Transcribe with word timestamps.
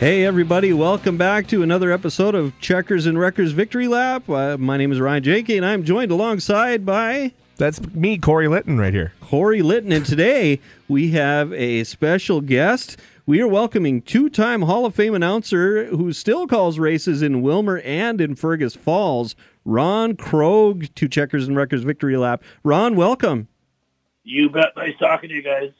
Hey, 0.00 0.24
everybody, 0.24 0.72
welcome 0.72 1.18
back 1.18 1.46
to 1.48 1.62
another 1.62 1.92
episode 1.92 2.34
of 2.34 2.58
Checkers 2.58 3.04
and 3.04 3.18
Wreckers 3.18 3.52
Victory 3.52 3.86
Lap. 3.86 4.30
Uh, 4.30 4.56
my 4.56 4.78
name 4.78 4.92
is 4.92 4.98
Ryan 4.98 5.22
Jenke, 5.22 5.54
and 5.54 5.66
I'm 5.66 5.84
joined 5.84 6.10
alongside 6.10 6.86
by 6.86 7.34
That's 7.58 7.82
me, 7.92 8.16
Corey 8.16 8.48
Litton, 8.48 8.78
right 8.78 8.94
here. 8.94 9.12
Corey 9.20 9.60
Litton. 9.60 9.92
And 9.92 10.06
today 10.06 10.58
we 10.88 11.10
have 11.10 11.52
a 11.52 11.84
special 11.84 12.40
guest. 12.40 12.96
We 13.26 13.42
are 13.42 13.46
welcoming 13.46 14.00
two 14.00 14.30
time 14.30 14.62
Hall 14.62 14.86
of 14.86 14.94
Fame 14.94 15.14
announcer 15.14 15.84
who 15.88 16.14
still 16.14 16.46
calls 16.46 16.78
races 16.78 17.20
in 17.20 17.42
Willmar 17.42 17.82
and 17.84 18.22
in 18.22 18.36
Fergus 18.36 18.74
Falls, 18.74 19.36
Ron 19.66 20.16
Krog, 20.16 20.94
to 20.94 21.08
Checkers 21.08 21.46
and 21.46 21.58
Wreckers 21.58 21.82
Victory 21.82 22.16
Lap. 22.16 22.42
Ron, 22.64 22.96
welcome. 22.96 23.48
You 24.24 24.48
bet. 24.48 24.72
Nice 24.78 24.96
talking 24.98 25.28
to 25.28 25.34
you 25.34 25.42
guys. 25.42 25.72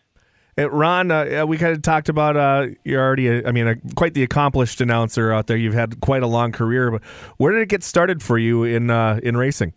Uh, 0.58 0.70
Ron, 0.70 1.10
uh, 1.10 1.44
we 1.46 1.58
kind 1.58 1.72
of 1.72 1.82
talked 1.82 2.08
about 2.08 2.36
uh, 2.36 2.68
you're 2.84 3.02
already, 3.02 3.28
a, 3.28 3.46
I 3.46 3.52
mean, 3.52 3.66
a, 3.66 3.76
quite 3.94 4.14
the 4.14 4.22
accomplished 4.22 4.80
announcer 4.80 5.32
out 5.32 5.46
there. 5.46 5.56
You've 5.56 5.74
had 5.74 6.00
quite 6.00 6.22
a 6.22 6.26
long 6.26 6.52
career, 6.52 6.90
but 6.90 7.02
where 7.36 7.52
did 7.52 7.62
it 7.62 7.68
get 7.68 7.82
started 7.82 8.22
for 8.22 8.38
you 8.38 8.64
in 8.64 8.90
uh, 8.90 9.20
in 9.22 9.36
racing? 9.36 9.72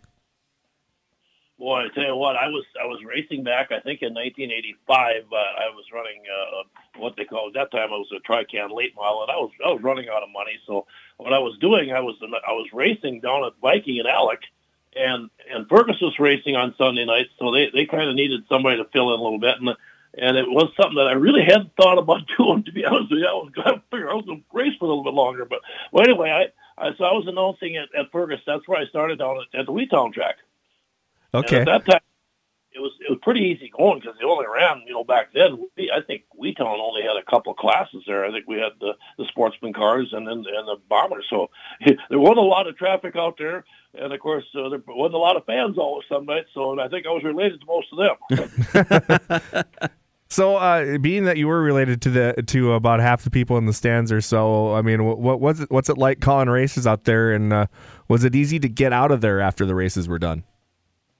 Boy, 1.58 1.84
I 1.86 1.88
tell 1.94 2.04
you 2.04 2.16
what, 2.16 2.36
I 2.36 2.48
was 2.48 2.64
I 2.82 2.84
was 2.84 3.00
racing 3.06 3.44
back. 3.44 3.72
I 3.72 3.80
think 3.80 4.02
in 4.02 4.12
1985, 4.12 5.22
uh, 5.32 5.36
I 5.36 5.70
was 5.72 5.84
running 5.94 6.22
uh, 6.28 7.00
what 7.00 7.16
they 7.16 7.24
call 7.24 7.48
at 7.48 7.54
that 7.54 7.70
time. 7.70 7.88
I 7.90 7.96
was 7.96 8.12
a 8.12 8.20
Trican 8.20 8.74
late 8.74 8.94
model, 8.96 9.22
and 9.22 9.30
I 9.30 9.36
was 9.36 9.50
I 9.64 9.72
was 9.72 9.82
running 9.82 10.08
out 10.08 10.22
of 10.22 10.28
money. 10.30 10.58
So 10.66 10.86
what 11.16 11.32
I 11.32 11.38
was 11.38 11.56
doing, 11.60 11.92
I 11.92 12.00
was 12.00 12.16
I 12.20 12.52
was 12.52 12.68
racing 12.72 13.20
down 13.20 13.44
at 13.44 13.52
Viking 13.62 13.98
and 13.98 14.08
Alex, 14.08 14.44
and 14.96 15.30
and 15.50 15.68
Fergus 15.68 16.00
was 16.02 16.18
racing 16.18 16.56
on 16.56 16.74
Sunday 16.76 17.04
nights, 17.04 17.30
so 17.38 17.52
they 17.52 17.70
they 17.72 17.86
kind 17.86 18.10
of 18.10 18.16
needed 18.16 18.42
somebody 18.48 18.76
to 18.76 18.84
fill 18.92 19.14
in 19.14 19.20
a 19.20 19.22
little 19.22 19.38
bit, 19.38 19.56
and 19.58 19.76
and 20.18 20.36
it 20.36 20.48
was 20.48 20.70
something 20.76 20.96
that 20.96 21.08
I 21.08 21.12
really 21.12 21.42
hadn't 21.42 21.74
thought 21.76 21.98
about 21.98 22.22
doing. 22.36 22.64
To 22.64 22.72
be 22.72 22.84
honest 22.84 23.10
with 23.10 23.20
you, 23.20 23.26
I 23.26 23.32
was 23.32 23.52
going 23.54 23.74
to 23.74 23.82
figure 23.90 24.10
I 24.10 24.14
was 24.14 24.24
going 24.24 24.40
to 24.40 24.56
race 24.56 24.74
for 24.78 24.86
a 24.86 24.88
little 24.88 25.04
bit 25.04 25.14
longer, 25.14 25.44
but 25.44 25.60
well, 25.92 26.04
anyway, 26.04 26.30
I, 26.30 26.86
I 26.86 26.94
so 26.96 27.04
I 27.04 27.12
was 27.12 27.26
announcing 27.26 27.76
at, 27.76 27.94
at 27.98 28.12
Fergus. 28.12 28.40
That's 28.46 28.66
where 28.66 28.80
I 28.80 28.86
started 28.86 29.18
down 29.18 29.36
at, 29.38 29.60
at 29.60 29.66
the 29.66 29.72
Wheatown 29.72 30.12
track. 30.12 30.36
Okay. 31.32 31.60
And 31.60 31.68
at 31.68 31.84
that 31.84 31.92
time, 31.92 32.00
it 32.74 32.80
was 32.80 32.92
it 33.00 33.10
was 33.10 33.18
pretty 33.22 33.40
easy 33.40 33.70
going 33.76 34.00
because 34.00 34.16
they 34.18 34.24
only 34.24 34.46
ran, 34.52 34.82
you 34.86 34.92
know, 34.92 35.04
back 35.04 35.32
then. 35.32 35.58
We, 35.76 35.90
I 35.90 36.00
think 36.00 36.24
Wheatown 36.40 36.78
only 36.80 37.02
had 37.02 37.16
a 37.16 37.30
couple 37.30 37.52
of 37.52 37.58
classes 37.58 38.02
there. 38.06 38.24
I 38.24 38.32
think 38.32 38.46
we 38.48 38.56
had 38.56 38.72
the 38.80 38.94
the 39.16 39.26
sportsman 39.26 39.72
cars 39.72 40.08
and 40.12 40.26
then 40.26 40.38
and 40.38 40.68
the 40.68 40.76
bombers. 40.88 41.26
So 41.30 41.50
there 41.86 42.18
wasn't 42.18 42.38
a 42.38 42.42
lot 42.42 42.66
of 42.66 42.76
traffic 42.76 43.16
out 43.16 43.36
there, 43.38 43.64
and 43.94 44.12
of 44.12 44.20
course 44.20 44.44
uh, 44.54 44.68
there 44.68 44.82
wasn't 44.86 45.14
a 45.14 45.18
lot 45.18 45.36
of 45.36 45.44
fans 45.44 45.78
always 45.78 46.06
some 46.08 46.26
nights. 46.26 46.50
So 46.52 46.78
I 46.78 46.88
think 46.88 47.06
I 47.06 47.10
was 47.10 47.22
related 47.24 47.60
to 47.60 47.66
most 47.66 47.88
of 47.92 47.98
them. 47.98 49.90
So, 50.34 50.56
uh, 50.56 50.98
being 50.98 51.26
that 51.26 51.36
you 51.36 51.46
were 51.46 51.62
related 51.62 52.02
to 52.02 52.10
the 52.10 52.44
to 52.48 52.72
about 52.72 52.98
half 52.98 53.22
the 53.22 53.30
people 53.30 53.56
in 53.56 53.66
the 53.66 53.72
stands 53.72 54.10
or 54.10 54.20
so, 54.20 54.74
I 54.74 54.82
mean, 54.82 55.04
what 55.04 55.38
was 55.38 55.60
it 55.60 55.70
what's 55.70 55.88
it 55.88 55.96
like 55.96 56.18
calling 56.18 56.48
races 56.48 56.88
out 56.88 57.04
there, 57.04 57.30
and 57.30 57.52
uh, 57.52 57.66
was 58.08 58.24
it 58.24 58.34
easy 58.34 58.58
to 58.58 58.68
get 58.68 58.92
out 58.92 59.12
of 59.12 59.20
there 59.20 59.40
after 59.40 59.64
the 59.64 59.76
races 59.76 60.08
were 60.08 60.18
done? 60.18 60.42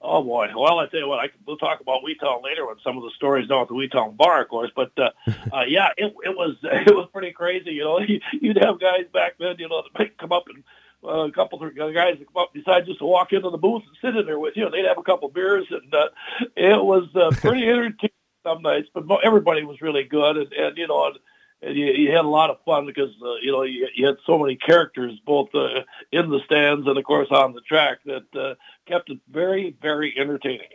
Oh 0.01 0.21
boy! 0.21 0.49
Well, 0.53 0.79
I 0.79 0.87
tell 0.87 0.99
you 0.99 1.07
what, 1.07 1.19
I, 1.19 1.29
we'll 1.47 1.55
talk 1.55 1.79
about 1.79 2.01
Wheatown 2.03 2.43
later 2.43 2.67
when 2.67 2.75
some 2.83 2.97
of 2.97 3.03
the 3.03 3.11
stories 3.15 3.47
down 3.47 3.61
at 3.61 3.67
the 3.69 3.73
Wheatown 3.73 4.17
bar, 4.17 4.41
of 4.41 4.49
course. 4.49 4.71
But 4.75 4.91
uh, 4.97 5.11
uh, 5.53 5.63
yeah, 5.65 5.91
it, 5.95 6.13
it 6.25 6.35
was 6.35 6.57
it 6.63 6.93
was 6.93 7.07
pretty 7.13 7.31
crazy. 7.31 7.71
You 7.71 7.85
know, 7.85 7.99
you'd 8.41 8.57
have 8.57 8.81
guys 8.81 9.05
back 9.13 9.35
then, 9.39 9.55
you 9.59 9.69
know, 9.69 9.81
that 9.97 10.17
come 10.17 10.33
up 10.33 10.43
and 10.53 10.61
uh, 11.05 11.27
a 11.27 11.31
couple 11.31 11.63
of 11.63 11.73
guys 11.73 12.17
that 12.19 12.33
come 12.33 12.43
up 12.43 12.53
decide 12.53 12.85
just 12.85 12.99
to 12.99 13.05
walk 13.05 13.31
into 13.31 13.49
the 13.49 13.57
booth 13.57 13.83
and 13.87 13.95
sit 14.01 14.19
in 14.19 14.25
there 14.25 14.39
with 14.39 14.57
you. 14.57 14.65
And 14.65 14.73
they'd 14.73 14.83
have 14.85 14.97
a 14.97 15.03
couple 15.03 15.29
of 15.29 15.33
beers, 15.33 15.67
and 15.71 15.93
uh, 15.93 16.09
it 16.57 16.83
was 16.83 17.07
uh, 17.15 17.31
pretty 17.39 17.63
entertaining 17.63 18.11
some 18.45 18.61
nights, 18.61 18.87
but 18.93 19.03
everybody 19.23 19.63
was 19.63 19.81
really 19.81 20.03
good, 20.03 20.37
and, 20.37 20.53
and 20.53 20.77
you 20.77 20.87
know, 20.87 21.07
and, 21.07 21.15
and 21.61 21.75
you, 21.75 21.85
you 21.85 22.11
had 22.11 22.25
a 22.25 22.29
lot 22.29 22.49
of 22.49 22.57
fun 22.65 22.85
because 22.85 23.09
uh, 23.21 23.35
you 23.41 23.51
know 23.51 23.63
you, 23.63 23.87
you 23.95 24.05
had 24.05 24.17
so 24.25 24.37
many 24.37 24.55
characters 24.55 25.13
both 25.25 25.49
uh, 25.55 25.81
in 26.11 26.29
the 26.29 26.39
stands 26.45 26.87
and 26.87 26.97
of 26.97 27.03
course 27.03 27.27
on 27.31 27.53
the 27.53 27.61
track 27.61 27.99
that 28.05 28.25
uh, 28.39 28.53
kept 28.87 29.09
it 29.09 29.19
very 29.29 29.75
very 29.81 30.13
entertaining. 30.17 30.67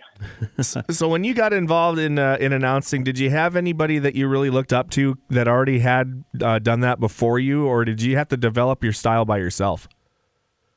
so 0.91 1.09
when 1.09 1.25
you 1.25 1.32
got 1.32 1.53
involved 1.53 1.98
in 1.98 2.19
uh, 2.19 2.36
in 2.41 2.53
announcing, 2.53 3.04
did 3.04 3.19
you 3.19 3.30
have 3.30 3.56
anybody 3.56 3.98
that 3.98 4.14
you 4.14 4.28
really 4.28 4.50
looked 4.50 4.72
up 4.72 4.91
to 4.91 5.16
that 5.30 5.48
already 5.48 5.78
had 5.78 6.25
uh, 6.42 6.59
done 6.59 6.80
that 6.80 7.00
before 7.00 7.38
you, 7.38 7.66
or 7.66 7.84
did 7.84 8.03
you 8.03 8.16
have 8.16 8.28
to 8.28 8.36
develop 8.36 8.82
your 8.82 8.92
style 8.92 9.25
by 9.25 9.38
yourself? 9.38 9.88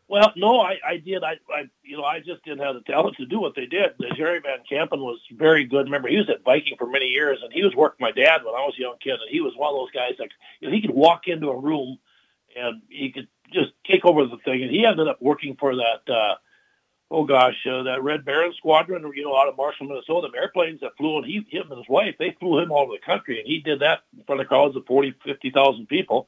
Well, 0.08 0.32
no, 0.36 0.60
I, 0.60 0.76
I 0.86 0.98
did. 0.98 1.24
I, 1.24 1.38
I, 1.50 1.64
you 1.84 1.98
know, 1.98 2.04
I 2.04 2.20
just 2.20 2.44
didn't 2.44 2.60
have 2.60 2.76
the 2.76 2.82
talent 2.82 3.16
to 3.18 3.26
do 3.26 3.40
what 3.40 3.56
they 3.56 3.66
did. 3.66 3.92
Jerry 4.16 4.40
Van 4.40 4.60
Kampen 4.70 5.00
was 5.00 5.20
very 5.32 5.66
good. 5.66 5.86
Remember, 5.86 6.10
he 6.10 6.18
was 6.18 6.30
at 6.30 6.44
Viking 6.44 6.76
for 6.78 6.88
many 6.88 7.08
years, 7.08 7.40
and 7.44 7.52
he 7.54 7.64
was 7.64 7.76
working 7.76 8.04
my 8.04 8.12
dad 8.12 8.44
when 8.44 8.54
I 8.54 8.66
was 8.66 8.76
a 8.78 8.82
young 8.82 8.98
kid, 9.02 9.14
and 9.14 9.30
he 9.30 9.42
was 9.42 9.54
one 9.56 9.74
of 9.74 9.80
those 9.80 9.92
guys 9.92 10.14
that 10.20 10.30
you 10.60 10.68
know, 10.68 10.74
he 10.76 10.82
could 10.82 10.92
walk 10.92 11.28
into 11.28 11.50
a 11.50 11.60
room 11.60 11.98
and 12.56 12.82
he 12.90 13.12
could 13.12 13.28
just 13.52 13.72
take 13.90 14.06
over 14.06 14.26
the 14.26 14.38
thing. 14.46 14.62
And 14.62 14.72
he 14.72 14.86
ended 14.86 15.08
up 15.08 15.22
working 15.22 15.56
for 15.60 15.76
that. 15.76 16.12
uh 16.14 16.36
Oh 17.12 17.26
gosh, 17.26 17.56
uh, 17.70 17.84
that 17.84 18.02
Red 18.02 18.26
Baron 18.26 18.54
squadron, 18.58 19.12
you 19.16 19.24
know, 19.24 19.38
out 19.38 19.48
of 19.48 19.56
Marshall, 19.56 19.86
Minnesota, 19.86 20.30
the 20.32 20.40
airplanes 20.40 20.80
that 20.82 20.98
flew, 20.98 21.18
and 21.18 21.26
he, 21.26 21.46
him 21.50 21.70
and 21.70 21.78
his 21.78 21.88
wife, 21.88 22.16
they 22.18 22.36
flew 22.40 22.58
him 22.58 22.72
all 22.72 22.86
over 22.86 22.94
the 22.94 23.06
country, 23.06 23.38
and 23.38 23.48
he 23.48 23.60
did 23.60 23.82
that 23.82 24.00
in 24.18 24.24
front 24.24 24.42
of 24.42 24.48
crowds 24.48 24.76
of 24.76 24.88
40, 24.88 25.14
50,000 25.24 25.86
people. 25.88 26.28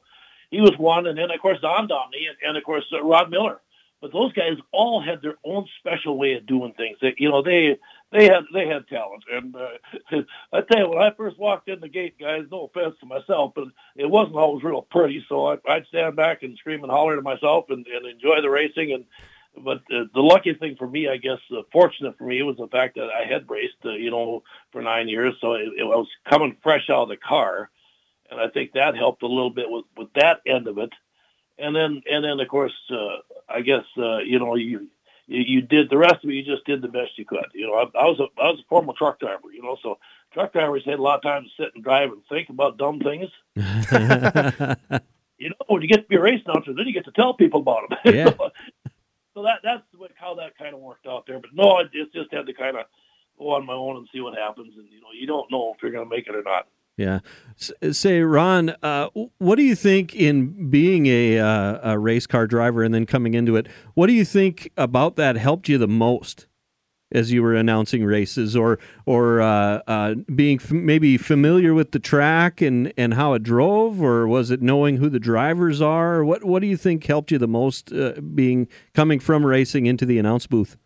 He 0.50 0.60
was 0.60 0.78
one, 0.78 1.08
and 1.08 1.18
then 1.18 1.32
of 1.32 1.40
course 1.40 1.58
Don 1.60 1.88
Domney, 1.88 2.28
and, 2.28 2.36
and 2.46 2.56
of 2.56 2.62
course 2.62 2.84
uh, 2.92 3.02
Rod 3.02 3.30
Miller 3.30 3.60
but 4.06 4.16
those 4.16 4.32
guys 4.32 4.56
all 4.72 5.00
had 5.00 5.20
their 5.22 5.36
own 5.44 5.66
special 5.80 6.16
way 6.16 6.34
of 6.34 6.46
doing 6.46 6.72
things. 6.74 6.98
They, 7.00 7.14
you 7.18 7.28
know, 7.28 7.42
they 7.42 7.76
they 8.12 8.26
had 8.26 8.44
they 8.52 8.66
had 8.66 8.86
talent, 8.88 9.24
and 9.30 9.54
uh, 9.56 10.22
I 10.52 10.60
tell 10.60 10.78
you, 10.78 10.88
when 10.90 11.02
I 11.02 11.10
first 11.16 11.38
walked 11.38 11.68
in 11.68 11.80
the 11.80 11.88
gate, 11.88 12.18
guys, 12.18 12.44
no 12.50 12.66
offense 12.66 12.94
to 13.00 13.06
myself, 13.06 13.52
but 13.54 13.68
it 13.96 14.08
wasn't 14.08 14.36
always 14.36 14.62
real 14.62 14.82
pretty. 14.82 15.24
So 15.28 15.48
I, 15.48 15.56
I'd 15.68 15.86
stand 15.86 16.14
back 16.16 16.42
and 16.42 16.56
scream 16.56 16.82
and 16.82 16.90
holler 16.90 17.16
to 17.16 17.22
myself 17.22 17.66
and, 17.68 17.86
and 17.86 18.06
enjoy 18.06 18.40
the 18.42 18.50
racing. 18.50 18.92
And 18.92 19.04
but 19.64 19.78
uh, 19.92 20.04
the 20.14 20.20
lucky 20.20 20.54
thing 20.54 20.76
for 20.76 20.86
me, 20.86 21.08
I 21.08 21.16
guess, 21.16 21.38
uh, 21.50 21.62
fortunate 21.72 22.16
for 22.16 22.24
me, 22.24 22.42
was 22.42 22.56
the 22.58 22.68
fact 22.68 22.96
that 22.96 23.08
I 23.08 23.26
had 23.26 23.50
raced, 23.50 23.74
uh, 23.84 23.90
you 23.90 24.10
know, 24.10 24.42
for 24.70 24.82
nine 24.82 25.08
years, 25.08 25.34
so 25.40 25.54
it, 25.54 25.68
it 25.78 25.84
was 25.84 26.06
coming 26.28 26.56
fresh 26.62 26.88
out 26.90 27.04
of 27.04 27.08
the 27.08 27.16
car, 27.16 27.70
and 28.30 28.38
I 28.40 28.48
think 28.48 28.72
that 28.72 28.96
helped 28.96 29.22
a 29.22 29.26
little 29.26 29.50
bit 29.50 29.68
with 29.68 29.84
with 29.96 30.12
that 30.14 30.42
end 30.46 30.68
of 30.68 30.78
it 30.78 30.92
and 31.58 31.74
then 31.74 32.02
and 32.10 32.24
then 32.24 32.40
of 32.40 32.48
course 32.48 32.74
uh, 32.90 33.18
I 33.48 33.60
guess 33.60 33.84
uh, 33.96 34.18
you 34.18 34.38
know 34.38 34.54
you, 34.56 34.88
you 35.26 35.60
did 35.62 35.90
the 35.90 35.98
rest 35.98 36.24
of 36.24 36.30
it. 36.30 36.34
You 36.34 36.42
just 36.42 36.64
did 36.66 36.82
the 36.82 36.88
best 36.88 37.18
you 37.18 37.24
could. 37.24 37.46
You 37.52 37.66
know, 37.66 37.74
I, 37.74 37.82
I 37.98 38.04
was 38.04 38.20
a 38.20 38.40
I 38.40 38.50
was 38.50 38.60
a 38.60 38.68
former 38.68 38.92
truck 38.96 39.20
driver. 39.20 39.52
You 39.52 39.62
know, 39.62 39.76
so 39.82 39.98
truck 40.32 40.52
drivers 40.52 40.84
had 40.84 40.98
a 40.98 41.02
lot 41.02 41.16
of 41.16 41.22
time 41.22 41.44
to 41.44 41.62
sit 41.62 41.74
and 41.74 41.82
drive 41.82 42.10
and 42.12 42.22
think 42.28 42.48
about 42.48 42.78
dumb 42.78 43.00
things. 43.00 43.30
you 45.38 45.50
know, 45.50 45.56
when 45.66 45.82
you 45.82 45.88
get 45.88 46.02
to 46.02 46.08
be 46.08 46.16
a 46.16 46.20
race 46.20 46.42
announcer, 46.46 46.72
then 46.72 46.86
you 46.86 46.92
get 46.92 47.04
to 47.06 47.12
tell 47.12 47.34
people 47.34 47.60
about 47.60 47.88
them. 47.88 47.98
Yeah. 48.14 48.30
so, 48.36 48.50
so 49.34 49.42
that 49.42 49.60
that's 49.62 49.82
what, 49.96 50.12
how 50.14 50.34
that 50.36 50.56
kind 50.56 50.74
of 50.74 50.80
worked 50.80 51.06
out 51.06 51.26
there. 51.26 51.38
But 51.38 51.50
no, 51.54 51.72
I 51.72 51.84
just 51.84 52.12
just 52.14 52.32
had 52.32 52.46
to 52.46 52.54
kind 52.54 52.76
of 52.76 52.86
go 53.38 53.50
on 53.54 53.66
my 53.66 53.74
own 53.74 53.96
and 53.96 54.08
see 54.12 54.20
what 54.20 54.36
happens. 54.36 54.74
And 54.76 54.88
you 54.90 55.00
know, 55.00 55.08
you 55.12 55.26
don't 55.26 55.50
know 55.50 55.74
if 55.74 55.82
you're 55.82 55.92
going 55.92 56.08
to 56.08 56.14
make 56.14 56.26
it 56.26 56.34
or 56.34 56.42
not. 56.42 56.68
Yeah. 56.96 57.20
say, 57.90 58.20
Ron, 58.20 58.70
uh, 58.82 59.08
what 59.38 59.56
do 59.56 59.62
you 59.62 59.74
think 59.74 60.14
in 60.14 60.70
being 60.70 61.06
a, 61.06 61.38
uh, 61.38 61.92
a 61.92 61.98
race 61.98 62.26
car 62.26 62.46
driver 62.46 62.82
and 62.82 62.94
then 62.94 63.06
coming 63.06 63.34
into 63.34 63.56
it? 63.56 63.66
What 63.94 64.06
do 64.06 64.14
you 64.14 64.24
think 64.24 64.72
about 64.76 65.16
that 65.16 65.36
helped 65.36 65.68
you 65.68 65.76
the 65.78 65.88
most 65.88 66.46
as 67.12 67.32
you 67.32 67.42
were 67.42 67.54
announcing 67.54 68.04
races, 68.04 68.56
or 68.56 68.78
or 69.04 69.40
uh, 69.40 69.80
uh 69.86 70.14
being 70.34 70.58
f- 70.60 70.72
maybe 70.72 71.16
familiar 71.16 71.72
with 71.72 71.92
the 71.92 71.98
track 72.00 72.60
and, 72.60 72.92
and 72.96 73.14
how 73.14 73.32
it 73.34 73.42
drove, 73.42 74.02
or 74.02 74.26
was 74.26 74.50
it 74.50 74.60
knowing 74.60 74.96
who 74.96 75.08
the 75.08 75.20
drivers 75.20 75.80
are? 75.80 76.24
What 76.24 76.44
what 76.44 76.60
do 76.60 76.66
you 76.66 76.76
think 76.76 77.04
helped 77.04 77.30
you 77.30 77.38
the 77.38 77.46
most, 77.46 77.92
uh, 77.92 78.20
being 78.34 78.68
coming 78.92 79.20
from 79.20 79.46
racing 79.46 79.86
into 79.86 80.04
the 80.04 80.18
announce 80.18 80.46
booth? 80.46 80.76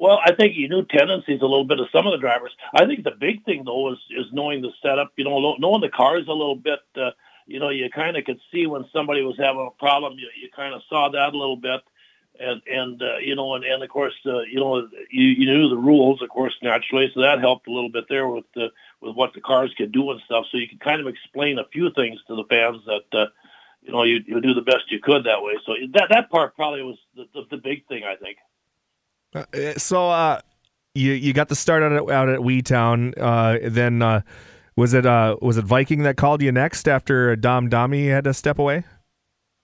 Well, 0.00 0.18
I 0.24 0.34
think 0.34 0.56
you 0.56 0.66
knew 0.66 0.86
tendencies 0.86 1.42
a 1.42 1.46
little 1.46 1.66
bit 1.66 1.78
of 1.78 1.88
some 1.92 2.06
of 2.06 2.12
the 2.12 2.18
drivers. 2.18 2.52
I 2.74 2.86
think 2.86 3.04
the 3.04 3.10
big 3.10 3.44
thing 3.44 3.64
though 3.66 3.92
is 3.92 3.98
is 4.10 4.32
knowing 4.32 4.62
the 4.62 4.72
setup. 4.82 5.12
You 5.16 5.24
know, 5.24 5.56
knowing 5.58 5.82
the 5.82 5.90
cars 5.90 6.26
a 6.26 6.32
little 6.32 6.56
bit. 6.56 6.80
Uh, 6.96 7.10
you 7.46 7.60
know, 7.60 7.68
you 7.68 7.90
kind 7.90 8.16
of 8.16 8.24
could 8.24 8.40
see 8.50 8.66
when 8.66 8.86
somebody 8.94 9.22
was 9.22 9.36
having 9.36 9.68
a 9.70 9.78
problem. 9.78 10.14
You 10.18 10.28
you 10.40 10.48
kind 10.56 10.74
of 10.74 10.80
saw 10.88 11.10
that 11.10 11.34
a 11.34 11.38
little 11.38 11.58
bit, 11.58 11.82
and 12.40 12.62
and 12.66 13.02
uh, 13.02 13.18
you 13.18 13.34
know, 13.34 13.54
and, 13.56 13.64
and 13.64 13.82
of 13.82 13.90
course, 13.90 14.14
uh, 14.24 14.40
you 14.40 14.58
know, 14.58 14.88
you, 15.10 15.26
you 15.26 15.44
knew 15.44 15.68
the 15.68 15.76
rules, 15.76 16.22
of 16.22 16.30
course, 16.30 16.54
naturally. 16.62 17.10
So 17.12 17.20
that 17.20 17.40
helped 17.40 17.68
a 17.68 17.72
little 17.72 17.90
bit 17.90 18.06
there 18.08 18.26
with 18.26 18.46
the 18.54 18.68
with 19.02 19.14
what 19.14 19.34
the 19.34 19.42
cars 19.42 19.74
could 19.76 19.92
do 19.92 20.10
and 20.12 20.20
stuff. 20.24 20.46
So 20.50 20.56
you 20.56 20.68
could 20.68 20.80
kind 20.80 21.02
of 21.02 21.08
explain 21.08 21.58
a 21.58 21.66
few 21.66 21.92
things 21.92 22.20
to 22.26 22.36
the 22.36 22.44
fans 22.48 22.82
that. 22.86 23.04
Uh, 23.12 23.26
you 23.82 23.92
know, 23.92 24.02
you, 24.02 24.22
you 24.26 24.42
do 24.42 24.52
the 24.52 24.60
best 24.60 24.90
you 24.90 25.00
could 25.00 25.24
that 25.24 25.42
way. 25.42 25.54
So 25.64 25.72
that 25.94 26.08
that 26.10 26.28
part 26.28 26.54
probably 26.54 26.82
was 26.82 26.98
the, 27.16 27.24
the, 27.32 27.46
the 27.52 27.56
big 27.56 27.86
thing, 27.88 28.04
I 28.04 28.14
think. 28.14 28.36
Uh, 29.34 29.44
so 29.76 30.10
uh, 30.10 30.40
you 30.94 31.12
you 31.12 31.32
got 31.32 31.48
the 31.48 31.56
start 31.56 31.82
out 31.82 31.92
at, 31.92 32.10
out 32.10 32.28
at 32.28 32.40
Wheatown. 32.40 33.14
Uh, 33.16 33.58
then 33.62 34.02
uh, 34.02 34.22
was 34.76 34.94
it 34.94 35.06
uh, 35.06 35.36
was 35.40 35.56
it 35.56 35.64
Viking 35.64 36.02
that 36.02 36.16
called 36.16 36.42
you 36.42 36.52
next 36.52 36.88
after 36.88 37.36
Dom 37.36 37.68
Domi 37.68 38.08
had 38.08 38.24
to 38.24 38.34
step 38.34 38.58
away? 38.58 38.84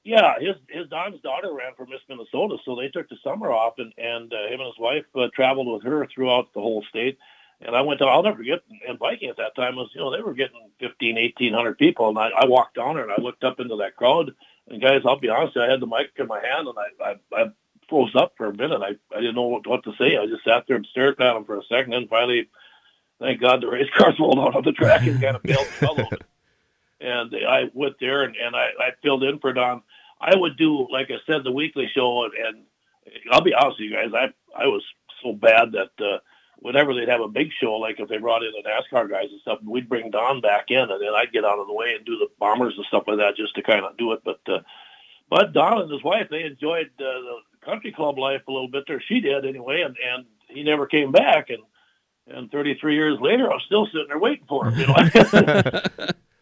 Yeah, 0.05 0.35
his 0.39 0.55
his 0.69 0.89
Don's 0.89 1.21
daughter 1.21 1.53
ran 1.53 1.75
for 1.77 1.85
Miss 1.87 2.01
Minnesota, 2.09 2.59
so 2.65 2.77
they 2.77 2.89
took 2.89 3.09
the 3.09 3.17
summer 3.25 3.51
off, 3.51 3.75
and 3.79 3.93
and 3.99 4.33
uh, 4.33 4.47
him 4.47 4.61
and 4.61 4.69
his 4.69 4.79
wife 4.79 5.05
uh, 5.17 5.27
traveled 5.35 5.67
with 5.73 5.83
her 5.83 6.07
throughout 6.07 6.53
the 6.55 6.61
whole 6.61 6.85
state. 6.89 7.19
and 7.61 7.75
I 7.75 7.81
went 7.81 7.99
to, 7.99 8.07
I'll 8.07 8.23
never 8.23 8.37
forget, 8.37 8.61
and 8.87 8.99
Viking 9.01 9.31
at 9.31 9.39
that 9.39 9.57
time 9.57 9.75
was, 9.75 9.91
you 9.95 10.01
know, 10.01 10.15
they 10.15 10.23
were 10.23 10.35
getting 10.35 10.71
15, 10.79 11.17
1800 11.17 11.79
people. 11.79 12.09
And 12.11 12.19
I, 12.19 12.29
I 12.29 12.47
walked 12.47 12.77
down 12.77 12.95
there 12.95 13.03
and 13.03 13.13
I 13.13 13.21
looked 13.21 13.43
up 13.43 13.59
into 13.59 13.77
that 13.77 13.97
crowd. 13.97 14.33
And 14.69 14.81
guys, 14.81 15.01
I'll 15.05 15.19
be 15.19 15.29
honest, 15.29 15.57
I 15.57 15.71
had 15.71 15.81
the 15.81 15.87
mic 15.87 16.11
in 16.19 16.27
my 16.27 16.41
hand 16.41 16.69
and 16.69 16.77
I, 16.79 17.11
I, 17.11 17.43
I 17.43 17.45
froze 17.89 18.15
up 18.15 18.35
for 18.37 18.47
a 18.47 18.55
minute. 18.55 18.81
I, 18.83 18.97
I 19.15 19.21
didn't 19.21 19.35
know 19.35 19.43
what, 19.43 19.67
what 19.67 19.85
to 19.85 19.93
say. 19.99 20.17
I 20.17 20.27
just 20.27 20.45
sat 20.45 20.65
there 20.67 20.77
and 20.77 20.87
stared 20.91 21.21
at 21.21 21.35
them 21.35 21.45
for 21.45 21.59
a 21.59 21.65
second. 21.65 21.95
And 21.95 22.09
finally, 22.09 22.49
thank 23.21 23.41
God 23.41 23.63
the 23.63 23.69
race 23.69 23.89
cars 23.97 24.19
rolled 24.19 24.39
out 24.39 24.57
on 24.57 24.65
the 24.65 24.73
track 24.73 25.07
and 25.07 25.21
kind 25.21 25.37
of 25.37 25.43
bailed 25.43 25.67
the 25.67 25.87
fellow. 25.87 26.09
And 27.01 27.35
I 27.47 27.65
went 27.75 27.97
there 28.01 28.23
and, 28.23 28.37
and 28.37 28.57
I, 28.57 28.69
I 28.81 28.91
filled 29.03 29.23
in 29.23 29.39
for 29.39 29.53
Don. 29.53 29.83
I 30.21 30.35
would 30.35 30.57
do, 30.57 30.89
like 30.91 31.11
I 31.11 31.19
said, 31.27 31.45
the 31.45 31.53
weekly 31.53 31.91
show. 31.95 32.25
And, 32.25 32.33
and 32.35 32.65
I'll 33.31 33.43
be 33.43 33.55
honest 33.55 33.79
with 33.79 33.91
you 33.91 33.97
guys, 33.97 34.13
I, 34.15 34.63
I 34.63 34.67
was 34.67 34.83
so 35.23 35.33
bad 35.33 35.73
that, 35.73 36.05
uh, 36.05 36.19
whenever 36.59 36.95
they'd 36.95 37.09
have 37.09 37.21
a 37.21 37.29
big 37.29 37.51
show, 37.61 37.75
like 37.75 38.01
if 38.01 38.09
they 38.09 38.19
brought 38.19 38.43
in 38.43 38.53
the 38.53 38.69
NASCAR 38.69 39.11
guys 39.11 39.29
and 39.31 39.41
stuff, 39.41 39.59
we'd 39.65 39.89
bring 39.89 40.11
Don 40.11 40.41
back 40.41 40.67
in, 40.69 40.79
and 40.79 41.01
then 41.01 41.15
I'd 41.15 41.33
get 41.33 41.45
out 41.45 41.59
of 41.59 41.67
the 41.67 41.75
way 41.75 41.95
and 41.95 42.05
do 42.05 42.19
the 42.19 42.29
bombers 42.39 42.75
and 42.77 42.87
stuff 42.87 43.05
like 43.07 43.19
that 43.19 43.37
just 43.37 43.55
to 43.57 43.63
kind 43.63 43.85
of 43.85 43.97
do 43.97 44.13
it. 44.13 44.23
But 44.25 44.41
uh, 44.49 44.61
but 45.29 45.53
Don 45.53 45.83
and 45.83 45.91
his 45.91 46.03
wife 46.03 46.29
they 46.31 46.45
enjoyed 46.45 46.91
uh, 46.99 47.21
the 47.21 47.37
country 47.67 47.93
club 47.93 48.19
life 48.19 48.43
a 48.49 48.53
little 48.53 48.71
bit 48.71 48.85
there. 48.87 49.03
She 49.07 49.21
did 49.21 49.45
anyway, 49.45 49.83
and 49.85 49.97
and 49.97 50.27
he 50.49 50.63
never 50.63 50.87
came 50.87 51.13
back. 51.13 51.51
And 51.51 51.63
and 52.29 52.51
33 52.51 52.95
years 52.95 53.19
later, 53.21 53.53
I'm 53.53 53.61
still 53.67 53.87
sitting 53.87 54.07
there 54.09 54.19
waiting 54.19 54.47
for 54.49 54.69
him. 54.69 54.79
You 54.79 54.87
know. 54.87 54.95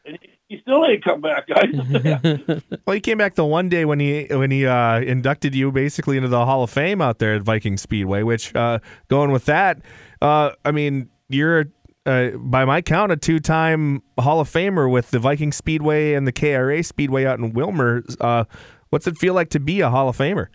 and 0.06 0.18
he, 0.20 0.30
he 0.48 0.60
still 0.60 0.84
ain't 0.84 1.04
come 1.04 1.20
back, 1.20 1.48
guys. 1.48 2.62
well, 2.86 2.94
he 2.94 3.00
came 3.00 3.18
back 3.18 3.34
the 3.34 3.44
one 3.44 3.68
day 3.68 3.84
when 3.84 4.00
he 4.00 4.26
when 4.30 4.50
he 4.50 4.66
uh, 4.66 5.00
inducted 5.00 5.54
you 5.54 5.72
basically 5.72 6.16
into 6.16 6.28
the 6.28 6.44
Hall 6.44 6.62
of 6.62 6.70
Fame 6.70 7.00
out 7.00 7.18
there 7.18 7.34
at 7.34 7.42
Viking 7.42 7.76
Speedway. 7.76 8.22
Which 8.22 8.54
uh, 8.54 8.78
going 9.08 9.30
with 9.32 9.46
that, 9.46 9.80
uh, 10.22 10.52
I 10.64 10.70
mean, 10.70 11.10
you're 11.28 11.66
uh, 12.06 12.30
by 12.36 12.64
my 12.64 12.82
count 12.82 13.12
a 13.12 13.16
two-time 13.16 14.02
Hall 14.18 14.40
of 14.40 14.50
Famer 14.50 14.90
with 14.90 15.10
the 15.10 15.18
Viking 15.18 15.52
Speedway 15.52 16.14
and 16.14 16.26
the 16.26 16.32
KRA 16.32 16.84
Speedway 16.84 17.24
out 17.24 17.38
in 17.38 17.52
Willmar. 17.52 18.02
Uh, 18.20 18.44
what's 18.90 19.06
it 19.06 19.16
feel 19.16 19.34
like 19.34 19.50
to 19.50 19.60
be 19.60 19.80
a 19.80 19.90
Hall 19.90 20.08
of 20.08 20.16
Famer? 20.16 20.48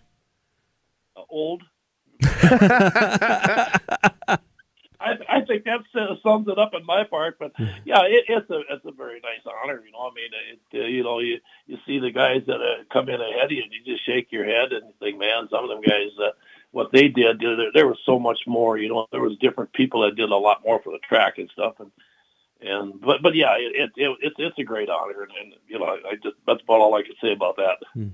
Old. 1.30 1.62
I, 5.00 5.16
I 5.28 5.40
think 5.46 5.64
that 5.64 5.80
uh, 5.94 6.16
sums 6.22 6.46
it 6.48 6.58
up 6.58 6.74
in 6.74 6.84
my 6.84 7.04
part. 7.04 7.38
But 7.38 7.52
yeah, 7.84 8.02
it, 8.04 8.24
it's 8.28 8.50
a 8.50 8.60
it's 8.68 8.84
a 8.84 8.92
very 8.92 9.20
nice 9.20 9.40
honor. 9.46 9.82
You 9.84 9.92
know, 9.92 10.10
I 10.10 10.14
mean, 10.14 10.30
it, 10.52 10.82
uh, 10.82 10.86
you 10.86 11.02
know, 11.02 11.20
you 11.20 11.38
you 11.66 11.78
see 11.86 11.98
the 11.98 12.10
guys 12.10 12.42
that 12.46 12.60
uh, 12.60 12.84
come 12.92 13.08
in 13.08 13.20
ahead 13.20 13.46
of 13.46 13.52
you, 13.52 13.62
and 13.62 13.72
you 13.72 13.82
just 13.84 14.04
shake 14.04 14.30
your 14.30 14.44
head 14.44 14.72
and 14.72 14.92
think, 14.98 15.18
man, 15.18 15.48
some 15.50 15.64
of 15.64 15.70
them 15.70 15.80
guys, 15.80 16.10
uh, 16.22 16.32
what 16.72 16.92
they 16.92 17.08
did, 17.08 17.40
there, 17.40 17.72
there 17.72 17.86
was 17.86 17.98
so 18.04 18.18
much 18.18 18.40
more. 18.46 18.76
You 18.76 18.90
know, 18.90 19.06
there 19.10 19.22
was 19.22 19.38
different 19.38 19.72
people 19.72 20.02
that 20.02 20.16
did 20.16 20.30
a 20.30 20.36
lot 20.36 20.62
more 20.64 20.82
for 20.82 20.92
the 20.92 20.98
track 20.98 21.38
and 21.38 21.50
stuff, 21.50 21.80
and 21.80 21.90
and 22.60 23.00
but 23.00 23.22
but 23.22 23.34
yeah, 23.34 23.54
it, 23.56 23.72
it, 23.74 23.90
it 23.96 24.18
it's 24.20 24.36
it's 24.38 24.58
a 24.58 24.64
great 24.64 24.90
honor, 24.90 25.22
and, 25.22 25.32
and 25.40 25.54
you 25.66 25.78
know, 25.78 25.86
I 25.86 26.16
just 26.22 26.36
that's 26.46 26.62
about 26.62 26.80
all 26.80 26.94
I 26.94 27.02
can 27.02 27.14
say 27.22 27.32
about 27.32 27.56
that. 27.56 27.78
Hmm. 27.94 28.08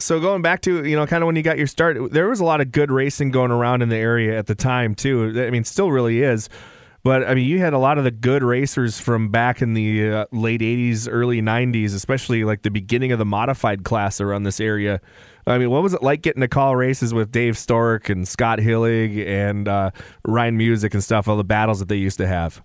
So 0.00 0.18
going 0.18 0.42
back 0.42 0.62
to 0.62 0.84
you 0.84 0.96
know 0.96 1.06
kind 1.06 1.22
of 1.22 1.26
when 1.26 1.36
you 1.36 1.42
got 1.42 1.58
your 1.58 1.66
start, 1.66 2.12
there 2.12 2.28
was 2.28 2.40
a 2.40 2.44
lot 2.44 2.60
of 2.60 2.72
good 2.72 2.90
racing 2.90 3.30
going 3.30 3.50
around 3.50 3.82
in 3.82 3.88
the 3.88 3.96
area 3.96 4.38
at 4.38 4.46
the 4.46 4.54
time 4.54 4.94
too. 4.94 5.42
I 5.46 5.50
mean, 5.50 5.64
still 5.64 5.90
really 5.90 6.22
is. 6.22 6.48
But 7.02 7.26
I 7.26 7.34
mean, 7.34 7.48
you 7.48 7.60
had 7.60 7.72
a 7.72 7.78
lot 7.78 7.96
of 7.96 8.04
the 8.04 8.10
good 8.10 8.42
racers 8.42 9.00
from 9.00 9.30
back 9.30 9.62
in 9.62 9.72
the 9.74 10.10
uh, 10.10 10.26
late 10.32 10.60
'80s, 10.60 11.08
early 11.10 11.40
'90s, 11.40 11.94
especially 11.94 12.44
like 12.44 12.62
the 12.62 12.70
beginning 12.70 13.12
of 13.12 13.18
the 13.18 13.24
modified 13.24 13.84
class 13.84 14.20
around 14.20 14.42
this 14.42 14.60
area. 14.60 15.00
I 15.46 15.56
mean, 15.58 15.70
what 15.70 15.82
was 15.82 15.94
it 15.94 16.02
like 16.02 16.20
getting 16.20 16.42
to 16.42 16.48
call 16.48 16.76
races 16.76 17.14
with 17.14 17.32
Dave 17.32 17.56
Stork 17.56 18.10
and 18.10 18.28
Scott 18.28 18.58
Hillig 18.58 19.26
and 19.26 19.66
uh, 19.66 19.90
Ryan 20.26 20.58
Music 20.58 20.92
and 20.92 21.02
stuff? 21.02 21.26
All 21.26 21.36
the 21.36 21.44
battles 21.44 21.78
that 21.78 21.88
they 21.88 21.96
used 21.96 22.18
to 22.18 22.26
have. 22.26 22.62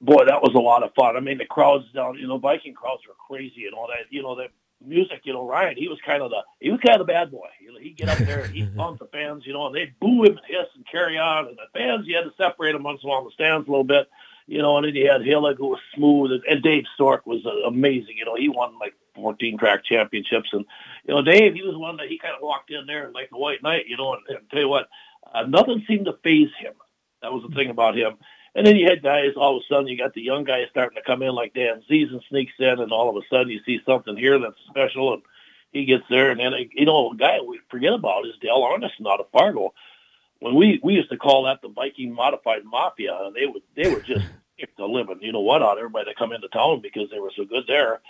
Boy, 0.00 0.24
that 0.26 0.40
was 0.40 0.54
a 0.54 0.60
lot 0.60 0.82
of 0.82 0.90
fun. 0.94 1.16
I 1.16 1.20
mean, 1.20 1.38
the 1.38 1.44
crowds 1.44 1.84
down, 1.92 2.16
you 2.18 2.26
know, 2.26 2.38
Viking 2.38 2.72
crowds 2.72 3.02
were 3.06 3.14
crazy 3.14 3.66
and 3.66 3.74
all 3.74 3.88
that. 3.88 4.06
You 4.10 4.22
know, 4.22 4.36
that 4.36 4.48
music, 4.84 5.22
you 5.24 5.32
know, 5.32 5.46
Ryan, 5.46 5.76
he 5.76 5.88
was 5.88 5.98
kind 6.04 6.22
of 6.22 6.30
the 6.30 6.42
he 6.60 6.70
was 6.70 6.80
kind 6.80 7.00
of 7.00 7.06
the 7.06 7.12
bad 7.12 7.30
boy. 7.30 7.48
You 7.60 7.72
know, 7.72 7.78
he'd 7.78 7.96
get 7.96 8.08
up 8.08 8.18
there 8.18 8.44
and 8.44 8.54
he'd 8.54 8.76
bump 8.76 8.98
the 8.98 9.06
fans, 9.06 9.46
you 9.46 9.52
know, 9.52 9.66
and 9.66 9.74
they'd 9.74 9.98
boo 10.00 10.24
him 10.24 10.36
and 10.36 10.46
hiss 10.46 10.68
and 10.74 10.86
carry 10.86 11.18
on. 11.18 11.48
And 11.48 11.56
the 11.56 11.78
fans, 11.78 12.06
you 12.06 12.16
had 12.16 12.24
to 12.24 12.32
separate 12.36 12.72
them 12.72 12.82
once 12.82 13.00
in 13.02 13.08
a 13.08 13.10
while 13.10 13.20
in 13.20 13.26
the 13.26 13.30
stands 13.32 13.66
a 13.66 13.70
little 13.70 13.84
bit, 13.84 14.08
you 14.46 14.62
know. 14.62 14.76
And 14.76 14.86
then 14.86 14.94
you 14.94 15.10
had 15.10 15.22
Hillig 15.22 15.56
who 15.56 15.68
was 15.68 15.80
smooth, 15.94 16.32
and, 16.32 16.44
and 16.44 16.62
Dave 16.62 16.84
Stork 16.94 17.26
was 17.26 17.44
uh, 17.44 17.66
amazing. 17.66 18.16
You 18.16 18.24
know, 18.24 18.36
he 18.36 18.48
won 18.48 18.78
like 18.78 18.94
14 19.14 19.58
track 19.58 19.84
championships, 19.84 20.50
and 20.52 20.64
you 21.06 21.14
know, 21.14 21.22
Dave, 21.22 21.54
he 21.54 21.62
was 21.62 21.76
one 21.76 21.96
that 21.96 22.08
he 22.08 22.18
kind 22.18 22.34
of 22.34 22.42
walked 22.42 22.70
in 22.70 22.86
there 22.86 23.10
like 23.12 23.30
the 23.30 23.38
White 23.38 23.62
Knight, 23.62 23.86
you 23.88 23.96
know. 23.96 24.14
And, 24.14 24.22
and 24.28 24.50
tell 24.50 24.60
you 24.60 24.68
what, 24.68 24.88
uh, 25.32 25.42
nothing 25.42 25.84
seemed 25.86 26.06
to 26.06 26.18
phase 26.22 26.50
him. 26.58 26.74
That 27.22 27.32
was 27.32 27.42
the 27.48 27.54
thing 27.54 27.70
about 27.70 27.96
him. 27.96 28.16
And 28.58 28.66
then 28.66 28.74
you 28.74 28.88
had 28.88 29.04
guys, 29.04 29.34
all 29.36 29.56
of 29.56 29.62
a 29.62 29.72
sudden, 29.72 29.86
you 29.86 29.96
got 29.96 30.14
the 30.14 30.20
young 30.20 30.42
guys 30.42 30.66
starting 30.70 30.96
to 30.96 31.06
come 31.06 31.22
in 31.22 31.32
like 31.32 31.54
Dan 31.54 31.80
Ziesen 31.88 32.20
sneaks 32.28 32.54
in, 32.58 32.80
and 32.80 32.90
all 32.90 33.08
of 33.08 33.14
a 33.14 33.24
sudden 33.30 33.50
you 33.50 33.60
see 33.64 33.78
something 33.86 34.16
here 34.16 34.36
that's 34.40 34.58
special, 34.68 35.14
and 35.14 35.22
he 35.70 35.84
gets 35.84 36.02
there. 36.10 36.32
And 36.32 36.40
then, 36.40 36.52
uh, 36.52 36.64
you 36.72 36.84
know, 36.84 37.12
a 37.12 37.16
guy 37.16 37.38
we 37.38 37.60
forget 37.70 37.92
about 37.92 38.26
is 38.26 38.34
Dale 38.40 38.60
Arneson 38.60 39.08
out 39.08 39.20
of 39.20 39.30
Fargo. 39.30 39.74
When 40.40 40.56
we, 40.56 40.80
we 40.82 40.94
used 40.94 41.10
to 41.10 41.16
call 41.16 41.44
that 41.44 41.62
the 41.62 41.68
Viking 41.68 42.12
Modified 42.12 42.64
Mafia, 42.64 43.16
and 43.26 43.36
they 43.36 43.46
would 43.46 43.62
they 43.76 43.94
were 43.94 44.00
just 44.00 44.26
the 44.76 44.86
living, 44.86 45.20
you 45.20 45.30
know 45.30 45.38
what, 45.38 45.62
out 45.62 45.78
everybody 45.78 46.06
that 46.06 46.18
come 46.18 46.32
into 46.32 46.48
town 46.48 46.80
because 46.82 47.10
they 47.10 47.20
were 47.20 47.32
so 47.36 47.44
good 47.44 47.62
there 47.68 48.00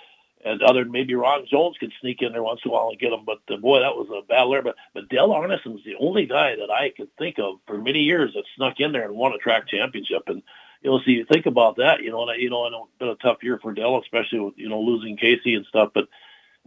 and 0.44 0.62
other 0.62 0.84
maybe 0.84 1.14
Ron 1.14 1.46
Jones 1.50 1.76
could 1.78 1.92
sneak 2.00 2.22
in 2.22 2.32
there 2.32 2.42
once 2.42 2.60
in 2.64 2.70
a 2.70 2.74
while 2.74 2.90
and 2.90 2.98
get 2.98 3.12
him. 3.12 3.24
But 3.24 3.40
uh, 3.50 3.56
boy, 3.56 3.80
that 3.80 3.96
was 3.96 4.08
a 4.10 4.26
battle 4.26 4.50
there. 4.50 4.62
But 4.62 4.76
but 4.94 5.08
Dale 5.08 5.32
Arneson's 5.32 5.84
the 5.84 5.96
only 6.00 6.26
guy 6.26 6.56
that 6.56 6.70
I 6.70 6.90
could 6.96 7.14
think 7.16 7.38
of 7.38 7.58
for 7.66 7.78
many 7.78 8.00
years 8.00 8.32
that 8.34 8.44
snuck 8.56 8.74
in 8.78 8.92
there 8.92 9.04
and 9.04 9.14
won 9.14 9.32
a 9.32 9.38
track 9.38 9.68
championship. 9.68 10.22
And 10.26 10.42
you 10.82 10.90
know, 10.90 10.98
so 10.98 11.10
you 11.10 11.24
think 11.24 11.46
about 11.46 11.76
that, 11.76 12.02
you 12.02 12.10
know, 12.10 12.22
and 12.22 12.30
I, 12.30 12.34
you 12.36 12.50
know, 12.50 12.66
I 12.66 12.70
know 12.70 12.84
it's 12.84 12.98
been 12.98 13.08
a 13.08 13.16
tough 13.16 13.42
year 13.42 13.58
for 13.60 13.72
Dell, 13.72 14.00
especially 14.00 14.40
with 14.40 14.54
you 14.56 14.68
know 14.68 14.80
losing 14.80 15.16
Casey 15.16 15.54
and 15.54 15.66
stuff. 15.66 15.90
But 15.94 16.08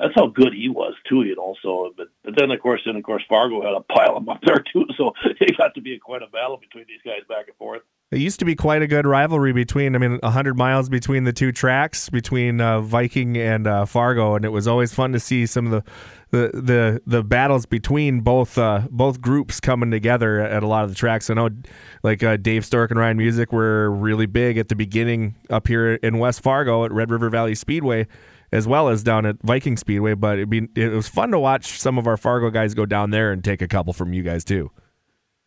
that's 0.02 0.16
how 0.16 0.28
good 0.28 0.54
he 0.54 0.68
was 0.68 0.94
too, 1.08 1.24
you 1.24 1.36
know. 1.36 1.56
So, 1.62 1.94
but 1.96 2.08
but 2.24 2.34
then 2.38 2.52
of 2.52 2.60
course, 2.60 2.82
then 2.86 2.96
of 2.96 3.04
course, 3.04 3.24
Fargo 3.30 3.62
had 3.62 3.74
a 3.74 3.82
pile 3.82 4.18
of 4.18 4.26
them 4.26 4.30
up 4.30 4.42
there 4.46 4.64
too. 4.74 4.86
So 4.98 5.14
it 5.40 5.58
got 5.58 5.76
to 5.76 5.82
be 5.82 5.98
quite 6.00 6.24
a 6.24 6.28
battle 6.28 6.58
between 6.58 6.86
these 6.88 7.02
guys 7.06 7.22
back 7.30 7.48
and 7.48 7.56
forth. 7.58 7.82
It 8.12 8.20
used 8.20 8.40
to 8.40 8.46
be 8.46 8.56
quite 8.56 8.82
a 8.82 8.88
good 8.88 9.06
rivalry 9.06 9.54
between, 9.54 9.96
I 9.96 9.98
mean, 9.98 10.20
100 10.22 10.58
miles 10.58 10.90
between 10.90 11.24
the 11.24 11.32
two 11.32 11.54
tracks, 11.54 12.10
between 12.10 12.60
uh, 12.60 12.82
Viking 12.82 13.38
and 13.38 13.66
uh, 13.66 13.86
Fargo, 13.86 14.36
and 14.36 14.44
it 14.44 14.50
was 14.50 14.68
always 14.68 14.94
fun 14.94 15.14
to 15.14 15.20
see 15.20 15.46
some 15.46 15.66
of 15.66 15.72
the 15.72 15.92
the 16.32 16.52
the, 16.54 17.02
the 17.06 17.24
battles 17.24 17.66
between 17.66 18.22
both 18.22 18.58
uh, 18.58 18.82
both 18.90 19.22
groups 19.22 19.60
coming 19.60 19.92
together 19.92 20.40
at 20.40 20.64
a 20.64 20.68
lot 20.68 20.84
of 20.84 20.90
the 20.90 20.96
tracks. 20.96 21.30
I 21.30 21.36
know, 21.36 21.50
like 22.04 22.24
uh, 22.24 22.36
Dave 22.38 22.66
Stork 22.66 22.92
and 22.92 23.00
Ryan 23.00 23.18
Music 23.18 23.54
were 23.54 23.90
really 23.90 24.26
big 24.26 24.58
at 24.58 24.68
the 24.68 24.76
beginning 24.76 25.36
up 25.50 25.68
here 25.68 25.94
in 25.94 26.20
West 26.20 26.42
Fargo 26.42 26.84
at 26.84 26.92
Red 26.92 27.12
River 27.12 27.30
Valley 27.30 27.56
Speedway, 27.56 28.08
as 28.52 28.68
well 28.68 28.90
as 28.90 29.04
down 29.04 29.26
at 29.26 29.38
Viking 29.44 29.78
Speedway. 29.78 30.14
But 30.14 30.40
it 30.40 30.50
be 30.50 30.68
it 30.76 30.92
was 30.92 31.08
fun 31.08 31.32
to 31.32 31.40
watch 31.40 31.80
some 31.80 31.98
of 31.98 32.08
our 32.08 32.18
Fargo 32.18 32.50
guys 32.50 32.74
go 32.74 32.86
down 32.86 33.12
there 33.12 33.32
and 33.32 33.44
take 33.44 33.62
a 33.62 33.68
couple 33.68 33.94
from 33.94 34.14
you 34.14 34.24
guys 34.24 34.44
too. 34.44 34.72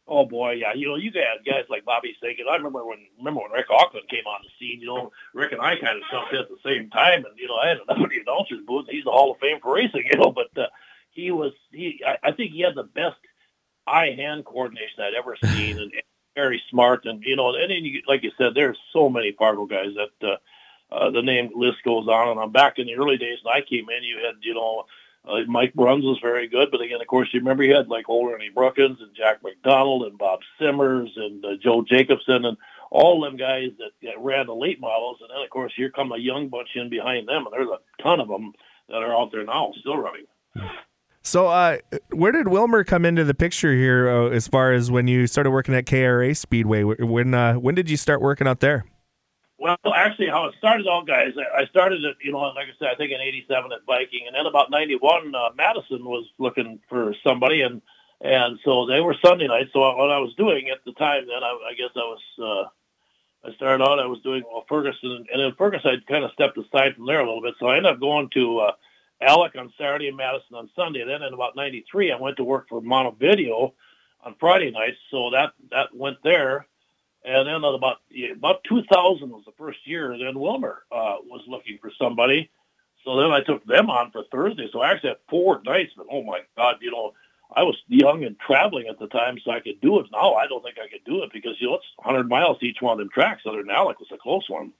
Oh 0.06 0.26
boy, 0.26 0.52
yeah. 0.52 0.74
You 0.74 0.88
know, 0.88 0.96
you 0.96 1.10
got 1.10 1.44
guys 1.46 1.64
like 1.70 1.84
Bobby 1.84 2.14
Sagan. 2.20 2.46
I 2.50 2.56
remember 2.56 2.84
when 2.84 2.98
remember 3.16 3.40
when 3.40 3.52
Rick 3.52 3.68
Aukland 3.68 4.08
came 4.10 4.26
on 4.26 4.42
the 4.42 4.50
scene. 4.58 4.80
You 4.80 4.86
know, 4.88 5.12
Rick 5.32 5.52
and 5.52 5.62
I 5.62 5.76
kind 5.76 5.96
of 5.96 6.02
jumped 6.10 6.32
in 6.32 6.40
at 6.40 6.48
the 6.48 6.58
same 6.64 6.90
time, 6.90 7.24
and 7.24 7.38
you 7.38 7.48
know, 7.48 7.56
I 7.56 7.68
had 7.68 7.78
enough 7.78 8.04
of 8.04 8.10
the 8.10 8.20
announcers 8.20 8.60
booth. 8.66 8.86
He's 8.90 9.04
the 9.04 9.10
Hall 9.10 9.32
of 9.32 9.38
Fame 9.40 9.60
for 9.62 9.74
racing, 9.74 10.04
you 10.12 10.18
know. 10.18 10.30
But 10.30 10.60
uh, 10.60 10.66
he 11.10 11.30
was 11.30 11.52
he. 11.72 12.02
I, 12.06 12.28
I 12.28 12.32
think 12.32 12.52
he 12.52 12.60
had 12.60 12.74
the 12.74 12.82
best 12.82 13.16
eye-hand 13.86 14.44
coordination 14.44 15.00
I'd 15.00 15.14
ever 15.14 15.36
seen, 15.56 15.78
and, 15.78 15.92
and 15.92 16.02
very 16.36 16.60
smart. 16.70 17.06
And 17.06 17.22
you 17.24 17.36
know, 17.36 17.54
and 17.54 17.70
then 17.70 17.84
you, 17.84 18.02
like 18.06 18.24
you 18.24 18.32
said, 18.36 18.52
there's 18.54 18.78
so 18.92 19.08
many 19.08 19.32
Fargo 19.32 19.64
guys 19.64 19.94
that 19.96 20.28
uh, 20.28 20.36
uh, 20.90 21.10
the 21.10 21.22
name 21.22 21.50
list 21.54 21.78
goes 21.84 22.08
on 22.08 22.28
and 22.28 22.40
on. 22.40 22.52
Back 22.52 22.78
in 22.78 22.86
the 22.86 22.96
early 22.96 23.16
days 23.16 23.38
when 23.42 23.54
I 23.54 23.60
came 23.60 23.88
in, 23.90 24.04
you 24.04 24.18
had 24.24 24.36
you 24.42 24.54
know 24.54 24.84
uh, 25.26 25.40
Mike 25.46 25.74
Bruns 25.74 26.04
was 26.04 26.18
very 26.20 26.48
good, 26.48 26.70
but 26.70 26.80
again, 26.80 27.00
of 27.00 27.06
course, 27.06 27.28
you 27.32 27.40
remember 27.40 27.62
you 27.62 27.74
had 27.74 27.88
like 27.88 28.08
old 28.08 28.30
Ernie 28.32 28.50
Brookins 28.50 28.98
and 29.00 29.14
Jack 29.16 29.42
McDonald 29.42 30.04
and 30.04 30.18
Bob 30.18 30.40
Simmers 30.58 31.10
and 31.16 31.44
uh, 31.44 31.56
Joe 31.62 31.82
Jacobson 31.82 32.44
and 32.44 32.56
all 32.90 33.20
them 33.20 33.36
guys 33.36 33.70
that, 33.78 33.90
that 34.02 34.18
ran 34.18 34.46
the 34.46 34.54
late 34.54 34.80
models. 34.80 35.18
And 35.20 35.30
then, 35.30 35.42
of 35.42 35.50
course, 35.50 35.72
here 35.74 35.90
come 35.90 36.12
a 36.12 36.18
young 36.18 36.48
bunch 36.48 36.68
in 36.74 36.90
behind 36.90 37.26
them, 37.26 37.46
and 37.46 37.52
there's 37.52 37.68
a 37.68 38.02
ton 38.02 38.20
of 38.20 38.28
them 38.28 38.52
that 38.88 39.02
are 39.02 39.14
out 39.14 39.32
there 39.32 39.44
now 39.44 39.72
still 39.80 39.96
running. 39.96 40.26
So, 41.22 41.48
uh, 41.48 41.78
where 42.10 42.32
did 42.32 42.46
Willmar 42.46 42.86
come 42.86 43.06
into 43.06 43.24
the 43.24 43.32
picture 43.32 43.72
here 43.72 44.10
uh, 44.10 44.28
as 44.28 44.46
far 44.46 44.72
as 44.72 44.90
when 44.90 45.08
you 45.08 45.26
started 45.26 45.50
working 45.50 45.74
at 45.74 45.86
KRA 45.86 46.36
Speedway? 46.36 46.82
When 46.82 47.32
uh, 47.32 47.54
when 47.54 47.74
did 47.74 47.88
you 47.88 47.96
start 47.96 48.20
working 48.20 48.46
out 48.46 48.60
there? 48.60 48.84
Well, 49.56 49.78
actually, 49.94 50.28
how 50.28 50.46
it 50.46 50.54
started 50.58 50.86
out, 50.88 51.06
guys, 51.06 51.32
I 51.56 51.66
started 51.66 52.04
it, 52.04 52.16
you 52.22 52.32
know, 52.32 52.38
like 52.38 52.66
I 52.66 52.78
said, 52.78 52.88
I 52.90 52.96
think 52.96 53.12
in 53.12 53.20
87 53.20 53.70
at 53.72 53.86
Viking. 53.86 54.26
And 54.26 54.34
then 54.34 54.46
about 54.46 54.70
91, 54.70 55.34
uh, 55.34 55.50
Madison 55.56 56.04
was 56.04 56.26
looking 56.38 56.80
for 56.88 57.14
somebody. 57.22 57.62
And, 57.62 57.80
and 58.20 58.58
so 58.64 58.86
they 58.86 59.00
were 59.00 59.14
Sunday 59.24 59.46
nights. 59.46 59.70
So 59.72 59.80
what 59.80 60.10
I 60.10 60.18
was 60.18 60.34
doing 60.34 60.70
at 60.70 60.84
the 60.84 60.92
time 60.92 61.26
then, 61.28 61.42
I, 61.44 61.70
I 61.70 61.74
guess 61.74 61.90
I 61.94 62.00
was, 62.00 62.20
uh, 62.42 63.48
I 63.48 63.54
started 63.54 63.84
out, 63.84 64.00
I 64.00 64.06
was 64.06 64.20
doing 64.22 64.42
well, 64.42 64.64
Ferguson. 64.68 65.24
And 65.32 65.40
then 65.40 65.54
Ferguson, 65.56 65.90
I 65.90 66.12
kind 66.12 66.24
of 66.24 66.32
stepped 66.32 66.58
aside 66.58 66.96
from 66.96 67.06
there 67.06 67.20
a 67.20 67.26
little 67.26 67.42
bit. 67.42 67.54
So 67.60 67.68
I 67.68 67.76
ended 67.76 67.92
up 67.92 68.00
going 68.00 68.30
to 68.30 68.58
uh, 68.58 68.72
Alex 69.20 69.54
on 69.56 69.72
Saturday 69.78 70.08
and 70.08 70.16
Madison 70.16 70.56
on 70.56 70.68
Sunday. 70.74 71.04
Then 71.04 71.22
in 71.22 71.32
about 71.32 71.54
93, 71.54 72.10
I 72.10 72.20
went 72.20 72.38
to 72.38 72.44
work 72.44 72.68
for 72.68 72.80
Montevideo 72.80 73.72
on 74.24 74.34
Friday 74.40 74.72
nights. 74.72 74.98
So 75.12 75.30
that, 75.30 75.52
that 75.70 75.94
went 75.94 76.18
there 76.24 76.66
And 77.24 77.48
then 77.48 77.64
about 77.64 77.98
about 78.32 78.64
2000 78.64 79.30
was 79.30 79.44
the 79.46 79.52
first 79.56 79.78
year. 79.86 80.16
Then 80.18 80.34
Willmar 80.34 80.76
uh, 80.92 81.16
was 81.24 81.42
looking 81.48 81.78
for 81.80 81.90
somebody. 81.98 82.50
So 83.04 83.16
then 83.16 83.30
I 83.30 83.40
took 83.40 83.64
them 83.66 83.90
on 83.90 84.10
for 84.10 84.24
Thursday. 84.30 84.68
So 84.72 84.80
I 84.80 84.90
actually 84.90 85.10
had 85.10 85.18
four 85.28 85.62
nights. 85.64 85.92
But 85.96 86.06
oh 86.10 86.22
my 86.22 86.40
God, 86.56 86.76
you 86.80 86.90
know, 86.90 87.14
I 87.54 87.62
was 87.62 87.76
young 87.88 88.24
and 88.24 88.38
traveling 88.38 88.88
at 88.88 88.98
the 88.98 89.06
time, 89.06 89.38
so 89.42 89.52
I 89.52 89.60
could 89.60 89.80
do 89.80 90.00
it. 90.00 90.06
Now 90.12 90.34
I 90.34 90.46
don't 90.46 90.62
think 90.62 90.76
I 90.78 90.88
could 90.88 91.04
do 91.04 91.22
it 91.22 91.32
because 91.32 91.56
you 91.60 91.68
know 91.68 91.76
it's 91.76 91.86
100 91.96 92.28
miles 92.28 92.58
each 92.60 92.80
one 92.80 92.92
of 92.92 92.98
them 92.98 93.10
tracks. 93.12 93.42
Other 93.46 93.62
than 93.62 93.70
Alex 93.70 94.00
was 94.00 94.08
a 94.12 94.18
close 94.18 94.48
one, 94.48 94.72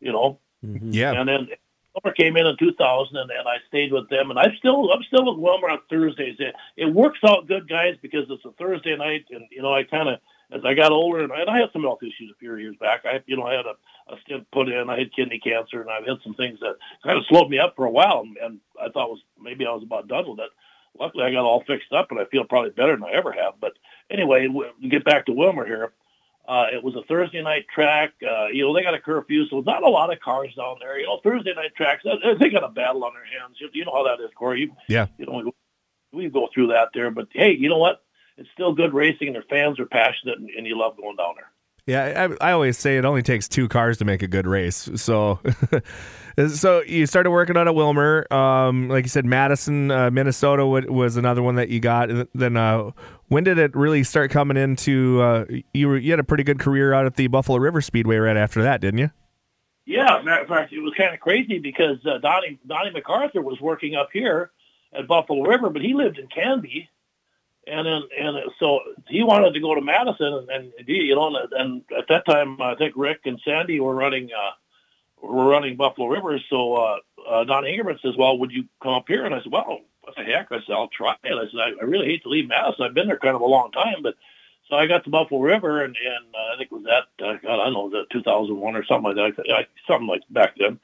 you 0.00 0.12
know. 0.12 0.38
Mm-hmm. 0.64 0.90
Yeah. 0.90 1.12
And 1.12 1.28
then 1.28 1.48
Willmar 1.96 2.14
came 2.14 2.36
in 2.36 2.46
in 2.46 2.56
2000, 2.56 3.16
and, 3.16 3.30
and 3.30 3.48
I 3.48 3.56
stayed 3.68 3.92
with 3.92 4.08
them. 4.10 4.30
And 4.30 4.38
I'm 4.38 4.54
still 4.58 4.92
I'm 4.92 5.02
still 5.04 5.24
with 5.24 5.42
Willmar 5.42 5.72
on 5.72 5.78
Thursdays. 5.88 6.36
It, 6.38 6.54
it 6.76 6.86
works 6.86 7.18
out 7.26 7.48
good, 7.48 7.68
guys, 7.68 7.96
because 8.02 8.26
it's 8.28 8.44
a 8.44 8.52
Thursday 8.52 8.96
night, 8.96 9.26
and 9.30 9.46
you 9.50 9.62
know 9.62 9.72
I 9.72 9.84
kind 9.84 10.08
of 10.08 10.20
as 10.52 10.62
I 10.64 10.74
got 10.74 10.92
older, 10.92 11.22
and 11.22 11.32
I, 11.32 11.40
and 11.40 11.50
I 11.50 11.58
had 11.58 11.70
some 11.72 11.82
health 11.82 12.02
issues 12.02 12.30
a 12.32 12.38
few 12.38 12.54
years 12.56 12.76
back. 12.80 13.02
I 13.04 13.20
you 13.26 13.36
know 13.36 13.44
I 13.44 13.54
had 13.54 13.66
a, 13.66 14.12
a 14.12 14.20
stint 14.24 14.46
put 14.52 14.68
in. 14.68 14.90
I 14.90 14.98
had 14.98 15.14
kidney 15.14 15.38
cancer, 15.38 15.80
and 15.80 15.90
I've 15.90 16.06
had 16.06 16.18
some 16.24 16.34
things 16.34 16.60
that 16.60 16.76
kind 17.04 17.18
of 17.18 17.24
slowed 17.26 17.50
me 17.50 17.58
up 17.58 17.74
for 17.76 17.86
a 17.86 17.90
while, 17.90 18.20
and, 18.20 18.36
and 18.36 18.60
I 18.80 18.88
thought 18.90 19.10
was 19.10 19.22
maybe 19.40 19.66
I 19.66 19.72
was 19.72 19.82
about 19.82 20.08
done 20.08 20.28
with 20.28 20.40
it 20.40 20.50
luckily 20.98 21.24
I 21.24 21.32
got 21.32 21.44
all 21.44 21.62
fixed 21.66 21.92
up 21.92 22.10
and 22.10 22.20
I 22.20 22.24
feel 22.26 22.44
probably 22.44 22.70
better 22.70 22.96
than 22.96 23.04
I 23.04 23.12
ever 23.12 23.32
have. 23.32 23.54
But 23.60 23.72
anyway, 24.10 24.48
we 24.48 24.88
get 24.88 25.04
back 25.04 25.26
to 25.26 25.32
Willmar 25.32 25.66
here. 25.66 25.92
Uh, 26.48 26.66
it 26.72 26.82
was 26.82 26.96
a 26.96 27.02
Thursday 27.06 27.42
night 27.42 27.66
track. 27.72 28.12
Uh, 28.22 28.46
you 28.46 28.64
know, 28.64 28.74
they 28.74 28.82
got 28.82 28.94
a 28.94 29.00
curfew, 29.00 29.46
so 29.48 29.60
not 29.60 29.82
a 29.84 29.88
lot 29.88 30.12
of 30.12 30.18
cars 30.20 30.52
down 30.56 30.76
there. 30.80 30.98
You 30.98 31.06
know, 31.06 31.20
Thursday 31.22 31.54
night 31.54 31.74
tracks, 31.76 32.02
they 32.40 32.48
got 32.50 32.64
a 32.64 32.68
battle 32.68 33.04
on 33.04 33.12
their 33.14 33.40
hands. 33.40 33.56
You, 33.60 33.68
you 33.72 33.84
know 33.84 33.92
how 33.92 34.04
that 34.04 34.22
is, 34.22 34.30
Corey. 34.36 34.62
You, 34.62 34.72
yeah. 34.88 35.06
You 35.18 35.26
know, 35.26 35.52
we 36.12 36.28
go 36.28 36.48
through 36.52 36.68
that 36.68 36.88
there. 36.92 37.10
But 37.10 37.28
hey, 37.32 37.52
you 37.52 37.68
know 37.68 37.78
what? 37.78 38.02
It's 38.40 38.48
still 38.54 38.72
good 38.72 38.94
racing, 38.94 39.28
and 39.28 39.36
their 39.36 39.44
fans 39.50 39.78
are 39.78 39.86
passionate, 39.86 40.38
and, 40.38 40.48
and 40.48 40.66
you 40.66 40.76
love 40.76 40.96
going 40.96 41.16
down 41.16 41.34
there. 41.36 41.50
Yeah, 41.86 42.28
I, 42.40 42.50
I, 42.50 42.52
always 42.52 42.78
say 42.78 42.96
it 42.96 43.04
only 43.04 43.22
takes 43.22 43.48
two 43.48 43.68
cars 43.68 43.98
to 43.98 44.04
make 44.04 44.22
a 44.22 44.26
good 44.26 44.46
race. 44.46 44.88
So, 44.96 45.40
so 46.48 46.82
you 46.82 47.06
started 47.06 47.30
working 47.30 47.56
on 47.56 47.68
a 47.68 47.74
Willmar. 47.74 48.30
Um, 48.32 48.88
like 48.88 49.04
you 49.04 49.08
said, 49.08 49.26
Madison, 49.26 49.90
uh, 49.90 50.10
Minnesota 50.10 50.66
was 50.66 51.16
another 51.16 51.42
one 51.42 51.56
that 51.56 51.68
you 51.68 51.80
got. 51.80 52.10
And 52.10 52.28
then, 52.34 52.56
uh, 52.56 52.92
when 53.28 53.44
did 53.44 53.58
it 53.58 53.74
really 53.74 54.04
start 54.04 54.30
coming 54.30 54.56
into? 54.56 55.20
Uh, 55.20 55.44
you 55.74 55.88
were 55.88 55.98
you 55.98 56.12
had 56.12 56.20
a 56.20 56.24
pretty 56.24 56.44
good 56.44 56.58
career 56.58 56.94
out 56.94 57.06
at 57.06 57.16
the 57.16 57.26
Buffalo 57.26 57.58
River 57.58 57.80
Speedway 57.80 58.16
right 58.16 58.36
after 58.36 58.62
that, 58.62 58.80
didn't 58.80 58.98
you? 58.98 59.10
Yeah, 59.84 60.22
matter 60.24 60.42
of 60.42 60.48
fact, 60.48 60.72
it 60.72 60.80
was 60.80 60.94
kind 60.96 61.12
of 61.12 61.20
crazy 61.20 61.58
because 61.58 61.98
uh, 62.06 62.18
Donnie 62.18 62.58
Donnie 62.66 62.90
MacArthur 62.90 63.42
was 63.42 63.60
working 63.60 63.96
up 63.96 64.08
here 64.12 64.50
at 64.92 65.06
Buffalo 65.08 65.42
River, 65.42 65.68
but 65.70 65.82
he 65.82 65.94
lived 65.94 66.18
in 66.18 66.28
Canby 66.28 66.88
and 67.66 67.86
then 67.86 68.02
and 68.18 68.36
so 68.58 68.80
he 69.08 69.22
wanted 69.22 69.54
to 69.54 69.60
go 69.60 69.74
to 69.74 69.80
Madison, 69.80 70.46
and, 70.50 70.50
and 70.50 70.72
you 70.86 71.14
know, 71.14 71.34
and 71.52 71.82
at 71.96 72.08
that 72.08 72.26
time 72.26 72.60
I 72.60 72.74
think 72.74 72.94
Rick 72.96 73.20
and 73.24 73.40
Sandy 73.44 73.80
were 73.80 73.94
running 73.94 74.30
uh, 74.32 75.26
were 75.26 75.44
running 75.44 75.76
Buffalo 75.76 76.08
Rivers. 76.08 76.44
So 76.48 76.74
uh, 76.74 76.96
uh, 77.28 77.44
Don 77.44 77.64
Ingerman 77.64 78.00
says, 78.00 78.14
"Well, 78.16 78.38
would 78.38 78.52
you 78.52 78.64
come 78.82 78.94
up 78.94 79.04
here?" 79.08 79.24
And 79.24 79.34
I 79.34 79.42
said, 79.42 79.52
"Well, 79.52 79.80
what 80.02 80.16
the 80.16 80.24
heck?" 80.24 80.48
I 80.50 80.58
said, 80.66 80.72
"I'll 80.72 80.88
try 80.88 81.14
it." 81.22 81.32
I 81.32 81.50
said, 81.50 81.60
"I, 81.60 81.82
I 81.82 81.84
really 81.84 82.06
hate 82.06 82.22
to 82.24 82.28
leave 82.28 82.48
Madison. 82.48 82.84
I've 82.84 82.94
been 82.94 83.08
there 83.08 83.18
kind 83.18 83.36
of 83.36 83.42
a 83.42 83.46
long 83.46 83.72
time, 83.72 84.02
but." 84.02 84.14
So 84.68 84.76
I 84.76 84.86
got 84.86 85.02
to 85.02 85.10
Buffalo 85.10 85.40
River, 85.40 85.82
and, 85.82 85.96
and 85.96 86.32
uh, 86.32 86.54
I 86.54 86.56
think 86.56 86.70
it 86.70 86.74
was 86.76 86.84
that 86.84 87.26
uh, 87.26 87.38
God, 87.42 87.60
I 87.60 87.64
don't 87.64 87.72
know, 87.72 87.90
the 87.90 88.04
2001 88.12 88.76
or 88.76 88.84
something 88.84 89.16
like 89.16 89.34
that, 89.34 89.50
I, 89.50 89.66
something 89.88 90.06
like 90.06 90.22
back 90.30 90.54
then 90.56 90.78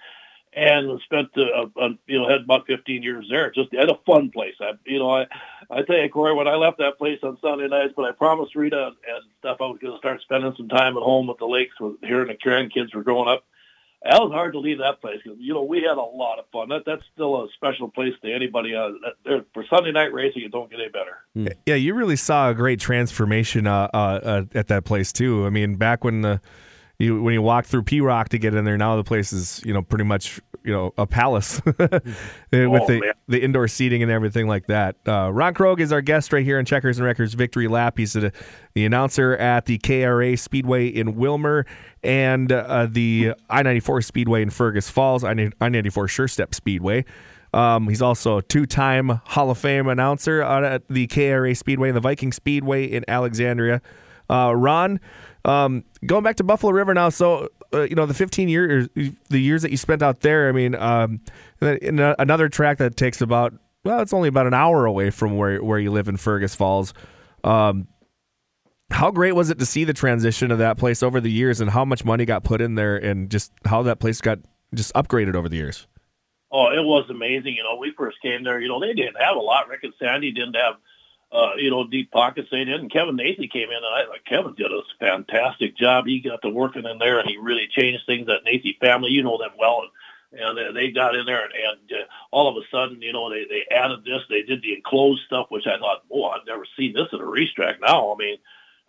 and 0.57 0.99
spent 1.03 1.29
uh, 1.37 1.67
uh, 1.79 1.91
you 2.07 2.19
know 2.19 2.29
had 2.29 2.41
about 2.41 2.67
15 2.67 3.03
years 3.03 3.27
there. 3.31 3.51
Just 3.51 3.75
at 3.75 3.91
a 3.91 3.99
fun 4.07 4.31
place. 4.31 4.55
I 4.61 4.73
you 4.87 4.99
know 4.99 5.11
I 5.11 5.27
I 5.71 5.83
tell 5.83 5.99
you 5.99 6.09
Corey 6.09 6.35
when 6.35 6.49
I 6.49 6.55
left 6.55 6.79
that 6.79 6.99
place 6.99 7.19
on 7.23 7.39
Sunday 7.43 7.69
nights, 7.69 7.93
but 7.95 8.07
I 8.07 8.13
promised 8.13 8.57
Rita 8.57 8.87
and 8.87 9.25
stuff 9.39 9.59
I 9.61 9.65
was 9.65 9.79
going 9.81 9.93
to 9.93 9.99
start 9.99 10.23
spending 10.23 10.55
some 10.57 10.69
time 10.69 10.97
at 10.97 11.03
home 11.03 11.27
with 11.27 11.39
the 11.39 11.47
lakes 11.47 11.79
with 11.79 11.97
hearing 12.03 12.29
the 12.29 12.35
grandkids 12.35 12.95
were 12.95 13.03
growing 13.03 13.29
up. 13.29 13.45
That 14.03 14.21
was 14.21 14.31
hard 14.33 14.53
to 14.53 14.61
leave 14.61 14.79
that 14.79 15.01
place 15.01 15.19
because 15.23 15.39
you 15.41 15.53
know 15.53 15.63
we 15.63 15.83
had 15.83 15.99
a 15.99 16.01
lot 16.01 16.39
of 16.39 16.47
fun. 16.53 16.71
That 16.71 16.85
that's 16.87 17.03
still 17.13 17.45
a 17.45 17.49
special 17.55 17.91
place 17.91 18.15
to 18.23 18.33
anybody. 18.33 18.75
Uh, 18.75 18.93
that, 19.25 19.45
for 19.53 19.65
Sunday 19.69 19.93
night 19.93 20.13
racing, 20.13 20.43
it 20.43 20.53
don't 20.53 20.71
get 20.71 20.81
any 20.81 20.89
better. 20.89 21.19
Hmm. 21.35 21.49
Yeah, 21.67 21.75
you 21.75 21.93
really 21.93 22.17
saw 22.17 22.49
a 22.49 22.55
great 22.55 22.81
transformation 22.81 23.67
uh, 23.67 23.89
uh, 23.93 23.97
uh, 23.97 24.43
at 24.55 24.69
that 24.69 24.85
place 24.85 25.13
too. 25.13 25.45
I 25.45 25.51
mean, 25.51 25.75
back 25.75 26.03
when 26.03 26.23
the 26.23 26.41
you 26.99 27.23
when 27.23 27.35
you 27.35 27.43
walk 27.43 27.67
through 27.67 27.83
P 27.83 28.01
Rock 28.01 28.31
to 28.31 28.39
get 28.39 28.55
in 28.55 28.65
there, 28.65 28.79
now 28.79 28.97
the 28.97 29.05
place 29.05 29.33
is 29.33 29.63
you 29.65 29.75
know 29.75 29.83
pretty 29.83 30.05
much 30.05 30.41
you 30.65 30.73
know 30.73 30.95
a 30.97 31.07
palace 31.07 31.61
with 31.65 31.81
oh, 31.93 32.87
the 32.87 33.15
the 33.29 33.43
indoor 33.43 33.69
seating 33.69 34.03
and 34.03 34.11
everything 34.11 34.49
like 34.49 34.67
that. 34.67 34.97
Uh, 35.07 35.31
Ron 35.33 35.55
Krog 35.55 35.81
is 35.81 35.93
our 35.93 36.01
guest 36.01 36.33
right 36.33 36.45
here 36.45 36.59
in 36.59 36.65
Checkers 36.65 36.99
and 36.99 37.07
Wreckers 37.07 37.35
Victory 37.35 37.69
Lap. 37.69 37.99
He's 37.99 38.17
a, 38.17 38.33
the 38.75 38.85
announcer 38.85 39.37
at 39.37 39.67
the 39.67 39.79
KRA 39.79 40.39
Speedway 40.39 40.89
in 40.89 41.15
Willmar 41.15 41.67
and 42.03 42.51
uh, 42.51 42.87
the 42.91 43.35
I 43.51 43.63
ninety 43.63 43.81
four 43.81 44.01
Speedway 44.01 44.43
in 44.43 44.51
Fergus 44.51 44.89
Falls. 44.89 45.23
I 45.23 45.35
ninety 45.35 45.91
four 45.91 46.09
Sure 46.09 46.29
Step 46.29 46.55
Speedway. 46.55 47.05
Um, 47.55 47.89
he's 47.89 48.03
also 48.03 48.39
a 48.39 48.43
two-time 48.43 49.09
Hall 49.25 49.51
of 49.51 49.57
Fame 49.57 49.89
announcer 49.89 50.43
at 50.43 50.87
the 50.89 51.07
KRA 51.07 51.57
Speedway 51.57 51.89
and 51.89 51.97
the 51.97 52.01
Viking 52.01 52.33
Speedway 52.33 52.85
in 52.85 53.03
Alexandria. 53.09 53.81
Uh, 54.29 54.53
Ron, 54.55 55.01
um, 55.47 55.85
going 56.05 56.25
back 56.25 56.37
to 56.37 56.45
Buffalo 56.45 56.73
River 56.73 56.93
now, 56.93 57.09
so 57.09 57.49
uh, 57.73 57.83
you 57.83 57.95
know 57.95 58.05
the 58.05 58.15
15 58.15 58.49
years, 58.49 58.89
the 58.95 59.39
years 59.39 59.63
that 59.63 59.71
you 59.71 59.77
spent 59.77 60.03
out 60.03 60.21
there. 60.21 60.49
I 60.49 60.53
mean, 60.53 60.75
um, 60.75 61.21
a, 61.63 62.15
another 62.19 62.49
track 62.49 62.79
that 62.79 62.97
takes 62.97 63.21
about 63.21 63.55
well, 63.85 64.01
it's 64.01 64.13
only 64.13 64.29
about 64.29 64.49
an 64.49 64.55
hour 64.55 64.85
away 64.85 65.11
from 65.11 65.37
where 65.37 65.63
where 65.63 65.79
you 65.79 65.93
live 65.93 66.09
in 66.09 66.17
Fergus 66.17 66.55
Falls. 66.57 66.93
Um, 67.45 67.87
how 68.91 69.11
great 69.13 69.33
was 69.33 69.49
it 69.51 69.59
to 69.61 69.67
see 69.67 69.85
the 69.85 69.93
transition 69.93 70.51
of 70.51 70.59
that 70.59 70.79
place 70.79 71.03
over 71.03 71.21
the 71.21 71.31
years, 71.31 71.61
and 71.61 71.71
how 71.71 71.85
much 71.85 72.05
money 72.05 72.25
got 72.25 72.43
put 72.43 72.61
in 72.61 72.75
there, 72.75 72.97
and 72.97 73.31
just 73.31 73.53
how 73.65 73.85
that 73.85 74.01
place 74.01 74.21
got 74.21 74.41
just 74.75 74.93
upgraded 74.95 75.37
over 75.37 75.49
the 75.49 75.57
years? 75.57 75.87
Oh, 76.51 76.71
it 76.71 76.83
was 76.83 77.09
amazing. 77.09 77.55
You 77.55 77.63
know, 77.63 77.77
we 77.77 77.93
first 77.97 78.21
came 78.21 78.43
there. 78.43 78.61
You 78.61 78.69
know, 78.69 78.81
they 78.81 78.95
didn't 78.95 79.21
have 79.21 79.37
a 79.37 79.41
lot. 79.41 79.69
Rick 79.69 79.81
and 79.85 79.93
Sandy 80.01 80.33
didn't 80.33 80.55
have 80.55 80.75
uh, 81.33 81.53
you 81.57 81.71
know, 81.71 81.87
deep 81.87 82.11
pockets 82.11 82.49
they 82.51 82.65
did. 82.65 82.81
And 82.81 82.91
Kevin 82.91 83.17
Nathey 83.17 83.51
came 83.51 83.69
in, 83.69 83.77
and 83.77 83.87
I 83.87 84.09
like 84.09 84.25
Kevin 84.25 84.55
did 84.55 84.73
a 84.73 84.83
fantastic 85.01 85.77
job. 85.77 86.07
He 86.07 86.21
got 86.21 86.43
to 86.43 86.49
working 86.49 86.85
in 86.85 86.99
there, 86.99 87.19
and 87.19 87.29
he 87.29 87.37
really 87.37 87.69
changed 87.71 88.07
things. 88.07 88.27
That 88.27 88.45
Nathey 88.47 88.79
family, 88.79 89.11
you 89.11 89.23
know 89.23 89.39
them 89.39 89.51
well, 89.59 89.83
and, 90.33 90.59
and 90.59 90.77
they 90.77 90.91
got 90.91 91.17
in 91.17 91.27
there, 91.27 91.45
and, 91.45 91.53
and 91.53 92.01
uh, 92.01 92.05
all 92.31 92.49
of 92.49 92.63
a 92.63 92.67
sudden, 92.71 93.03
you 93.03 93.13
know, 93.13 93.31
they 93.31 93.45
they 93.45 93.65
added 93.75 94.05
this. 94.05 94.23
They 94.29 94.43
did 94.43 94.63
the 94.63 94.75
enclosed 94.75 95.23
stuff, 95.27 95.47
which 95.49 95.67
I 95.67 95.79
thought, 95.79 96.05
oh, 96.13 96.25
I've 96.25 96.47
never 96.47 96.65
seen 96.77 96.95
this 96.95 97.09
at 97.13 97.21
a 97.21 97.27
racetrack. 97.27 97.81
Now, 97.81 98.13
I 98.13 98.17
mean. 98.17 98.39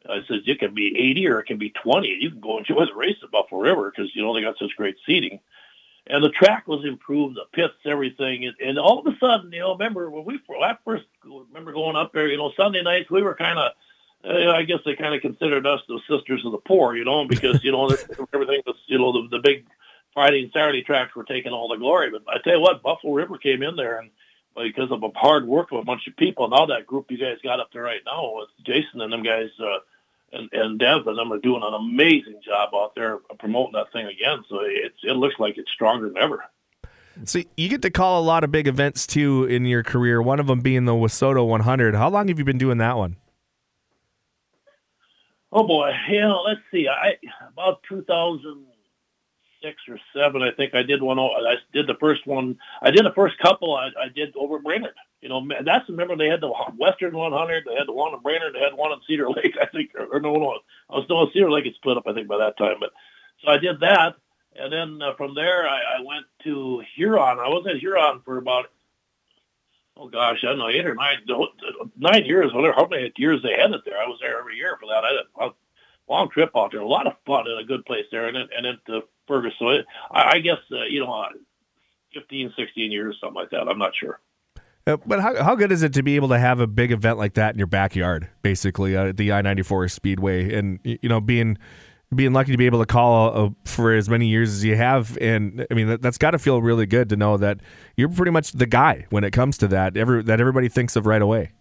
I 0.09 0.21
said 0.25 0.43
it 0.45 0.59
can 0.59 0.73
be 0.73 0.97
80 0.97 1.27
or 1.27 1.39
it 1.41 1.47
can 1.47 1.57
be 1.57 1.71
20. 1.83 2.07
You 2.07 2.29
can 2.29 2.39
go 2.39 2.59
enjoy 2.59 2.85
the 2.85 2.95
race 2.95 3.17
at 3.21 3.31
Buffalo 3.31 3.59
River 3.59 3.91
because 3.91 4.15
you 4.15 4.23
know 4.23 4.33
they 4.33 4.41
got 4.41 4.57
such 4.57 4.77
great 4.77 4.95
seating 5.05 5.41
and 6.09 6.23
the 6.23 6.29
track 6.29 6.67
was 6.67 6.85
improved, 6.85 7.35
the 7.35 7.45
pits, 7.53 7.75
everything, 7.85 8.45
and, 8.45 8.55
and 8.59 8.79
all 8.79 8.99
of 8.99 9.07
a 9.07 9.17
sudden, 9.19 9.51
you 9.51 9.59
know, 9.59 9.73
remember 9.73 10.09
when 10.09 10.25
we 10.25 10.39
I 10.61 10.77
first 10.85 11.05
remember 11.23 11.73
going 11.73 11.95
up 11.95 12.13
there, 12.13 12.27
you 12.27 12.37
know, 12.37 12.51
Sunday 12.55 12.81
nights 12.81 13.09
we 13.09 13.21
were 13.21 13.35
kind 13.35 13.59
of, 13.59 13.71
uh, 14.25 14.51
I 14.51 14.63
guess 14.63 14.79
they 14.85 14.95
kind 14.95 15.13
of 15.13 15.21
considered 15.21 15.67
us 15.67 15.81
the 15.87 15.99
sisters 16.09 16.45
of 16.45 16.51
the 16.51 16.57
poor, 16.59 16.95
you 16.95 17.05
know, 17.05 17.27
because 17.27 17.63
you 17.63 17.71
know 17.71 17.85
everything 18.33 18.61
was, 18.65 18.75
you 18.87 18.97
know, 18.97 19.11
the, 19.11 19.37
the 19.37 19.39
big 19.39 19.65
Friday 20.13 20.43
and 20.43 20.51
Saturday 20.51 20.83
tracks 20.83 21.15
were 21.15 21.23
taking 21.23 21.51
all 21.51 21.67
the 21.67 21.77
glory. 21.77 22.09
But 22.09 22.23
I 22.27 22.39
tell 22.43 22.55
you 22.55 22.61
what, 22.61 22.81
Buffalo 22.81 23.13
River 23.13 23.37
came 23.37 23.61
in 23.61 23.75
there 23.75 23.99
and 23.99 24.09
because 24.55 24.91
of 24.91 25.03
a 25.03 25.09
hard 25.15 25.47
work 25.47 25.71
of 25.71 25.79
a 25.79 25.83
bunch 25.83 26.07
of 26.07 26.15
people. 26.15 26.45
and 26.45 26.53
all 26.53 26.67
that 26.67 26.87
group 26.87 27.11
you 27.11 27.17
guys 27.17 27.37
got 27.43 27.59
up 27.59 27.71
there 27.71 27.83
right 27.83 28.01
now 28.05 28.37
with 28.37 28.49
Jason 28.65 29.01
and 29.01 29.13
them 29.13 29.23
guys. 29.23 29.49
Uh, 29.59 29.79
and, 30.31 30.49
and 30.51 30.79
Dev 30.79 31.07
and 31.07 31.17
them 31.17 31.31
are 31.31 31.39
doing 31.39 31.63
an 31.63 31.73
amazing 31.73 32.41
job 32.45 32.69
out 32.75 32.95
there 32.95 33.17
promoting 33.39 33.73
that 33.73 33.91
thing 33.91 34.07
again. 34.07 34.43
So 34.49 34.59
it's 34.61 34.97
it 35.03 35.13
looks 35.13 35.35
like 35.39 35.57
it's 35.57 35.71
stronger 35.71 36.07
than 36.07 36.17
ever. 36.17 36.43
So 37.25 37.41
you 37.55 37.69
get 37.69 37.81
to 37.81 37.89
call 37.89 38.21
a 38.21 38.25
lot 38.25 38.43
of 38.43 38.51
big 38.51 38.67
events 38.67 39.07
too 39.07 39.45
in 39.45 39.65
your 39.65 39.83
career. 39.83 40.21
One 40.21 40.39
of 40.39 40.47
them 40.47 40.61
being 40.61 40.85
the 40.85 40.93
WISSOTA 40.93 41.45
100. 41.47 41.95
How 41.95 42.09
long 42.09 42.27
have 42.27 42.37
you 42.37 42.45
been 42.45 42.59
doing 42.59 42.77
that 42.77 42.97
one? 42.97 43.15
Oh 45.51 45.65
boy, 45.65 45.91
you 46.09 46.19
know, 46.19 46.43
let's 46.45 46.59
see. 46.71 46.87
I 46.87 47.17
about 47.47 47.81
2006 49.61 49.81
or 49.89 49.99
seven, 50.13 50.41
I 50.41 50.51
think 50.51 50.75
I 50.75 50.83
did 50.83 51.01
one. 51.01 51.19
I 51.19 51.55
did 51.73 51.87
the 51.87 51.95
first 51.99 52.25
one. 52.25 52.57
I 52.81 52.91
did 52.91 53.05
the 53.05 53.13
first 53.13 53.37
couple. 53.39 53.75
I, 53.75 53.87
I 54.05 54.09
did 54.09 54.35
over 54.35 54.59
Brainerd. 54.59 54.93
You 55.21 55.29
know, 55.29 55.47
that's 55.65 55.89
remember 55.89 56.15
they 56.15 56.27
had 56.27 56.41
the 56.41 56.53
Western 56.77 57.15
100, 57.17 57.65
they 57.65 57.75
had 57.75 57.87
the 57.87 57.93
one 57.93 58.13
in 58.13 58.19
Brainerd, 58.21 58.53
they 58.53 58.59
had 58.59 58.75
one 58.75 58.91
in 58.91 58.99
Cedar 59.07 59.29
Lake, 59.35 59.55
I 59.59 59.65
think, 59.65 59.91
or, 59.95 60.05
or 60.05 60.19
no, 60.19 60.33
no, 60.35 60.59
I 60.89 60.95
was 60.95 61.05
in 61.09 61.33
Cedar 61.33 61.51
Lake. 61.51 61.65
It 61.65 61.75
split 61.75 61.97
up, 61.97 62.07
I 62.07 62.13
think, 62.13 62.27
by 62.27 62.37
that 62.37 62.57
time. 62.57 62.75
But 62.79 62.91
so 63.43 63.51
I 63.51 63.57
did 63.57 63.79
that, 63.79 64.15
and 64.55 64.71
then 64.71 65.01
uh, 65.01 65.15
from 65.15 65.33
there 65.33 65.67
I, 65.67 65.97
I 65.97 66.01
went 66.03 66.25
to 66.43 66.83
Huron. 66.95 67.39
I 67.39 67.49
was 67.49 67.65
at 67.67 67.79
Huron 67.79 68.21
for 68.23 68.37
about 68.37 68.67
oh 69.99 70.07
gosh, 70.09 70.43
I 70.43 70.49
don't 70.49 70.59
know, 70.59 70.69
eight 70.69 70.85
or 70.85 70.93
nine, 70.93 71.17
nine 71.97 72.25
years, 72.25 72.53
whatever, 72.53 72.75
how 72.75 72.87
many 72.87 73.11
years 73.17 73.41
they 73.41 73.59
had 73.59 73.71
it 73.71 73.81
there. 73.83 73.97
I 73.97 74.07
was 74.07 74.19
there 74.21 74.39
every 74.39 74.55
year 74.55 74.77
for 74.79 74.85
that. 74.87 75.03
I 75.03 75.49
long 76.09 76.29
trip 76.29 76.51
out 76.55 76.71
there, 76.71 76.81
a 76.81 76.87
lot 76.87 77.07
of 77.07 77.13
fun 77.25 77.45
and 77.47 77.59
a 77.59 77.63
good 77.63 77.85
place 77.85 78.05
there, 78.11 78.27
and 78.27 78.37
and 78.37 78.65
then 78.65 78.77
to 78.87 79.01
Fergus. 79.27 79.53
So 79.59 79.69
it, 79.69 79.85
I, 80.11 80.33
I 80.33 80.39
guess 80.39 80.59
uh, 80.71 80.85
you 80.89 81.01
know, 81.01 81.11
uh, 81.11 81.29
15, 82.13 82.53
16 82.57 82.91
years, 82.91 83.17
something 83.21 83.35
like 83.35 83.51
that. 83.51 83.67
I'm 83.67 83.79
not 83.79 83.91
sure. 83.99 84.19
Uh, 84.85 84.95
but 85.05 85.19
how, 85.19 85.43
how 85.43 85.55
good 85.55 85.71
is 85.71 85.83
it 85.83 85.91
to 85.93 86.01
be 86.01 86.15
able 86.15 86.29
to 86.29 86.39
have 86.39 86.61
a 86.61 86.67
big 86.67 86.93
event 86.93 87.17
like 87.17 87.33
that 87.33 87.53
in 87.53 87.57
your 87.57 87.67
backyard, 87.67 88.29
basically, 88.41 88.95
uh, 88.95 89.11
the 89.13 89.33
I 89.33 89.41
94 89.41 89.89
Speedway? 89.89 90.53
And, 90.55 90.79
you 90.83 91.09
know, 91.09 91.19
being 91.19 91.57
being 92.15 92.31
lucky 92.31 92.53
to 92.53 92.57
be 92.57 92.65
able 92.65 92.79
to 92.79 92.85
call 92.85 93.47
uh, 93.47 93.49
for 93.65 93.93
as 93.93 94.07
many 94.07 94.27
years 94.27 94.49
as 94.49 94.63
you 94.63 94.77
have, 94.77 95.17
and 95.19 95.67
I 95.69 95.73
mean 95.73 95.87
that, 95.87 96.03
has 96.03 96.17
got 96.17 96.31
to 96.31 96.39
feel 96.39 96.61
really 96.61 96.85
good 96.85 97.09
to 97.09 97.17
know 97.17 97.35
that 97.35 97.59
you're 97.97 98.07
pretty 98.07 98.31
much 98.31 98.53
the 98.53 98.65
guy 98.65 99.05
when 99.09 99.25
it 99.25 99.31
comes 99.31 99.57
to 99.57 99.67
that. 99.67 99.97
Every 99.97 100.23
that 100.23 100.39
everybody 100.39 100.69
thinks 100.69 100.95
of 100.95 101.05
right 101.05 101.21
away. 101.21 101.51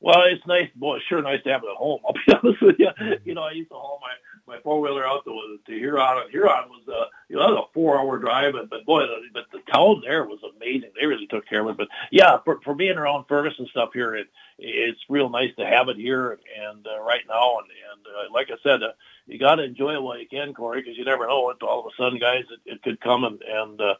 Well, 0.00 0.22
it's 0.26 0.46
nice. 0.46 0.68
Boy, 0.76 0.96
it's 0.96 1.06
sure 1.06 1.22
nice 1.22 1.42
to 1.42 1.50
have 1.50 1.62
it 1.64 1.70
at 1.70 1.76
home. 1.76 2.00
I'll 2.06 2.12
be 2.12 2.32
honest 2.32 2.62
with 2.62 2.76
you. 2.78 2.90
You 3.24 3.34
know, 3.34 3.42
I 3.42 3.52
used 3.52 3.70
to 3.70 3.74
haul 3.74 4.00
my 4.00 4.54
my 4.54 4.60
four 4.62 4.80
wheeler 4.80 5.06
out 5.06 5.24
to, 5.24 5.58
to 5.66 5.72
Huron. 5.72 6.30
Huron 6.30 6.68
was 6.68 6.82
uh, 6.88 7.06
you 7.28 7.36
know 7.36 7.42
that 7.42 7.54
was 7.54 7.66
a 7.68 7.74
four 7.74 7.98
hour 7.98 8.18
drive, 8.18 8.52
but, 8.54 8.70
but 8.70 8.86
boy, 8.86 9.00
the, 9.02 9.16
but 9.34 9.44
the 9.52 9.60
town 9.72 10.02
there 10.04 10.24
was 10.24 10.38
amazing. 10.56 10.90
They 10.98 11.06
really 11.06 11.26
took 11.26 11.48
care 11.48 11.62
of 11.62 11.70
it. 11.70 11.76
But 11.78 11.88
yeah, 12.12 12.38
for 12.44 12.60
for 12.62 12.74
being 12.74 12.96
around 12.96 13.24
Ferguson 13.28 13.66
stuff 13.70 13.90
here, 13.92 14.14
it 14.14 14.28
it's 14.58 15.00
real 15.08 15.28
nice 15.30 15.54
to 15.58 15.66
have 15.66 15.88
it 15.88 15.96
here 15.96 16.38
and 16.60 16.86
uh, 16.86 17.00
right 17.00 17.22
now. 17.28 17.58
And 17.58 17.68
and 17.92 18.06
uh, 18.06 18.32
like 18.32 18.48
I 18.50 18.56
said, 18.62 18.82
uh, 18.82 18.92
you 19.26 19.38
got 19.38 19.56
to 19.56 19.64
enjoy 19.64 19.94
it 19.94 20.02
while 20.02 20.18
you 20.18 20.28
can, 20.28 20.54
Corey, 20.54 20.80
because 20.80 20.96
you 20.96 21.04
never 21.04 21.26
know. 21.26 21.50
It 21.50 21.62
all 21.62 21.80
of 21.80 21.86
a 21.86 22.02
sudden, 22.02 22.20
guys, 22.20 22.44
it, 22.50 22.72
it 22.74 22.82
could 22.82 23.00
come 23.00 23.24
and 23.24 23.42
and 23.42 23.80
uh, 23.80 23.94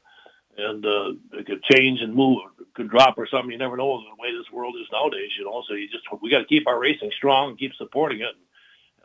and 0.59 0.85
uh, 0.85 1.13
it 1.33 1.47
could 1.47 1.63
change 1.63 2.01
and 2.01 2.15
move, 2.15 2.41
could 2.75 2.91
drop 2.91 3.17
or 3.17 3.29
something. 3.29 3.53
You 3.53 3.59
never 3.59 3.77
know 3.77 4.01
the 4.01 4.23
way 4.23 4.37
this 4.37 4.51
world 4.53 4.75
is 4.81 4.89
nowadays. 4.93 5.31
You 5.39 5.45
know, 5.45 5.63
so 5.67 5.75
you 5.75 5.89
just 5.89 6.05
we 6.21 6.31
got 6.31 6.41
to 6.41 6.45
keep 6.45 6.67
our 6.67 6.79
racing 6.79 7.13
strong 7.17 7.51
and 7.51 7.59
keep 7.59 7.75
supporting 7.75 8.21
it. 8.21 8.35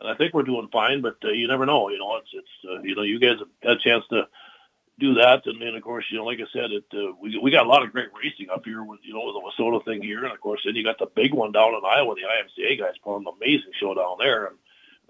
And 0.00 0.10
I 0.10 0.16
think 0.16 0.34
we're 0.34 0.42
doing 0.42 0.68
fine, 0.72 1.00
but 1.00 1.16
uh, 1.24 1.28
you 1.28 1.46
never 1.46 1.64
know. 1.64 1.88
You 1.88 1.98
know, 1.98 2.16
it's 2.16 2.28
it's 2.32 2.48
uh, 2.68 2.82
you 2.82 2.96
know 2.96 3.02
you 3.02 3.20
guys 3.20 3.38
have 3.38 3.48
had 3.62 3.76
a 3.78 3.80
chance 3.80 4.04
to 4.10 4.26
do 4.98 5.14
that, 5.14 5.46
and 5.46 5.62
then 5.62 5.76
of 5.76 5.82
course 5.82 6.04
you 6.10 6.18
know 6.18 6.24
like 6.24 6.40
I 6.40 6.50
said, 6.52 6.72
it 6.72 6.84
uh, 6.92 7.14
we 7.20 7.38
we 7.38 7.52
got 7.52 7.66
a 7.66 7.68
lot 7.68 7.84
of 7.84 7.92
great 7.92 8.08
racing 8.20 8.50
up 8.50 8.64
here 8.64 8.82
with 8.82 9.00
you 9.04 9.14
know 9.14 9.32
the 9.32 9.40
WISSOTA 9.40 9.84
thing 9.84 10.02
here, 10.02 10.24
and 10.24 10.32
of 10.32 10.40
course 10.40 10.62
then 10.64 10.74
you 10.74 10.82
got 10.82 10.98
the 10.98 11.06
big 11.14 11.32
one 11.32 11.52
down 11.52 11.74
in 11.74 11.80
Iowa, 11.86 12.14
the 12.16 12.22
IMCA 12.22 12.80
guys 12.80 12.94
putting 13.02 13.26
an 13.26 13.34
amazing 13.40 13.72
show 13.78 13.94
down 13.94 14.16
there, 14.18 14.46
and 14.46 14.56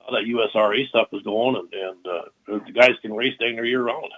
all 0.04 0.12
that 0.12 0.24
USRA 0.26 0.86
stuff 0.88 1.08
is 1.12 1.22
going, 1.22 1.56
and 1.56 1.72
and 1.72 2.06
uh, 2.06 2.60
the 2.66 2.72
guys 2.72 2.96
can 3.00 3.14
race 3.14 3.34
dang 3.40 3.56
near 3.56 3.64
year 3.64 3.82
round. 3.82 4.12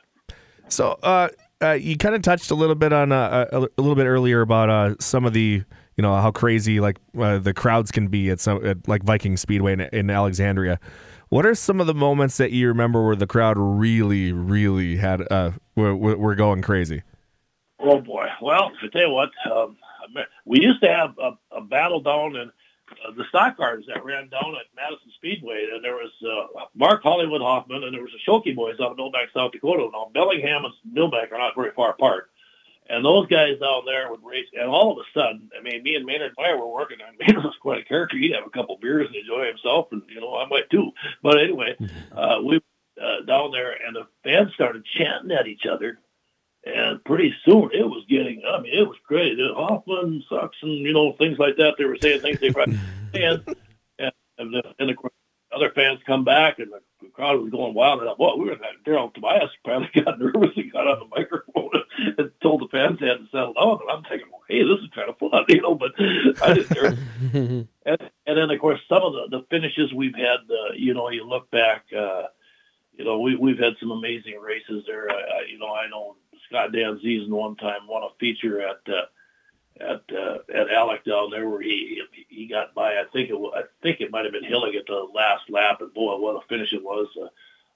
So 0.68 0.98
uh, 1.02 1.28
uh, 1.62 1.72
you 1.72 1.96
kind 1.96 2.14
of 2.14 2.22
touched 2.22 2.50
a 2.50 2.54
little 2.54 2.74
bit 2.74 2.92
on 2.92 3.12
uh, 3.12 3.46
a, 3.52 3.58
a 3.60 3.80
little 3.80 3.94
bit 3.94 4.06
earlier 4.06 4.40
about 4.40 4.68
uh, 4.68 4.94
some 5.00 5.24
of 5.24 5.32
the 5.32 5.62
you 5.96 6.02
know 6.02 6.14
how 6.16 6.30
crazy 6.30 6.80
like 6.80 6.98
uh, 7.18 7.38
the 7.38 7.54
crowds 7.54 7.90
can 7.90 8.08
be 8.08 8.30
at 8.30 8.40
some 8.40 8.64
at, 8.64 8.86
like 8.86 9.02
Viking 9.02 9.36
Speedway 9.36 9.72
in, 9.72 9.80
in, 9.80 10.10
Alexandria. 10.10 10.78
What 11.28 11.46
are 11.46 11.54
some 11.54 11.80
of 11.80 11.86
the 11.86 11.94
moments 11.94 12.36
that 12.36 12.52
you 12.52 12.68
remember 12.68 13.04
where 13.04 13.16
the 13.16 13.26
crowd 13.26 13.56
really, 13.58 14.32
really 14.32 14.96
had 14.96 15.26
uh 15.30 15.52
were, 15.74 15.96
were 15.96 16.34
going 16.34 16.62
crazy? 16.62 17.02
Oh 17.80 18.00
boy! 18.00 18.26
Well, 18.42 18.72
I 18.82 18.88
tell 18.88 19.02
you 19.02 19.10
what, 19.10 19.30
um, 19.50 19.76
we 20.44 20.60
used 20.60 20.82
to 20.82 20.88
have 20.88 21.14
a, 21.18 21.32
a 21.56 21.60
battle 21.62 22.00
down 22.00 22.36
in 22.36 22.50
uh, 23.04 23.12
the 23.16 23.24
stock 23.28 23.56
cars 23.56 23.84
that 23.88 24.04
ran 24.04 24.28
down 24.28 24.54
at 24.54 24.66
Madison 24.74 25.10
Speedway, 25.16 25.68
and 25.72 25.84
there 25.84 25.94
was 25.94 26.12
uh, 26.22 26.64
Mark 26.74 27.02
Hollywood 27.02 27.40
Hoffman, 27.40 27.84
and 27.84 27.94
there 27.94 28.02
was 28.02 28.12
the 28.12 28.30
Shoki 28.30 28.54
boys 28.54 28.76
out 28.80 28.92
of 28.92 28.96
Milbank, 28.96 29.30
South 29.34 29.52
Dakota. 29.52 29.88
Now 29.92 30.10
Bellingham 30.12 30.64
and 30.64 30.74
Milbank 30.84 31.32
are 31.32 31.38
not 31.38 31.54
very 31.56 31.72
far 31.72 31.90
apart, 31.90 32.30
and 32.88 33.04
those 33.04 33.26
guys 33.28 33.58
down 33.60 33.84
there 33.84 34.10
would 34.10 34.24
race. 34.24 34.46
And 34.54 34.68
all 34.68 34.92
of 34.92 34.98
a 34.98 35.18
sudden, 35.18 35.50
I 35.58 35.62
mean, 35.62 35.82
me 35.82 35.96
and 35.96 36.06
Maynard 36.06 36.34
Meyer 36.38 36.56
were 36.56 36.72
working. 36.72 36.98
on 37.00 37.16
Maynard 37.20 37.44
was 37.44 37.56
quite 37.60 37.80
a 37.80 37.84
character. 37.84 38.16
He'd 38.16 38.34
have 38.34 38.46
a 38.46 38.50
couple 38.50 38.78
beers 38.78 39.06
and 39.06 39.16
enjoy 39.16 39.46
himself, 39.46 39.88
and 39.92 40.02
you 40.08 40.20
know, 40.20 40.36
I 40.36 40.46
might 40.46 40.70
too. 40.70 40.92
But 41.22 41.38
anyway, 41.38 41.76
uh, 42.12 42.40
we 42.44 42.60
uh, 43.00 43.24
down 43.26 43.52
there, 43.52 43.72
and 43.72 43.94
the 43.94 44.06
fans 44.24 44.54
started 44.54 44.84
chanting 44.98 45.36
at 45.36 45.46
each 45.46 45.66
other 45.66 45.98
and 46.66 47.02
pretty 47.04 47.32
soon 47.44 47.70
it 47.72 47.84
was 47.84 48.04
getting, 48.08 48.42
I 48.46 48.60
mean, 48.60 48.74
it 48.74 48.86
was 48.86 48.96
crazy. 49.06 49.48
Hoffman 49.54 50.24
sucks 50.28 50.56
and, 50.62 50.72
you 50.72 50.92
know, 50.92 51.12
things 51.12 51.38
like 51.38 51.56
that. 51.56 51.74
They 51.78 51.84
were 51.84 51.96
saying 52.00 52.20
things 52.20 52.40
they 52.40 52.50
probably, 52.50 52.78
and, 53.14 53.40
and, 53.98 54.12
and, 54.38 54.52
the, 54.52 54.62
and 54.80 54.88
the 54.88 54.96
other 55.54 55.70
fans 55.70 56.00
come 56.04 56.24
back 56.24 56.58
and 56.58 56.72
the 56.72 57.08
crowd 57.10 57.40
was 57.40 57.50
going 57.50 57.72
wild. 57.72 58.00
And 58.00 58.10
I 58.10 58.14
thought, 58.14 58.40
we 58.40 58.46
were 58.46 58.52
at 58.52 58.60
Daryl 58.84 59.14
Tobias 59.14 59.50
finally 59.64 59.90
got 60.04 60.18
nervous 60.18 60.56
and 60.56 60.72
got 60.72 60.88
on 60.88 60.98
the 60.98 61.16
microphone 61.16 61.70
and 62.18 62.30
told 62.42 62.62
the 62.62 62.68
fans 62.68 62.98
they 62.98 63.06
had 63.06 63.18
to 63.18 63.28
settle 63.30 63.54
down. 63.54 63.78
And 63.82 63.90
I'm 63.90 64.02
thinking, 64.02 64.28
well, 64.32 64.42
hey, 64.48 64.64
this 64.64 64.82
is 64.82 64.90
kind 64.92 65.08
of 65.08 65.18
fun, 65.18 65.44
you 65.48 65.62
know, 65.62 65.76
but 65.76 65.92
I 66.42 66.52
didn't 66.52 67.68
and, 67.86 68.10
and 68.26 68.38
then, 68.38 68.50
of 68.50 68.60
course, 68.60 68.80
some 68.88 69.02
of 69.02 69.12
the, 69.12 69.38
the 69.38 69.46
finishes 69.50 69.94
we've 69.94 70.16
had, 70.16 70.40
uh, 70.50 70.72
you 70.74 70.94
know, 70.94 71.10
you 71.10 71.24
look 71.24 71.48
back, 71.52 71.84
uh, 71.96 72.24
you 72.92 73.04
know, 73.04 73.20
we, 73.20 73.36
we've 73.36 73.58
had 73.58 73.74
some 73.78 73.92
amazing 73.92 74.40
races 74.40 74.82
there. 74.88 75.08
I, 75.08 75.14
I, 75.14 75.44
you 75.48 75.58
know, 75.58 75.72
I 75.72 75.88
know 75.88 76.16
Scott 76.48 76.72
Dan 76.72 77.00
Ziesen 77.04 77.28
one 77.28 77.56
time 77.56 77.86
won 77.88 78.02
a 78.02 78.08
feature 78.18 78.60
at 78.60 78.80
uh, 78.88 79.06
at 79.80 80.02
uh, 80.14 80.38
at 80.52 80.70
Alex 80.70 81.04
down 81.04 81.30
there 81.30 81.48
where 81.48 81.60
he 81.60 82.02
he 82.28 82.46
got 82.46 82.74
by. 82.74 82.92
I 82.94 83.04
think 83.12 83.30
it 83.30 83.34
I 83.34 83.62
think 83.82 84.00
it 84.00 84.10
might 84.10 84.24
have 84.24 84.32
been 84.32 84.44
Hillig 84.44 84.76
at 84.76 84.86
the 84.86 85.06
last 85.14 85.48
lap, 85.50 85.80
and 85.80 85.92
boy, 85.92 86.16
what 86.16 86.42
a 86.42 86.46
finish 86.48 86.72
it 86.72 86.82
was. 86.82 87.08
Uh, 87.20 87.28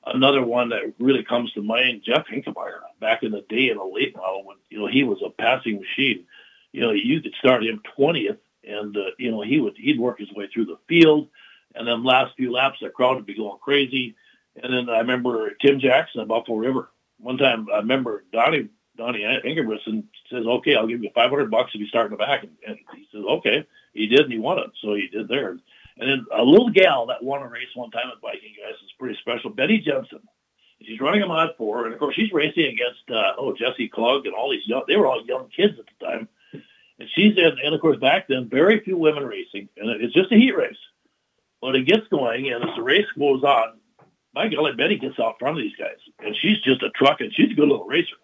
another 0.06 0.42
one 0.42 0.70
that 0.70 0.94
really 0.98 1.24
comes 1.24 1.52
to 1.52 1.62
mind, 1.62 2.02
Jeff 2.04 2.26
Hinkemeyer, 2.26 2.80
back 3.00 3.22
in 3.22 3.32
the 3.32 3.44
day 3.48 3.68
in 3.68 3.76
the 3.76 3.84
late 3.84 4.16
model 4.16 4.44
when 4.44 4.56
you 4.68 4.78
know 4.78 4.86
he 4.86 5.04
was 5.04 5.18
a 5.24 5.30
passing 5.30 5.80
machine. 5.80 6.26
You 6.72 6.82
know, 6.82 6.92
you 6.92 7.20
could 7.20 7.34
start 7.34 7.64
him 7.64 7.82
twentieth, 7.96 8.38
and 8.64 8.96
uh, 8.96 9.10
you 9.18 9.30
know 9.30 9.42
he 9.42 9.60
would 9.60 9.76
he'd 9.76 10.00
work 10.00 10.18
his 10.18 10.32
way 10.32 10.48
through 10.52 10.66
the 10.66 10.78
field, 10.88 11.28
and 11.74 11.86
then 11.86 12.04
last 12.04 12.36
few 12.36 12.52
laps 12.52 12.78
the 12.80 12.88
crowd 12.88 13.16
would 13.16 13.26
be 13.26 13.36
going 13.36 13.58
crazy. 13.60 14.16
And 14.62 14.72
then 14.72 14.88
I 14.92 14.98
remember 14.98 15.50
Tim 15.60 15.78
Jackson 15.80 16.20
at 16.20 16.28
Buffalo 16.28 16.58
River 16.58 16.90
one 17.20 17.38
time 17.38 17.66
I 17.72 17.78
remember 17.78 18.24
Donnie 18.32 18.68
Donnie 18.96 19.22
Ingebrigtsen 19.22 20.04
says, 20.30 20.46
"Okay, 20.46 20.74
I'll 20.74 20.86
give 20.86 21.02
you 21.02 21.10
500 21.14 21.50
bucks 21.50 21.72
if 21.74 21.80
you 21.80 21.86
start 21.86 22.06
in 22.06 22.12
the 22.12 22.18
back," 22.18 22.42
and, 22.42 22.52
and 22.66 22.78
he 22.94 23.06
says, 23.12 23.24
"Okay." 23.24 23.66
He 23.92 24.06
did, 24.06 24.20
and 24.20 24.32
he 24.32 24.38
won 24.38 24.58
it, 24.58 24.70
so 24.80 24.94
he 24.94 25.08
did 25.08 25.28
there. 25.28 25.50
And 25.50 26.08
then 26.08 26.26
a 26.32 26.42
little 26.42 26.70
gal 26.70 27.06
that 27.06 27.22
won 27.22 27.42
a 27.42 27.48
race 27.48 27.68
one 27.74 27.90
time 27.90 28.10
at 28.10 28.20
Viking, 28.20 28.54
guys, 28.62 28.74
is 28.84 28.92
pretty 28.98 29.18
special. 29.20 29.50
Betty 29.50 29.78
Jensen. 29.78 30.20
She's 30.82 31.00
running 31.00 31.22
a 31.22 31.26
mod 31.26 31.50
four, 31.58 31.84
and 31.84 31.92
of 31.92 31.98
course 31.98 32.14
she's 32.14 32.32
racing 32.32 32.64
against 32.64 33.10
uh, 33.10 33.34
oh 33.36 33.54
Jesse 33.54 33.88
Klug 33.88 34.24
and 34.24 34.34
all 34.34 34.50
these 34.50 34.66
young. 34.66 34.82
They 34.88 34.96
were 34.96 35.06
all 35.06 35.24
young 35.26 35.48
kids 35.54 35.78
at 35.78 35.84
the 35.86 36.06
time, 36.06 36.28
and 36.52 37.08
she's 37.14 37.36
in. 37.36 37.52
And 37.62 37.74
of 37.74 37.82
course 37.82 37.98
back 37.98 38.28
then, 38.28 38.48
very 38.48 38.80
few 38.80 38.96
women 38.96 39.26
racing, 39.26 39.68
and 39.76 39.90
it's 40.00 40.14
just 40.14 40.32
a 40.32 40.36
heat 40.36 40.56
race. 40.56 40.78
But 41.60 41.76
it 41.76 41.86
gets 41.86 42.08
going, 42.08 42.50
and 42.50 42.64
as 42.64 42.74
the 42.76 42.82
race 42.82 43.06
goes 43.18 43.44
on, 43.44 43.79
my 44.34 44.48
golly, 44.48 44.72
Betty 44.72 44.96
gets 44.96 45.18
out 45.18 45.38
front 45.38 45.58
of 45.58 45.62
these 45.62 45.76
guys, 45.76 45.98
and 46.20 46.36
she's 46.36 46.60
just 46.60 46.82
a 46.82 46.90
truck, 46.90 47.20
and 47.20 47.34
she's 47.34 47.50
a 47.50 47.54
good 47.54 47.68
little 47.68 47.86
racer. 47.86 48.16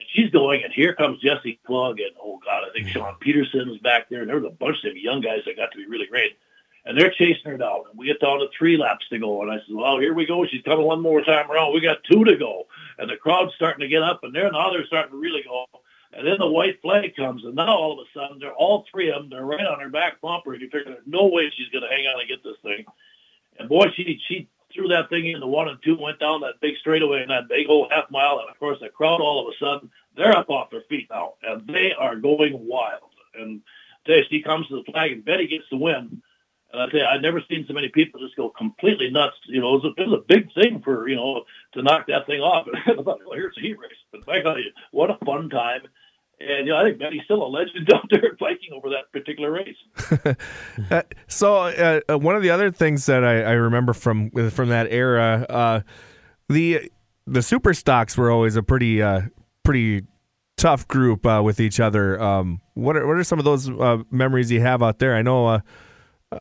And 0.00 0.08
she's 0.12 0.30
going, 0.30 0.64
and 0.64 0.72
here 0.72 0.94
comes 0.94 1.20
Jesse 1.20 1.60
Klug, 1.66 2.00
and 2.00 2.12
oh 2.20 2.40
God, 2.44 2.64
I 2.68 2.72
think 2.72 2.88
mm-hmm. 2.88 2.98
Sean 2.98 3.16
Peterson 3.20 3.68
was 3.68 3.78
back 3.78 4.08
there, 4.08 4.20
and 4.20 4.28
there 4.28 4.40
was 4.40 4.50
a 4.50 4.54
bunch 4.54 4.84
of 4.84 4.96
young 4.96 5.20
guys 5.20 5.40
that 5.46 5.56
got 5.56 5.72
to 5.72 5.78
be 5.78 5.86
really 5.86 6.06
great. 6.06 6.38
And 6.84 6.98
they're 6.98 7.12
chasing 7.12 7.48
her 7.48 7.56
down, 7.56 7.82
and 7.88 7.98
we 7.98 8.06
get 8.06 8.20
down 8.20 8.40
to 8.40 8.48
three 8.58 8.76
laps 8.76 9.06
to 9.10 9.18
go. 9.18 9.42
And 9.42 9.52
I 9.52 9.58
said, 9.58 9.74
"Well, 9.76 10.00
here 10.00 10.14
we 10.14 10.26
go. 10.26 10.44
She's 10.46 10.62
coming 10.62 10.84
one 10.84 11.00
more 11.00 11.22
time 11.22 11.48
around. 11.48 11.72
We 11.72 11.80
got 11.80 12.02
two 12.02 12.24
to 12.24 12.36
go." 12.36 12.66
And 12.98 13.08
the 13.08 13.16
crowd's 13.16 13.54
starting 13.54 13.82
to 13.82 13.88
get 13.88 14.02
up, 14.02 14.24
and 14.24 14.34
they're 14.34 14.50
now 14.50 14.72
they're 14.72 14.86
starting 14.86 15.12
to 15.12 15.18
really 15.18 15.44
go. 15.44 15.66
And 16.12 16.26
then 16.26 16.38
the 16.38 16.48
white 16.48 16.82
flag 16.82 17.14
comes, 17.14 17.44
and 17.44 17.54
now 17.54 17.74
all 17.74 17.92
of 17.92 18.06
a 18.06 18.18
sudden, 18.18 18.38
they're 18.38 18.52
all 18.52 18.84
three 18.90 19.10
of 19.10 19.22
them. 19.22 19.30
They're 19.30 19.44
right 19.44 19.64
on 19.64 19.80
her 19.80 19.88
back 19.88 20.20
bumper, 20.20 20.52
and 20.52 20.60
you 20.60 20.68
figure 20.68 20.92
there's 20.92 21.06
no 21.06 21.26
way 21.26 21.50
she's 21.50 21.68
going 21.68 21.84
to 21.84 21.88
hang 21.88 22.06
on 22.06 22.20
and 22.20 22.28
get 22.28 22.42
this 22.42 22.58
thing. 22.62 22.84
And 23.58 23.68
boy, 23.68 23.86
she 23.94 24.20
she 24.26 24.48
threw 24.74 24.88
that 24.88 25.08
thing 25.08 25.26
into 25.26 25.46
one 25.46 25.68
and 25.68 25.78
two, 25.82 25.96
went 25.98 26.20
down 26.20 26.40
that 26.40 26.60
big 26.60 26.76
straightaway 26.78 27.22
in 27.22 27.28
that 27.28 27.48
big 27.48 27.68
old 27.68 27.90
half 27.90 28.10
mile, 28.10 28.38
and 28.40 28.50
of 28.50 28.58
course 28.58 28.78
the 28.80 28.88
crowd 28.88 29.20
all 29.20 29.46
of 29.46 29.52
a 29.52 29.64
sudden 29.64 29.90
they're 30.16 30.36
up 30.36 30.50
off 30.50 30.70
their 30.70 30.82
feet 30.82 31.08
now, 31.10 31.34
and 31.42 31.66
they 31.66 31.92
are 31.98 32.16
going 32.16 32.66
wild. 32.66 33.10
And 33.34 33.62
she 34.28 34.42
comes 34.42 34.66
to 34.68 34.76
the 34.76 34.92
flag, 34.92 35.12
and 35.12 35.24
Betty 35.24 35.46
gets 35.46 35.64
the 35.70 35.76
win. 35.76 36.22
And 36.72 36.82
I 36.82 36.88
you, 36.90 37.04
I've 37.04 37.20
never 37.20 37.42
seen 37.48 37.66
so 37.68 37.74
many 37.74 37.88
people 37.88 38.20
just 38.20 38.36
go 38.36 38.48
completely 38.48 39.10
nuts. 39.10 39.36
You 39.46 39.60
know, 39.60 39.74
it 39.74 39.82
was 39.82 39.94
a, 39.98 40.02
it 40.02 40.08
was 40.08 40.20
a 40.20 40.26
big 40.26 40.52
thing 40.54 40.80
for 40.82 41.08
you 41.08 41.16
know 41.16 41.44
to 41.74 41.82
knock 41.82 42.06
that 42.06 42.26
thing 42.26 42.40
off. 42.40 42.66
And 42.66 43.00
I 43.00 43.02
thought, 43.02 43.20
well, 43.26 43.34
here's 43.34 43.56
a 43.58 43.60
heat 43.60 43.78
race. 43.78 43.90
But 44.10 44.24
tell 44.42 44.58
you, 44.58 44.70
what 44.90 45.10
a 45.10 45.18
fun 45.24 45.50
time! 45.50 45.82
And 46.48 46.66
you 46.66 46.72
know, 46.72 46.78
I 46.78 46.84
think 46.84 46.98
Betty's 46.98 47.22
still 47.24 47.42
a 47.42 47.46
legend 47.46 47.88
out 47.94 48.04
there 48.10 48.32
at 48.32 48.38
Viking 48.38 48.72
over 48.74 48.88
that 48.90 49.12
particular 49.12 49.50
race. 49.50 50.36
uh, 50.90 51.02
so 51.28 51.56
uh, 51.56 52.00
uh, 52.10 52.18
one 52.18 52.36
of 52.36 52.42
the 52.42 52.50
other 52.50 52.70
things 52.70 53.06
that 53.06 53.24
I, 53.24 53.42
I 53.42 53.52
remember 53.52 53.92
from 53.92 54.30
from 54.50 54.68
that 54.70 54.88
era, 54.90 55.46
uh, 55.48 55.80
the 56.48 56.90
the 57.26 57.42
super 57.42 57.74
stocks 57.74 58.16
were 58.16 58.30
always 58.30 58.56
a 58.56 58.62
pretty 58.62 59.02
uh, 59.02 59.22
pretty 59.62 60.02
tough 60.56 60.86
group 60.88 61.24
with 61.24 61.60
each 61.60 61.80
other. 61.80 62.20
Um, 62.20 62.60
what 62.74 62.96
are 62.96 63.06
what 63.06 63.16
are 63.16 63.24
some 63.24 63.38
of 63.38 63.44
those 63.44 63.70
memories 64.10 64.50
you 64.50 64.60
have 64.60 64.82
out 64.82 64.98
there? 64.98 65.14
I 65.14 65.22
know. 65.22 65.60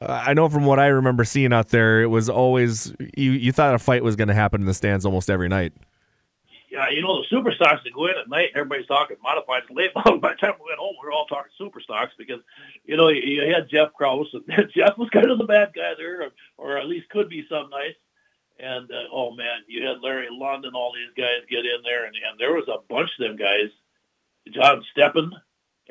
I 0.02 0.34
know 0.34 0.48
from 0.48 0.64
what 0.64 0.80
I 0.80 0.88
remember 0.88 1.26
seeing 1.26 1.52
out 1.52 1.68
there, 1.68 2.02
it 2.02 2.08
was 2.08 2.30
always 2.30 2.94
you. 3.18 3.32
You 3.32 3.52
thought 3.52 3.76
a 3.76 3.80
fight 3.80 4.04
was 4.04 4.16
going 4.16 4.30
to 4.30 4.34
happen 4.34 4.62
in 4.62 4.68
the 4.68 4.74
stands 4.74 5.06
almost 5.06 5.30
every 5.30 5.50
night 5.50 5.74
yeah, 6.72 6.90
you 6.90 7.02
know, 7.02 7.22
the 7.22 7.28
super 7.30 7.52
stocks 7.52 7.82
that 7.84 7.94
go 7.94 8.06
in 8.06 8.18
at 8.18 8.30
night, 8.30 8.52
everybody's 8.56 8.88
talking 8.88 9.18
modified 9.22 9.64
late 9.70 9.92
model. 9.96 10.20
By 10.20 10.34
the 10.34 10.38
time 10.38 10.54
we 10.58 10.72
went 10.72 10.80
home, 10.80 10.96
we 11.02 11.06
were 11.06 11.12
all 11.12 11.26
talking 11.26 11.52
super 11.58 11.82
stocks 11.82 12.14
because, 12.18 12.40
you 12.86 12.96
know, 12.96 13.10
you, 13.10 13.22
you 13.22 13.54
had 13.54 13.70
Jeff 13.70 13.94
Kraus, 13.94 14.34
and 14.34 14.46
Jeff 14.76 14.98
was 14.98 15.10
kind 15.10 15.30
of 15.30 15.38
the 15.38 15.44
bad 15.44 15.74
guy 15.76 15.94
there, 15.98 16.24
or, 16.24 16.32
or 16.58 16.78
at 16.78 16.88
least 16.88 17.10
could 17.10 17.28
be 17.28 17.46
some 17.50 17.70
nice. 17.70 17.96
And, 18.58 18.90
uh, 18.90 19.12
oh, 19.12 19.36
man, 19.36 19.68
you 19.68 19.86
had 19.86 20.02
Larry 20.02 20.30
London, 20.32 20.72
all 20.74 20.94
these 20.94 21.14
guys 21.18 21.44
get 21.50 21.66
in 21.66 21.84
there, 21.84 22.06
and, 22.06 22.16
and 22.16 22.40
there 22.40 22.54
was 22.54 22.70
a 22.70 22.82
bunch 22.90 23.10
of 23.20 23.28
them 23.28 23.36
guys, 23.36 23.70
John 24.50 24.84
Steppen, 24.96 25.32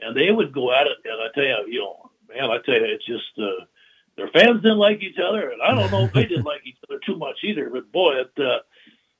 and 0.01 0.17
they 0.17 0.31
would 0.31 0.55
go 0.55 0.73
at 0.73 0.87
it. 0.87 0.97
And 1.05 1.21
I 1.21 1.29
tell 1.35 1.45
you, 1.45 1.75
you 1.75 1.81
know, 1.81 2.11
man, 2.29 2.51
I 2.51 2.57
tell 2.65 2.77
you, 2.77 2.87
it's 2.87 3.05
just, 3.05 3.39
uh, 3.39 3.67
their 4.17 4.29
fans 4.29 4.63
didn't 4.63 4.79
like 4.79 5.03
each 5.03 5.19
other, 5.19 5.51
and 5.51 5.61
I 5.61 5.75
don't 5.75 5.91
know 5.91 6.05
if 6.05 6.13
they 6.13 6.25
didn't 6.25 6.45
like 6.53 6.63
each 6.65 6.79
other 6.89 7.01
too 7.05 7.17
much 7.17 7.39
either. 7.43 7.69
But 7.69 7.93
boy, 7.93 8.21
it, 8.21 8.33
uh, 8.39 8.61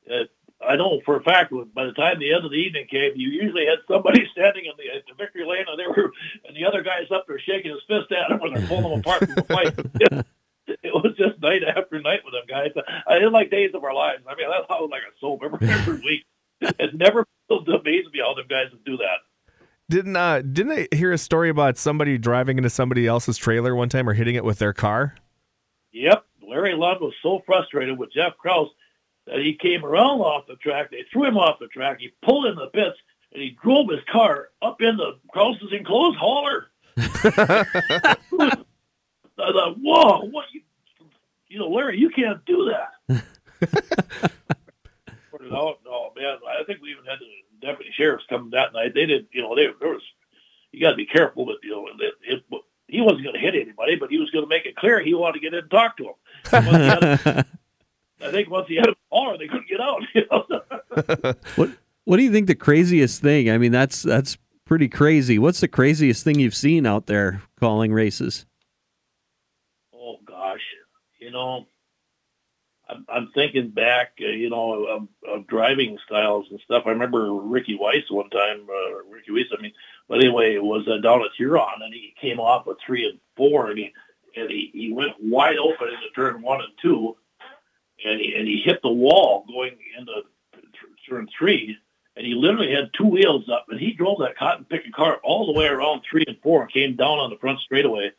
it 0.07 0.31
I 0.67 0.77
know 0.77 1.01
for 1.05 1.17
a 1.17 1.23
fact 1.23 1.53
by 1.75 1.85
the 1.85 1.93
time 1.93 2.19
the 2.19 2.35
end 2.35 2.45
of 2.45 2.51
the 2.51 2.61
evening 2.61 2.87
came, 2.91 3.13
you 3.17 3.31
usually 3.31 3.65
had 3.65 3.79
somebody 3.89 4.27
standing 4.33 4.67
in 4.67 4.73
the, 4.77 4.85
the 5.09 5.15
victory 5.17 5.45
lane, 5.47 5.65
and 5.69 5.79
they 5.79 5.87
were, 5.87 6.13
and 6.47 6.57
the 6.57 6.67
other 6.67 6.83
guys 6.83 7.11
up 7.11 7.25
there 7.27 7.41
shaking 7.41 7.73
his 7.73 7.81
fist 7.89 8.13
at 8.13 8.31
him, 8.31 8.41
and 8.43 8.57
they're 8.57 8.69
pulling 8.69 8.91
them 8.91 9.01
apart 9.01 9.25
from 9.25 9.35
the 9.35 9.45
fight. 9.45 10.27
it 10.83 10.95
was 10.95 11.15
just 11.17 11.41
night 11.41 11.63
after 11.65 12.01
night 12.01 12.21
with 12.25 12.35
them 12.35 12.47
guys. 12.49 12.71
I 13.07 13.15
didn't 13.15 13.33
like 13.33 13.51
days 13.51 13.71
of 13.75 13.85
our 13.85 13.95
lives. 13.95 14.23
I 14.29 14.35
mean, 14.37 14.49
that's 14.49 14.67
how 14.69 14.87
like 14.89 15.03
a 15.03 15.19
soap 15.21 15.41
every, 15.45 15.69
every 15.69 16.01
week. 16.01 16.25
It 16.61 16.95
never 16.95 17.27
amazed 17.51 18.13
me 18.13 18.21
how 18.21 18.35
them 18.35 18.47
guys 18.49 18.71
would 18.71 18.85
do 18.85 18.97
that. 18.99 19.25
Didn't 19.89 20.15
uh, 20.15 20.43
didn't 20.43 20.73
I 20.73 20.95
hear 20.95 21.13
a 21.13 21.19
story 21.19 21.49
about 21.49 21.77
somebody 21.77 22.19
driving 22.19 22.59
into 22.59 22.71
somebody 22.71 23.07
else's 23.07 23.37
trailer 23.37 23.75
one 23.75 23.89
time 23.89 24.09
or 24.09 24.13
hitting 24.13 24.37
it 24.37 24.45
with 24.45 24.59
their 24.59 24.73
car? 24.73 25.17
Yep, 25.93 26.25
Larry 26.47 26.75
Lund 26.75 27.01
was 27.01 27.15
so 27.23 27.41
frustrated 27.45 27.99
with 27.99 28.13
Jeff 28.13 28.37
Kraus 28.39 28.69
that 29.31 29.41
he 29.41 29.55
came 29.55 29.85
around 29.85 30.21
off 30.21 30.47
the 30.49 30.57
track. 30.57 30.91
They 30.91 31.05
threw 31.13 31.25
him 31.25 31.37
off 31.37 31.61
the 31.61 31.69
track. 31.69 32.01
He 32.01 32.13
pulled 32.23 32.47
in 32.47 32.57
the 32.57 32.67
pits 32.67 32.99
and 33.33 33.43
he 33.43 33.57
drove 33.63 33.89
his 33.89 34.01
car 34.11 34.49
up 34.61 34.83
in 34.83 34.97
the 34.97 35.19
Kraus's 35.31 35.73
enclosed 35.73 36.19
hauler. 36.19 36.67
I 36.97 38.17
thought, 39.37 39.79
whoa, 39.79 40.29
what 40.31 40.47
you, 40.53 40.63
you 41.49 41.59
know, 41.61 41.69
Larry, 41.69 41.99
you 41.99 42.11
can't 42.11 42.45
do 42.45 42.73
that. 42.73 43.23
it 45.43 45.53
out, 45.53 45.79
oh 45.89 46.13
man, 46.17 46.39
I 46.47 46.65
think 46.65 46.83
we 46.83 46.91
even 46.91 47.05
had 47.07 47.19
the 47.21 47.67
deputy 47.67 47.91
sheriffs 47.97 48.25
come 48.29 48.51
that 48.51 48.73
night. 48.73 48.95
They 48.95 49.07
didn't, 49.07 49.29
you 49.33 49.43
know, 49.43 49.55
they, 49.55 49.69
there 49.81 49.91
was, 49.91 50.03
you 50.73 50.81
got 50.81 50.91
to 50.91 50.97
be 50.97 51.07
careful, 51.07 51.47
but 51.47 51.57
you 51.63 51.71
know, 51.71 51.87
it, 51.99 52.15
it, 52.23 52.45
he 52.89 53.01
wasn't 53.01 53.23
going 53.23 53.35
to 53.35 53.41
hit 53.41 53.55
anybody, 53.55 53.97
but 53.97 54.11
he 54.11 54.19
was 54.19 54.31
going 54.31 54.45
to 54.45 54.49
make 54.49 54.67
it 54.67 54.77
clear 54.77 55.01
he 55.01 55.15
wanted 55.15 55.35
to 55.35 55.41
get 55.41 55.55
in 55.55 55.61
and 55.61 55.71
talk 55.71 55.97
to 55.97 56.05
him. 56.05 56.15
I 58.23 58.31
think 58.31 58.51
once 58.51 58.69
he 58.69 58.77
had 58.77 58.89
a 58.89 58.97
car, 59.21 59.39
they 59.39 59.47
couldn't 59.47 59.69
get 59.69 59.81
out. 59.81 60.03
You 60.15 60.27
know? 60.31 61.35
what 61.57 61.71
What 62.05 62.17
do 62.17 62.23
you 62.23 62.33
think 62.33 62.47
the 62.47 62.55
craziest 62.55 63.23
thing? 63.23 63.51
I 63.51 63.59
mean, 63.59 63.73
that's 63.73 64.03
that's 64.03 64.37
pretty 64.65 64.89
crazy. 64.89 65.39
What's 65.39 65.61
the 65.61 65.69
craziest 65.69 66.25
thing 66.25 66.39
you've 66.39 66.55
seen 66.55 66.87
out 66.87 67.07
there 67.07 67.43
calling 67.59 67.93
races? 67.93 68.47
Oh 69.95 70.17
gosh, 70.27 70.63
you 71.19 71.31
know, 71.31 71.67
I'm, 72.89 73.07
I'm 73.09 73.31
thinking 73.35 73.69
back, 73.69 74.13
uh, 74.21 74.27
you 74.27 74.51
know, 74.51 74.85
of, 74.87 75.09
of, 75.29 75.47
driving 75.47 75.99
styles 76.07 76.47
and 76.51 76.61
stuff. 76.65 76.85
I 76.87 76.91
remember 76.91 77.33
Ricky 77.33 77.77
Weiss 77.77 78.11
one 78.11 78.31
time. 78.31 78.67
Uh, 78.69 79.05
Ricky 79.09 79.33
Weiss, 79.33 79.47
I 79.57 79.61
mean, 79.63 79.73
but 80.09 80.19
anyway, 80.19 80.55
it 80.55 80.65
was 80.65 80.89
uh, 80.89 81.01
down 81.01 81.23
at 81.23 81.31
Huron, 81.37 81.83
and 81.83 81.95
he 81.95 82.15
came 82.21 82.41
off 82.41 82.67
with 82.67 82.79
three 82.85 83.09
and 83.09 83.21
four, 83.37 83.71
and 83.71 83.79
he 83.79 83.93
and 84.37 84.51
he, 84.51 84.71
he 84.73 84.93
went 84.93 85.13
wide 85.21 85.59
open 85.59 85.89
into 85.89 86.11
turn 86.15 86.43
one 86.43 86.61
and 86.61 86.73
two 86.81 87.17
and 88.05 88.21
he, 88.21 88.35
and 88.35 88.47
he 88.47 88.63
hit 88.65 88.81
the 88.83 88.91
wall 88.91 89.45
going 89.49 89.77
into 89.99 90.23
turn 91.09 91.29
three, 91.37 91.77
and 92.17 92.27
he 92.27 92.35
literally 92.35 92.73
had 92.73 92.91
two 92.97 93.07
wheels 93.07 93.49
up, 93.49 93.67
and 93.69 93.81
he 93.81 93.93
drove 93.93 94.19
that 94.21 94.37
cotton 94.37 94.65
picking 94.65 94.93
car 94.93 95.19
all 95.23 95.47
the 95.47 95.59
way 95.59 95.67
around 95.67 96.03
three 96.09 96.25
and 96.27 96.39
four 96.43 96.63
and 96.63 96.73
came 96.73 96.97
down 96.97 97.19
on 97.19 97.31
the 97.31 97.37
front 97.39 97.59
straightaway. 97.61 98.13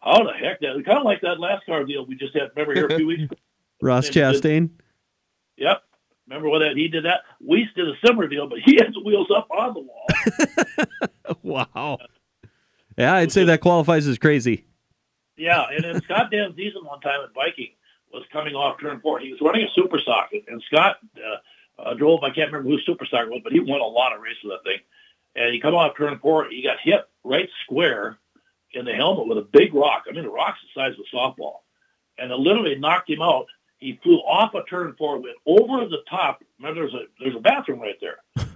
How 0.00 0.22
the 0.22 0.32
heck 0.32 0.60
that? 0.60 0.82
Kind 0.84 0.98
of 0.98 1.04
like 1.04 1.22
that 1.22 1.40
last 1.40 1.64
car 1.66 1.84
deal 1.84 2.04
we 2.04 2.14
just 2.14 2.34
had. 2.34 2.50
Remember 2.54 2.74
here 2.74 2.86
a 2.86 2.96
few 2.96 3.06
weeks. 3.06 3.22
ago? 3.32 3.36
Ross 3.80 4.08
Chastain. 4.08 4.70
Yep. 5.56 5.82
Remember 6.28 6.48
when 6.48 6.60
that 6.60 6.76
he 6.76 6.88
did 6.88 7.04
that? 7.04 7.20
We 7.40 7.68
did 7.74 7.88
a 7.88 7.94
similar 8.04 8.28
deal, 8.28 8.48
but 8.48 8.58
he 8.60 8.76
had 8.76 8.94
the 8.94 9.00
wheels 9.00 9.28
up 9.34 9.48
on 9.50 9.74
the 9.74 9.80
wall. 9.80 11.38
wow. 11.42 11.98
Yeah, 12.96 13.14
I'd 13.14 13.32
say 13.32 13.44
that 13.44 13.60
qualifies 13.60 14.06
as 14.06 14.18
crazy. 14.18 14.64
Yeah, 15.36 15.64
and 15.70 15.84
then 15.84 16.02
Scott 16.02 16.28
Van 16.30 16.52
Ziesen 16.52 16.84
one 16.84 17.00
time 17.00 17.20
at 17.22 17.34
Viking 17.34 17.72
was 18.14 18.24
coming 18.32 18.54
off 18.54 18.80
turn 18.80 19.00
four. 19.00 19.18
He 19.18 19.32
was 19.32 19.40
running 19.40 19.64
a 19.64 19.70
super 19.74 19.98
socket, 19.98 20.44
and 20.48 20.62
Scott 20.62 20.98
uh, 21.16 21.82
uh, 21.82 21.94
drove. 21.94 22.22
I 22.22 22.30
can't 22.30 22.52
remember 22.52 22.70
who 22.70 22.80
super 22.80 23.04
stock 23.04 23.28
was, 23.28 23.40
but 23.42 23.52
he 23.52 23.60
won 23.60 23.80
a 23.80 23.84
lot 23.84 24.14
of 24.14 24.22
races 24.22 24.44
that 24.44 24.64
thing. 24.64 24.78
And 25.36 25.52
he 25.52 25.60
come 25.60 25.74
off 25.74 25.96
turn 25.96 26.18
four. 26.20 26.48
He 26.48 26.62
got 26.62 26.78
hit 26.80 27.08
right 27.24 27.48
square 27.64 28.18
in 28.72 28.84
the 28.84 28.92
helmet 28.92 29.26
with 29.26 29.38
a 29.38 29.42
big 29.42 29.74
rock. 29.74 30.04
I 30.08 30.12
mean, 30.12 30.24
the 30.24 30.30
rock's 30.30 30.60
the 30.62 30.80
size 30.80 30.94
of 30.94 31.04
a 31.12 31.16
softball, 31.16 31.58
and 32.18 32.30
it 32.30 32.36
literally 32.36 32.76
knocked 32.76 33.10
him 33.10 33.22
out. 33.22 33.46
He 33.78 33.98
flew 34.02 34.18
off 34.18 34.54
a 34.54 34.62
turn 34.64 34.94
four, 34.96 35.18
went 35.18 35.36
over 35.46 35.86
the 35.86 36.02
top. 36.08 36.42
Remember, 36.58 36.82
there's 36.82 36.94
a 36.94 37.06
there's 37.18 37.36
a 37.36 37.40
bathroom 37.40 37.80
right 37.80 37.98
there, 38.00 38.18
and 38.36 38.48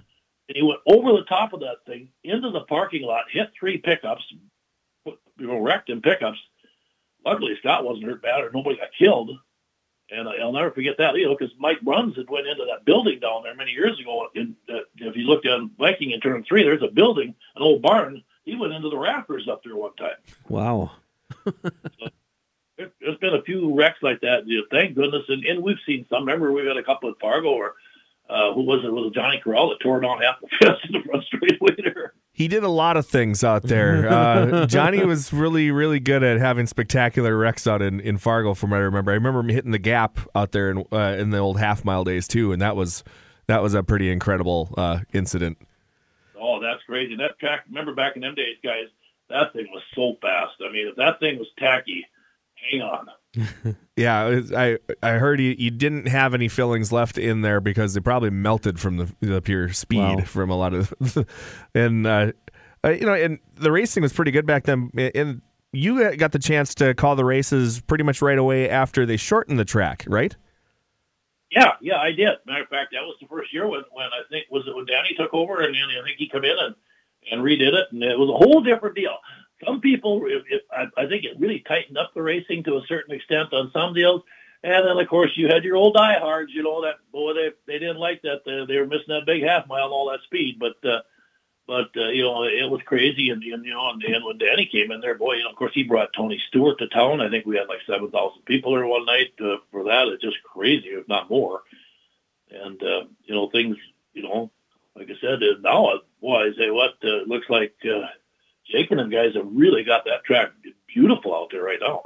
he 0.47 0.63
went 0.63 0.79
over 0.87 1.11
the 1.11 1.25
top 1.25 1.51
of 1.53 1.59
that 1.59 1.85
thing 1.85 2.09
into 2.23 2.49
the 2.49 2.61
parking 2.61 3.03
lot, 3.03 3.25
hit 3.29 3.51
three 3.59 3.77
pickups, 3.77 4.23
you 5.05 5.47
know, 5.47 5.59
wrecked 5.59 5.89
in 5.89 6.01
pickups. 6.01 6.39
Luckily, 7.25 7.57
Scott 7.59 7.83
wasn't 7.83 8.05
hurt 8.05 8.21
bad, 8.21 8.41
or 8.41 8.51
nobody 8.53 8.77
got 8.77 8.89
killed. 8.97 9.31
And 10.11 10.27
I'll 10.27 10.51
never 10.51 10.71
forget 10.71 10.95
that, 10.97 11.15
you 11.15 11.25
know, 11.25 11.35
because 11.37 11.53
Mike 11.59 11.81
Bruns 11.81 12.15
had 12.15 12.29
went 12.29 12.47
into 12.47 12.65
that 12.65 12.85
building 12.85 13.19
down 13.19 13.43
there 13.43 13.55
many 13.55 13.71
years 13.71 13.99
ago. 13.99 14.27
And 14.33 14.55
uh, 14.67 14.79
if 14.97 15.15
you 15.15 15.23
looked 15.23 15.45
at 15.45 15.59
Viking 15.77 16.11
in 16.11 16.19
turn 16.19 16.43
three, 16.43 16.63
there's 16.63 16.81
a 16.81 16.91
building, 16.91 17.35
an 17.55 17.61
old 17.61 17.81
barn. 17.81 18.23
He 18.43 18.55
went 18.55 18.73
into 18.73 18.89
the 18.89 18.97
rafters 18.97 19.47
up 19.47 19.63
there 19.63 19.75
one 19.75 19.95
time. 19.95 20.17
Wow. 20.47 20.91
so, 21.45 22.09
there's 22.77 23.17
been 23.19 23.35
a 23.35 23.43
few 23.43 23.75
wrecks 23.75 23.99
like 24.01 24.21
that. 24.21 24.47
You 24.47 24.59
know, 24.59 24.63
thank 24.71 24.95
goodness, 24.95 25.23
and, 25.27 25.43
and 25.45 25.61
we've 25.61 25.77
seen 25.85 26.05
some. 26.09 26.25
Remember, 26.25 26.51
we 26.51 26.65
had 26.65 26.77
a 26.77 26.83
couple 26.83 27.09
at 27.09 27.19
Fargo, 27.19 27.49
or 27.49 27.75
uh, 28.29 28.53
who 28.53 28.63
was 28.63 28.83
it? 28.85 28.91
Was 28.91 29.07
it 29.07 29.13
Johnny 29.13 29.39
Corral 29.43 29.69
that 29.69 29.79
tore 29.81 29.99
down 29.99 30.21
half 30.21 30.39
the 30.39 30.47
fence 30.65 30.79
in 30.87 30.93
the 30.93 31.03
front 31.03 31.25
straightaway 31.25 31.75
there? 31.77 32.13
He 32.39 32.47
did 32.47 32.63
a 32.63 32.69
lot 32.69 32.95
of 32.95 33.05
things 33.05 33.43
out 33.43 33.63
there. 33.63 34.07
Uh, 34.19 34.65
Johnny 34.65 35.03
was 35.03 35.33
really, 35.33 35.71
really 35.71 35.99
good 35.99 36.23
at 36.23 36.39
having 36.39 36.65
spectacular 36.67 37.37
wrecks 37.37 37.67
out 37.67 37.81
in, 37.81 37.99
in 37.99 38.17
Fargo, 38.17 38.53
from 38.53 38.69
what 38.69 38.77
I 38.77 38.83
remember. 38.83 39.11
I 39.11 39.15
remember 39.15 39.41
him 39.41 39.49
hitting 39.49 39.71
the 39.71 39.79
gap 39.79 40.19
out 40.33 40.51
there 40.51 40.71
in 40.71 40.85
uh, 40.91 41.15
in 41.19 41.31
the 41.31 41.37
old 41.37 41.59
half 41.59 41.83
mile 41.83 42.03
days 42.03 42.27
too, 42.27 42.51
and 42.51 42.61
that 42.61 42.75
was 42.75 43.03
that 43.47 43.61
was 43.61 43.73
a 43.73 43.83
pretty 43.83 44.09
incredible 44.09 44.73
uh, 44.77 44.99
incident. 45.13 45.57
Oh, 46.39 46.59
that's 46.61 46.81
crazy! 46.83 47.15
That 47.17 47.37
track. 47.39 47.65
Remember 47.67 47.93
back 47.93 48.15
in 48.15 48.21
them 48.21 48.35
days, 48.35 48.57
guys, 48.63 48.87
that 49.29 49.53
thing 49.53 49.67
was 49.71 49.83
so 49.93 50.15
fast. 50.21 50.55
I 50.61 50.71
mean, 50.71 50.87
if 50.87 50.95
that 50.95 51.19
thing 51.19 51.37
was 51.37 51.47
tacky, 51.57 52.05
hang 52.71 52.81
on. 52.81 53.07
Yeah, 53.95 54.41
I 54.55 54.77
I 55.03 55.11
heard 55.13 55.39
you, 55.39 55.55
you 55.57 55.69
didn't 55.69 56.07
have 56.07 56.33
any 56.33 56.47
fillings 56.47 56.91
left 56.91 57.17
in 57.17 57.41
there 57.41 57.61
because 57.61 57.93
they 57.93 57.99
probably 57.99 58.31
melted 58.31 58.79
from 58.79 58.97
the, 58.97 59.13
the 59.19 59.41
pure 59.41 59.71
speed 59.71 59.99
wow. 59.99 60.21
from 60.21 60.49
a 60.49 60.55
lot 60.55 60.73
of, 60.73 60.93
and 61.75 62.07
uh, 62.07 62.31
uh, 62.83 62.89
you 62.89 63.05
know, 63.05 63.13
and 63.13 63.39
the 63.55 63.71
racing 63.71 64.01
was 64.01 64.13
pretty 64.13 64.31
good 64.31 64.45
back 64.45 64.63
then. 64.63 64.89
And 65.13 65.41
you 65.71 66.15
got 66.15 66.31
the 66.31 66.39
chance 66.39 66.73
to 66.75 66.93
call 66.95 67.15
the 67.15 67.25
races 67.25 67.81
pretty 67.81 68.03
much 68.03 68.21
right 68.21 68.37
away 68.37 68.69
after 68.69 69.05
they 69.05 69.17
shortened 69.17 69.59
the 69.59 69.65
track, 69.65 70.05
right? 70.07 70.35
Yeah, 71.51 71.73
yeah, 71.81 71.97
I 71.97 72.11
did. 72.11 72.37
Matter 72.45 72.63
of 72.63 72.69
fact, 72.69 72.91
that 72.93 73.01
was 73.01 73.15
the 73.21 73.27
first 73.27 73.53
year 73.53 73.67
when, 73.67 73.81
when 73.91 74.05
I 74.05 74.21
think 74.29 74.47
was 74.49 74.67
it 74.67 74.75
when 74.75 74.85
Danny 74.85 75.13
took 75.15 75.33
over, 75.33 75.61
and 75.61 75.75
then 75.75 75.83
I 75.83 76.03
think 76.03 76.17
he 76.17 76.29
come 76.29 76.45
in 76.45 76.55
and 76.59 76.75
and 77.31 77.41
redid 77.41 77.73
it, 77.73 77.87
and 77.91 78.01
it 78.01 78.17
was 78.17 78.29
a 78.29 78.33
whole 78.33 78.61
different 78.61 78.95
deal 78.95 79.17
some 79.65 79.81
people, 79.81 80.21
if, 80.25 80.43
if, 80.49 80.61
I, 80.71 80.85
I 81.01 81.07
think 81.07 81.25
it 81.25 81.39
really 81.39 81.63
tightened 81.67 81.97
up 81.97 82.13
the 82.13 82.21
racing 82.21 82.63
to 82.63 82.77
a 82.77 82.85
certain 82.87 83.15
extent 83.15 83.53
on 83.53 83.71
some 83.73 83.93
deals. 83.93 84.23
And 84.63 84.87
then, 84.87 84.97
of 84.97 85.07
course, 85.07 85.31
you 85.35 85.47
had 85.47 85.63
your 85.63 85.77
old 85.77 85.95
diehards, 85.95 86.51
you 86.53 86.63
know, 86.63 86.81
that, 86.83 86.95
boy, 87.11 87.33
they, 87.33 87.49
they 87.65 87.79
didn't 87.79 87.97
like 87.97 88.21
that. 88.23 88.41
They, 88.45 88.65
they 88.67 88.79
were 88.79 88.87
missing 88.87 89.07
that 89.09 89.25
big 89.25 89.43
half 89.43 89.67
mile 89.67 89.85
and 89.85 89.93
all 89.93 90.11
that 90.11 90.23
speed. 90.23 90.59
But, 90.59 90.83
uh, 90.87 90.99
but 91.65 91.91
uh, 91.95 92.09
you 92.09 92.23
know, 92.23 92.43
it 92.43 92.69
was 92.69 92.81
crazy. 92.85 93.29
And, 93.29 93.43
and 93.43 93.63
you 93.63 93.73
know, 93.73 93.91
and, 93.91 94.03
and 94.03 94.25
when 94.25 94.37
Danny 94.37 94.65
came 94.65 94.91
in 94.91 95.01
there, 95.01 95.15
boy, 95.15 95.35
you 95.35 95.43
know, 95.43 95.51
of 95.51 95.55
course, 95.55 95.71
he 95.73 95.83
brought 95.83 96.13
Tony 96.13 96.41
Stewart 96.47 96.79
to 96.79 96.87
town. 96.87 97.21
I 97.21 97.29
think 97.29 97.45
we 97.45 97.57
had 97.57 97.67
like 97.67 97.81
7,000 97.87 98.43
people 98.45 98.73
there 98.73 98.87
one 98.87 99.05
night 99.05 99.33
uh, 99.39 99.57
for 99.71 99.85
that. 99.85 100.07
It's 100.07 100.23
just 100.23 100.43
crazy, 100.43 100.87
if 100.87 101.07
not 101.07 101.29
more. 101.29 101.61
And, 102.49 102.81
uh, 102.81 103.03
you 103.23 103.35
know, 103.35 103.49
things, 103.49 103.77
you 104.13 104.23
know, 104.23 104.51
like 104.95 105.09
I 105.09 105.21
said, 105.21 105.39
now, 105.61 106.01
boy, 106.19 106.49
I 106.49 106.51
say 106.57 106.69
what, 106.71 106.95
uh, 107.03 107.23
looks 107.27 107.49
like, 107.49 107.75
uh, 107.85 108.07
Jake 108.71 108.91
and 108.91 108.99
them 108.99 109.09
guys 109.09 109.35
have 109.35 109.47
really 109.51 109.83
got 109.83 110.05
that 110.05 110.23
track 110.25 110.51
beautiful 110.87 111.35
out 111.35 111.49
there 111.51 111.63
right 111.63 111.79
now. 111.81 112.03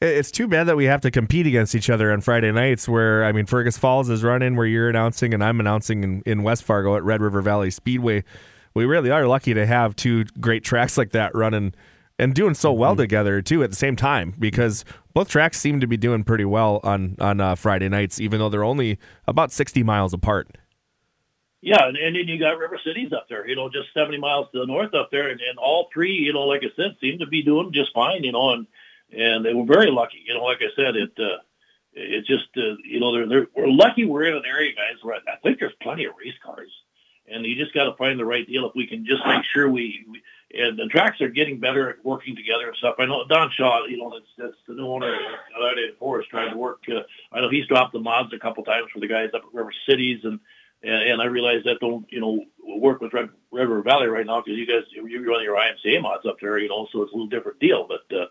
It's 0.00 0.30
too 0.30 0.48
bad 0.48 0.64
that 0.64 0.76
we 0.76 0.84
have 0.84 1.00
to 1.02 1.10
compete 1.10 1.46
against 1.46 1.74
each 1.74 1.88
other 1.88 2.12
on 2.12 2.20
Friday 2.20 2.52
nights. 2.52 2.88
Where 2.88 3.24
I 3.24 3.32
mean, 3.32 3.46
Fergus 3.46 3.78
Falls 3.78 4.10
is 4.10 4.22
running 4.22 4.56
where 4.56 4.66
you're 4.66 4.90
announcing, 4.90 5.32
and 5.32 5.42
I'm 5.42 5.60
announcing 5.60 6.04
in, 6.04 6.22
in 6.26 6.42
West 6.42 6.62
Fargo 6.62 6.96
at 6.96 7.02
Red 7.02 7.22
River 7.22 7.40
Valley 7.40 7.70
Speedway. 7.70 8.24
We 8.74 8.84
really 8.84 9.10
are 9.10 9.26
lucky 9.26 9.54
to 9.54 9.66
have 9.66 9.96
two 9.96 10.24
great 10.40 10.64
tracks 10.64 10.98
like 10.98 11.10
that 11.10 11.34
running 11.34 11.74
and 12.18 12.34
doing 12.34 12.54
so 12.54 12.72
well 12.72 12.92
mm-hmm. 12.92 13.00
together 13.00 13.42
too 13.42 13.62
at 13.62 13.70
the 13.70 13.76
same 13.76 13.96
time 13.96 14.34
because 14.38 14.84
both 15.14 15.28
tracks 15.28 15.58
seem 15.58 15.80
to 15.80 15.86
be 15.86 15.96
doing 15.96 16.24
pretty 16.24 16.44
well 16.44 16.80
on 16.82 17.16
on 17.18 17.40
uh, 17.40 17.54
Friday 17.54 17.88
nights, 17.88 18.20
even 18.20 18.38
though 18.38 18.48
they're 18.48 18.64
only 18.64 18.98
about 19.26 19.52
60 19.52 19.82
miles 19.82 20.12
apart. 20.12 20.56
Yeah, 21.64 21.86
and, 21.86 21.96
and 21.96 22.16
then 22.16 22.26
you 22.26 22.40
got 22.40 22.58
River 22.58 22.78
Cities 22.84 23.12
up 23.12 23.28
there, 23.28 23.48
you 23.48 23.54
know, 23.54 23.70
just 23.70 23.94
70 23.94 24.18
miles 24.18 24.48
to 24.50 24.58
the 24.58 24.66
north 24.66 24.94
up 24.94 25.12
there, 25.12 25.28
and, 25.28 25.40
and 25.40 25.58
all 25.58 25.88
three, 25.94 26.14
you 26.14 26.32
know, 26.32 26.42
like 26.42 26.62
I 26.64 26.74
said, 26.74 26.96
seem 27.00 27.20
to 27.20 27.26
be 27.26 27.44
doing 27.44 27.72
just 27.72 27.94
fine, 27.94 28.24
you 28.24 28.32
know, 28.32 28.50
and 28.50 28.66
and 29.16 29.44
they 29.44 29.54
were 29.54 29.64
very 29.64 29.90
lucky, 29.90 30.24
you 30.26 30.34
know, 30.34 30.42
like 30.42 30.58
I 30.58 30.74
said, 30.74 30.96
it 30.96 31.12
uh, 31.18 31.38
it 31.92 32.24
just 32.26 32.48
uh, 32.56 32.76
you 32.84 32.98
know 32.98 33.12
they're, 33.12 33.28
they're 33.28 33.46
we're 33.54 33.68
lucky 33.68 34.04
we're 34.04 34.24
in 34.24 34.34
an 34.34 34.42
area, 34.44 34.72
guys, 34.74 35.02
where 35.02 35.14
I 35.16 35.36
think 35.42 35.60
there's 35.60 35.74
plenty 35.80 36.04
of 36.06 36.14
race 36.18 36.34
cars, 36.44 36.70
and 37.28 37.44
you 37.46 37.54
just 37.54 37.74
got 37.74 37.84
to 37.84 37.96
find 37.96 38.18
the 38.18 38.24
right 38.24 38.46
deal. 38.46 38.66
If 38.66 38.74
we 38.74 38.88
can 38.88 39.06
just 39.06 39.24
make 39.26 39.44
sure 39.44 39.68
we, 39.68 40.04
we 40.10 40.22
and 40.54 40.78
the 40.78 40.86
tracks 40.86 41.20
are 41.20 41.28
getting 41.28 41.60
better 41.60 41.90
at 41.90 42.04
working 42.04 42.34
together 42.34 42.68
and 42.68 42.76
stuff. 42.76 42.96
I 42.98 43.06
know 43.06 43.24
Don 43.28 43.50
Shaw, 43.52 43.84
you 43.86 43.98
know, 43.98 44.10
that's 44.10 44.30
that's 44.36 44.58
the 44.66 44.74
new 44.74 44.86
owner 44.86 45.14
of 45.14 45.98
Forest, 45.98 46.30
trying 46.30 46.50
to 46.50 46.56
work. 46.56 46.80
Uh, 46.88 47.02
I 47.32 47.40
know 47.40 47.50
he's 47.50 47.66
dropped 47.66 47.92
the 47.92 48.00
mods 48.00 48.32
a 48.32 48.38
couple 48.38 48.64
times 48.64 48.88
for 48.92 49.00
the 49.00 49.06
guys 49.06 49.30
up 49.34 49.42
at 49.46 49.54
River 49.54 49.72
Cities, 49.88 50.20
and 50.24 50.40
and, 50.82 51.10
and 51.10 51.22
I 51.22 51.26
realize 51.26 51.64
that 51.64 51.80
don't 51.80 52.06
you 52.10 52.20
know 52.20 52.44
work 52.64 53.00
with 53.00 53.12
Red 53.12 53.30
River 53.50 53.82
Valley 53.82 54.08
right 54.08 54.26
now 54.26 54.40
because 54.40 54.58
you 54.58 54.66
guys 54.66 54.84
you're 54.90 55.22
running 55.24 55.44
your 55.44 55.56
IMCA 55.56 56.00
mods 56.02 56.26
up 56.26 56.36
there, 56.40 56.58
you 56.58 56.68
know, 56.68 56.88
so 56.92 57.02
it's 57.02 57.12
a 57.12 57.14
little 57.14 57.28
different 57.28 57.60
deal, 57.60 57.86
but. 57.88 58.16
uh 58.16 58.26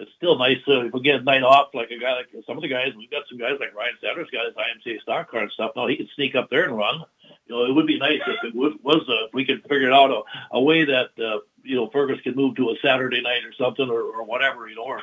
it's 0.00 0.10
still 0.16 0.38
nice 0.38 0.58
uh, 0.66 0.86
if 0.86 0.92
we 0.92 1.00
get 1.02 1.20
a 1.20 1.22
night 1.22 1.42
off, 1.42 1.68
like 1.74 1.90
a 1.90 1.98
guy 1.98 2.14
like 2.16 2.28
some 2.46 2.56
of 2.56 2.62
the 2.62 2.68
guys. 2.68 2.92
We've 2.96 3.10
got 3.10 3.24
some 3.28 3.38
guys 3.38 3.58
like 3.60 3.74
Ryan 3.74 3.94
Sanders 4.00 4.28
got 4.32 4.46
his 4.46 4.54
IMCA 4.54 5.02
stock 5.02 5.30
car 5.30 5.42
and 5.42 5.52
stuff. 5.52 5.72
Now 5.76 5.86
he 5.86 5.96
can 5.96 6.08
sneak 6.14 6.34
up 6.34 6.48
there 6.50 6.64
and 6.64 6.76
run. 6.76 7.04
You 7.46 7.54
know, 7.54 7.64
it 7.66 7.74
would 7.74 7.86
be 7.86 7.98
nice 7.98 8.20
if 8.26 8.44
it 8.44 8.54
was, 8.54 8.72
was 8.82 9.04
uh, 9.08 9.26
if 9.26 9.34
we 9.34 9.44
could 9.44 9.62
figure 9.68 9.92
out 9.92 10.10
a, 10.10 10.22
a 10.52 10.60
way 10.60 10.84
that 10.84 11.10
uh, 11.18 11.40
you 11.62 11.76
know 11.76 11.90
Fergus 11.90 12.20
could 12.22 12.36
move 12.36 12.56
to 12.56 12.70
a 12.70 12.76
Saturday 12.82 13.20
night 13.20 13.44
or 13.44 13.52
something 13.52 13.88
or, 13.88 14.02
or 14.02 14.24
whatever. 14.24 14.68
You 14.68 14.76
know, 14.76 14.84
or 14.84 15.02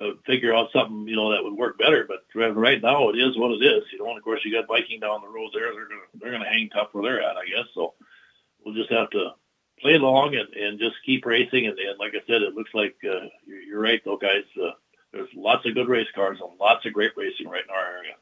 uh, 0.00 0.10
figure 0.26 0.54
out 0.54 0.72
something 0.72 1.06
you 1.06 1.16
know 1.16 1.32
that 1.32 1.44
would 1.44 1.54
work 1.54 1.78
better. 1.78 2.06
But 2.08 2.24
right 2.34 2.82
now 2.82 3.10
it 3.10 3.16
is 3.16 3.36
what 3.36 3.52
it 3.52 3.64
is. 3.64 3.84
You 3.92 3.98
know, 3.98 4.08
and 4.08 4.18
of 4.18 4.24
course 4.24 4.40
you 4.44 4.52
got 4.52 4.68
Viking 4.68 5.00
down 5.00 5.20
the 5.22 5.28
road 5.28 5.50
there. 5.52 5.72
They're 5.72 5.88
gonna 5.88 6.08
they're 6.14 6.32
gonna 6.32 6.50
hang 6.50 6.70
tough 6.70 6.88
where 6.92 7.04
they're 7.04 7.22
at, 7.22 7.36
I 7.36 7.44
guess. 7.46 7.66
So 7.74 7.94
we'll 8.64 8.74
just 8.74 8.90
have 8.90 9.10
to 9.10 9.30
play 9.80 9.94
along 9.94 10.34
and, 10.34 10.52
and 10.54 10.78
just 10.78 10.96
keep 11.04 11.26
racing. 11.26 11.66
And, 11.66 11.78
and 11.78 11.98
like 11.98 12.14
I 12.14 12.24
said, 12.26 12.42
it 12.42 12.54
looks 12.54 12.70
like 12.74 12.96
uh, 13.04 13.26
you're, 13.46 13.62
you're 13.62 13.80
right, 13.80 14.00
though, 14.04 14.16
guys. 14.16 14.44
Uh, 14.60 14.70
there's 15.12 15.28
lots 15.36 15.66
of 15.66 15.74
good 15.74 15.88
race 15.88 16.08
cars 16.14 16.38
and 16.40 16.58
lots 16.58 16.84
of 16.86 16.92
great 16.92 17.12
racing 17.16 17.48
right 17.48 17.62
in 17.62 17.70
our 17.70 17.98
area. 17.98 18.14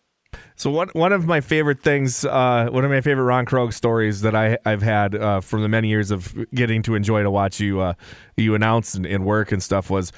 So 0.56 0.70
one 0.70 0.88
one 0.92 1.12
of 1.12 1.26
my 1.26 1.40
favorite 1.40 1.82
things, 1.82 2.24
uh, 2.24 2.68
one 2.70 2.84
of 2.84 2.90
my 2.90 3.00
favorite 3.00 3.24
Ron 3.24 3.46
Krog 3.46 3.72
stories 3.72 4.20
that 4.20 4.34
I 4.34 4.58
I've 4.64 4.82
had 4.82 5.14
uh, 5.14 5.40
from 5.40 5.62
the 5.62 5.68
many 5.68 5.88
years 5.88 6.10
of 6.10 6.34
getting 6.54 6.82
to 6.82 6.94
enjoy 6.94 7.22
to 7.22 7.30
watch 7.30 7.58
you 7.58 7.80
uh, 7.80 7.94
you 8.36 8.54
announce 8.54 8.94
and, 8.94 9.06
and, 9.06 9.24
work 9.24 9.50
and 9.50 9.62
stuff 9.62 9.88
was 9.88 10.12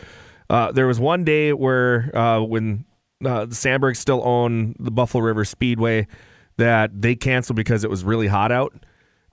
uh, 0.55 0.73
there 0.73 0.87
was 0.87 1.01
one 1.01 1.25
day 1.25 1.53
where 1.53 2.17
uh, 2.17 2.40
when 2.40 2.85
uh, 3.25 3.47
the 3.47 3.55
Sandberg 3.55 3.97
still 3.97 4.23
owned 4.25 4.77
the 4.79 4.90
Buffalo 4.90 5.25
River 5.25 5.45
Speedway 5.45 6.07
that 6.57 7.03
they 7.03 7.17
canceled 7.17 7.57
because 7.57 7.83
it 7.83 7.90
was 7.90 8.05
really 8.05 8.29
hot 8.29 8.53
out, 8.53 8.73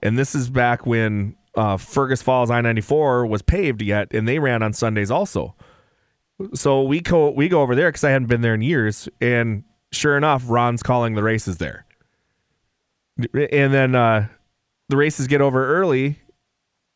and 0.02 0.18
this 0.18 0.34
is 0.34 0.50
back 0.50 0.86
when 0.86 1.36
Fergus 1.78 2.22
Falls 2.22 2.50
I 2.50 2.60
ninety 2.60 2.80
four 2.80 3.26
was 3.26 3.42
paved 3.42 3.82
yet, 3.82 4.12
and 4.12 4.26
they 4.26 4.38
ran 4.38 4.62
on 4.62 4.72
Sundays 4.72 5.10
also. 5.10 5.54
So 6.54 6.82
we 6.82 7.00
go 7.00 7.30
we 7.30 7.48
go 7.48 7.62
over 7.62 7.74
there 7.76 7.88
because 7.88 8.04
I 8.04 8.10
hadn't 8.10 8.28
been 8.28 8.40
there 8.40 8.54
in 8.54 8.62
years, 8.62 9.08
and 9.20 9.64
sure 9.92 10.16
enough, 10.16 10.44
Ron's 10.48 10.82
calling 10.82 11.14
the 11.14 11.22
races 11.22 11.58
there. 11.58 11.86
And 13.16 13.72
then 13.72 13.94
uh, 13.94 14.28
the 14.88 14.96
races 14.96 15.26
get 15.26 15.40
over 15.40 15.66
early, 15.76 16.18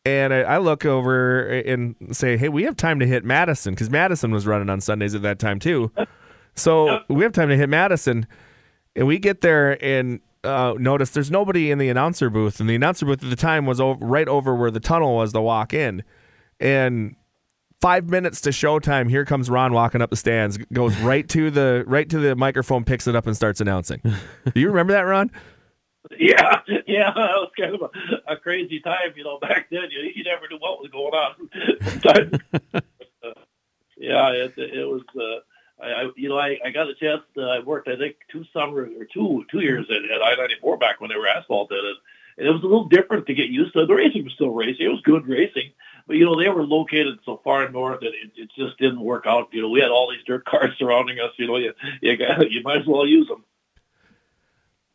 and 0.07 0.33
I, 0.33 0.43
I, 0.43 0.59
look 0.59 0.85
over 0.87 1.49
and 1.49 1.97
say, 2.13 2.37
"Hey, 2.37 2.49
we 2.49 2.63
have 2.63 2.77
time 2.77 3.01
to 3.01 3.07
hit 3.07 3.25
Madison 3.25 3.75
because 3.75 3.91
Madison 3.91 4.31
was 4.31 4.47
running 4.47 4.71
on 4.71 4.81
Sundays 4.81 5.15
at 5.17 5.23
that 5.23 5.39
time 5.39 5.59
too. 5.59 5.91
So 6.55 7.01
we 7.09 7.23
have 7.23 7.33
time 7.33 7.49
to 7.49 7.57
hit 7.57 7.69
Madison." 7.69 8.27
And 8.95 9.07
we 9.07 9.19
get 9.19 9.43
there 9.43 9.85
and 9.85 10.21
uh, 10.43 10.75
notice 10.79 11.11
there's 11.11 11.31
nobody 11.31 11.71
in 11.71 11.77
the 11.77 11.91
announcer 11.91 12.31
booth, 12.31 12.61
and 12.61 12.71
the 12.71 12.75
announcer 12.75 13.05
booth 13.05 13.23
at 13.23 13.29
the 13.29 13.37
time 13.37 13.67
was 13.67 13.81
over, 13.81 14.03
right 14.07 14.29
over 14.29 14.55
where 14.55 14.71
the 14.71 14.81
tunnel 14.81 15.17
was 15.17 15.33
to 15.35 15.41
walk 15.43 15.75
in, 15.75 16.03
and 16.61 17.17
five 17.81 18.09
minutes 18.09 18.41
to 18.43 18.51
showtime. 18.51 19.11
Here 19.11 19.25
comes 19.25 19.51
Ron 19.51 19.73
walking 19.73 20.01
up 20.01 20.09
the 20.09 20.17
stands, 20.17 20.57
goes 20.73 20.97
right 20.99 21.29
to 21.31 21.51
the 21.51 21.85
right 21.87 22.09
to 22.09 22.19
the 22.19 22.37
microphone, 22.37 22.85
picks 22.85 23.07
it 23.07 23.17
up, 23.17 23.27
and 23.27 23.37
starts 23.37 23.61
announcing. 23.61 24.01
Do 24.03 24.61
you 24.61 24.69
remember 24.69 24.93
that, 24.93 25.03
Ron? 25.03 25.31
Yeah, 26.19 26.61
yeah, 26.87 27.13
that 27.15 27.37
was 27.37 27.51
kind 27.59 27.75
of 27.75 27.83
a, 27.83 28.33
a 28.33 28.37
crazy 28.37 28.81
time, 28.81 29.15
you 29.17 29.25
know. 29.25 29.39
Back 29.39 29.69
then, 29.71 29.89
you, 29.91 30.11
you 30.15 30.25
never 30.25 30.49
knew 30.49 30.59
what 30.59 30.81
was 30.81 30.91
going 30.91 31.15
on. 31.15 31.51
yeah, 33.97 34.31
it, 34.31 34.55
it 34.57 34.87
was. 34.87 35.03
Uh, 35.17 35.41
I, 35.83 36.11
you 36.17 36.29
know, 36.29 36.39
I, 36.39 36.59
I 36.65 36.71
got 36.71 36.89
a 36.89 36.95
chance. 36.95 37.23
Uh, 37.37 37.43
I 37.43 37.59
worked, 37.61 37.89
I 37.89 37.97
think, 37.97 38.17
two 38.33 38.45
summers 38.53 38.91
or 38.99 39.05
two 39.05 39.45
two 39.51 39.61
years 39.61 39.87
at, 39.91 40.11
at 40.11 40.23
I 40.23 40.35
ninety 40.37 40.55
four 40.61 40.79
back 40.79 41.01
when 41.01 41.11
they 41.11 41.17
were 41.17 41.29
asphalted, 41.29 41.79
and, 41.79 41.97
and 42.39 42.47
it 42.47 42.51
was 42.51 42.63
a 42.63 42.67
little 42.67 42.89
different 42.89 43.27
to 43.27 43.35
get 43.35 43.49
used 43.49 43.75
to. 43.75 43.85
The 43.87 43.95
racing 43.95 44.25
was 44.25 44.33
still 44.35 44.51
racing; 44.51 44.87
it 44.87 44.91
was 44.91 45.03
good 45.03 45.27
racing, 45.27 45.73
but 46.07 46.17
you 46.17 46.25
know 46.25 46.41
they 46.41 46.49
were 46.49 46.65
located 46.65 47.19
so 47.25 47.41
far 47.45 47.69
north 47.69 48.01
that 48.01 48.09
it, 48.09 48.33
it 48.37 48.51
just 48.57 48.79
didn't 48.79 49.01
work 49.01 49.25
out. 49.27 49.49
You 49.53 49.63
know, 49.63 49.69
we 49.69 49.81
had 49.81 49.91
all 49.91 50.11
these 50.11 50.25
dirt 50.25 50.45
cars 50.47 50.71
surrounding 50.79 51.19
us. 51.21 51.33
You 51.37 51.47
know, 51.47 51.57
you 51.57 51.73
you, 52.01 52.17
you 52.49 52.63
might 52.63 52.81
as 52.81 52.87
well 52.87 53.07
use 53.07 53.29
them. 53.29 53.45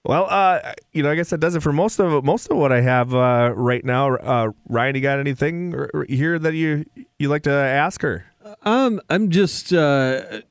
Well, 0.04 0.26
uh, 0.30 0.74
you 0.94 1.04
know, 1.04 1.12
I 1.12 1.16
guess 1.16 1.30
that 1.30 1.40
does 1.40 1.56
it 1.56 1.62
for 1.62 1.72
most 1.72 2.00
of 2.00 2.24
most 2.24 2.50
of 2.50 2.58
what 2.58 2.72
I 2.72 2.82
have 2.82 3.14
uh, 3.14 3.54
right 3.56 3.86
now. 3.86 4.16
Uh, 4.16 4.52
Ryan, 4.68 4.96
you 4.96 5.02
got 5.02 5.20
anything 5.20 5.76
here 6.10 6.40
that 6.40 6.54
you 6.54 6.86
you 7.20 7.30
like 7.30 7.44
to 7.44 7.52
ask 7.52 8.02
her? 8.02 8.26
Um, 8.64 9.00
I'm 9.10 9.30
just 9.30 9.72
uh, 9.72 10.42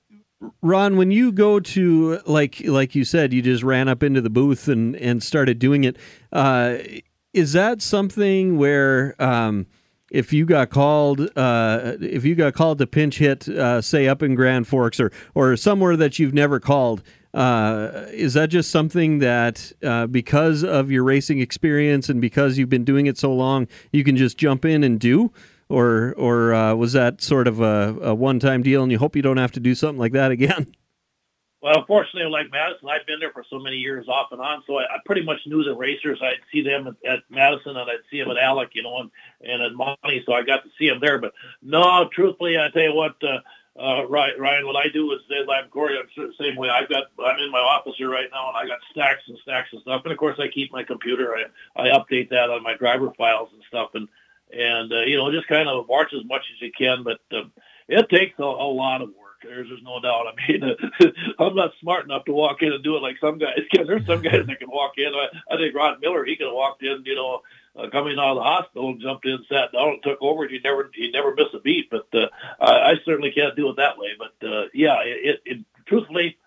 Ron. 0.62 0.96
When 0.96 1.10
you 1.10 1.32
go 1.32 1.58
to 1.58 2.20
like 2.26 2.62
like 2.64 2.94
you 2.94 3.04
said, 3.04 3.32
you 3.32 3.42
just 3.42 3.64
ran 3.64 3.88
up 3.88 4.04
into 4.04 4.20
the 4.20 4.30
booth 4.30 4.68
and 4.68 4.94
and 4.96 5.20
started 5.20 5.58
doing 5.58 5.82
it. 5.82 5.96
Uh, 6.32 6.78
is 7.32 7.52
that 7.52 7.82
something 7.82 8.56
where 8.56 9.20
um, 9.20 9.66
if 10.10 10.32
you 10.32 10.44
got 10.44 10.70
called, 10.70 11.28
uh, 11.36 11.96
if 12.00 12.24
you 12.24 12.34
got 12.34 12.54
called 12.54 12.78
to 12.78 12.86
pinch 12.86 13.18
hit, 13.18 13.48
uh, 13.48 13.80
say 13.80 14.08
up 14.08 14.22
in 14.22 14.36
Grand 14.36 14.68
Forks 14.68 15.00
or 15.00 15.10
or 15.34 15.56
somewhere 15.56 15.96
that 15.96 16.20
you've 16.20 16.34
never 16.34 16.60
called, 16.60 17.02
uh, 17.32 18.06
is 18.12 18.34
that 18.34 18.48
just 18.48 18.70
something 18.70 19.18
that 19.20 19.72
uh, 19.82 20.06
because 20.06 20.64
of 20.64 20.90
your 20.90 21.04
racing 21.04 21.40
experience 21.40 22.08
and 22.08 22.20
because 22.20 22.58
you've 22.58 22.68
been 22.68 22.84
doing 22.84 23.06
it 23.06 23.18
so 23.18 23.32
long, 23.32 23.68
you 23.92 24.02
can 24.04 24.16
just 24.16 24.36
jump 24.36 24.64
in 24.64 24.82
and 24.82 24.98
do? 24.98 25.32
Or, 25.68 26.14
or 26.16 26.52
uh, 26.52 26.74
was 26.74 26.94
that 26.94 27.22
sort 27.22 27.46
of 27.46 27.60
a, 27.60 27.96
a 28.02 28.12
one-time 28.12 28.64
deal, 28.64 28.82
and 28.82 28.90
you 28.90 28.98
hope 28.98 29.14
you 29.14 29.22
don't 29.22 29.36
have 29.36 29.52
to 29.52 29.60
do 29.60 29.76
something 29.76 30.00
like 30.00 30.12
that 30.12 30.32
again? 30.32 30.74
Well, 31.62 31.78
unfortunately, 31.78 32.30
like 32.30 32.50
Madison, 32.50 32.88
I've 32.88 33.06
been 33.06 33.20
there 33.20 33.32
for 33.32 33.44
so 33.50 33.58
many 33.58 33.76
years 33.76 34.08
off 34.08 34.28
and 34.32 34.40
on, 34.40 34.62
so 34.66 34.78
I, 34.78 34.84
I 34.84 34.96
pretty 35.04 35.22
much 35.22 35.40
knew 35.44 35.62
the 35.62 35.74
racers. 35.74 36.18
I'd 36.22 36.40
see 36.50 36.62
them 36.62 36.86
at, 36.86 36.94
at 37.06 37.18
Madison, 37.28 37.76
and 37.76 37.90
I'd 37.90 38.00
see 38.10 38.18
them 38.18 38.30
at 38.30 38.38
Alex, 38.38 38.70
you 38.74 38.82
know, 38.82 39.00
and, 39.00 39.10
and 39.42 39.62
at 39.62 39.74
Monty, 39.74 40.22
so 40.24 40.32
I 40.32 40.42
got 40.42 40.62
to 40.64 40.70
see 40.78 40.88
them 40.88 41.00
there. 41.02 41.18
But 41.18 41.34
no, 41.60 42.08
truthfully, 42.14 42.58
I 42.58 42.70
tell 42.70 42.82
you 42.82 42.94
what, 42.94 43.16
uh, 43.22 43.40
uh, 43.80 44.06
Ryan, 44.08 44.66
what 44.66 44.76
I 44.76 44.88
do 44.92 45.12
is 45.12 45.20
I'm 45.30 45.68
Corey. 45.70 45.96
I'm 45.98 46.06
the 46.14 46.32
same 46.38 46.56
way. 46.56 46.68
I've 46.68 46.88
got 46.88 47.04
I'm 47.24 47.40
in 47.40 47.50
my 47.50 47.58
office 47.58 47.94
here 47.96 48.10
right 48.10 48.28
now, 48.30 48.48
and 48.48 48.56
I 48.56 48.66
got 48.66 48.78
stacks 48.90 49.22
and 49.26 49.38
stacks 49.42 49.72
of 49.72 49.80
stuff. 49.82 50.02
And 50.04 50.12
of 50.12 50.18
course, 50.18 50.38
I 50.38 50.48
keep 50.48 50.70
my 50.72 50.82
computer. 50.82 51.34
I 51.34 51.82
I 51.82 51.88
update 51.88 52.28
that 52.30 52.50
on 52.50 52.62
my 52.62 52.74
driver 52.74 53.10
files 53.16 53.48
and 53.52 53.62
stuff, 53.68 53.90
and 53.94 54.08
and 54.52 54.92
uh, 54.92 55.00
you 55.02 55.16
know 55.16 55.32
just 55.32 55.48
kind 55.48 55.68
of 55.68 55.88
watch 55.88 56.12
as 56.12 56.24
much 56.26 56.42
as 56.54 56.60
you 56.60 56.70
can. 56.76 57.02
But 57.02 57.20
uh, 57.32 57.48
it 57.88 58.08
takes 58.10 58.38
a, 58.38 58.44
a 58.44 58.70
lot 58.70 59.02
of 59.02 59.08
work. 59.08 59.40
There's, 59.42 59.68
there's 59.68 59.82
no 59.82 60.00
doubt. 60.00 60.26
I 60.26 60.52
mean, 60.52 60.62
uh, 60.62 61.06
I'm 61.38 61.56
not 61.56 61.72
smart 61.80 62.04
enough 62.04 62.26
to 62.26 62.32
walk 62.32 62.60
in 62.60 62.72
and 62.72 62.84
do 62.84 62.96
it 62.96 63.02
like 63.02 63.16
some 63.20 63.38
guys 63.38 63.60
can. 63.72 63.86
There's 63.86 64.06
some 64.06 64.20
guys 64.22 64.46
that 64.46 64.58
can 64.60 64.70
walk 64.70 64.98
in. 64.98 65.12
I, 65.14 65.54
I 65.54 65.56
think 65.56 65.74
Ron 65.74 65.98
Miller, 66.00 66.24
he 66.24 66.36
could 66.36 66.46
have 66.46 66.54
walked 66.54 66.82
in, 66.82 67.02
you 67.06 67.14
know, 67.14 67.40
uh, 67.76 67.88
coming 67.90 68.18
out 68.18 68.30
of 68.30 68.36
the 68.36 68.42
hospital 68.42 68.90
and 68.90 69.00
jumped 69.00 69.26
in, 69.26 69.38
sat 69.48 69.72
down, 69.72 69.90
and 69.90 70.02
took 70.02 70.18
over. 70.20 70.46
He 70.48 70.60
never, 70.62 70.90
he 70.94 71.10
never 71.10 71.34
missed 71.34 71.54
a 71.54 71.60
beat. 71.60 71.90
But 71.90 72.08
uh, 72.12 72.28
I, 72.60 72.92
I 72.92 72.94
certainly 73.04 73.32
can't 73.32 73.56
do 73.56 73.70
it 73.70 73.76
that 73.76 73.98
way. 73.98 74.08
But 74.18 74.46
uh, 74.46 74.64
yeah, 74.74 74.98
it, 75.02 75.40
it, 75.44 75.64
truthfully, 75.86 76.38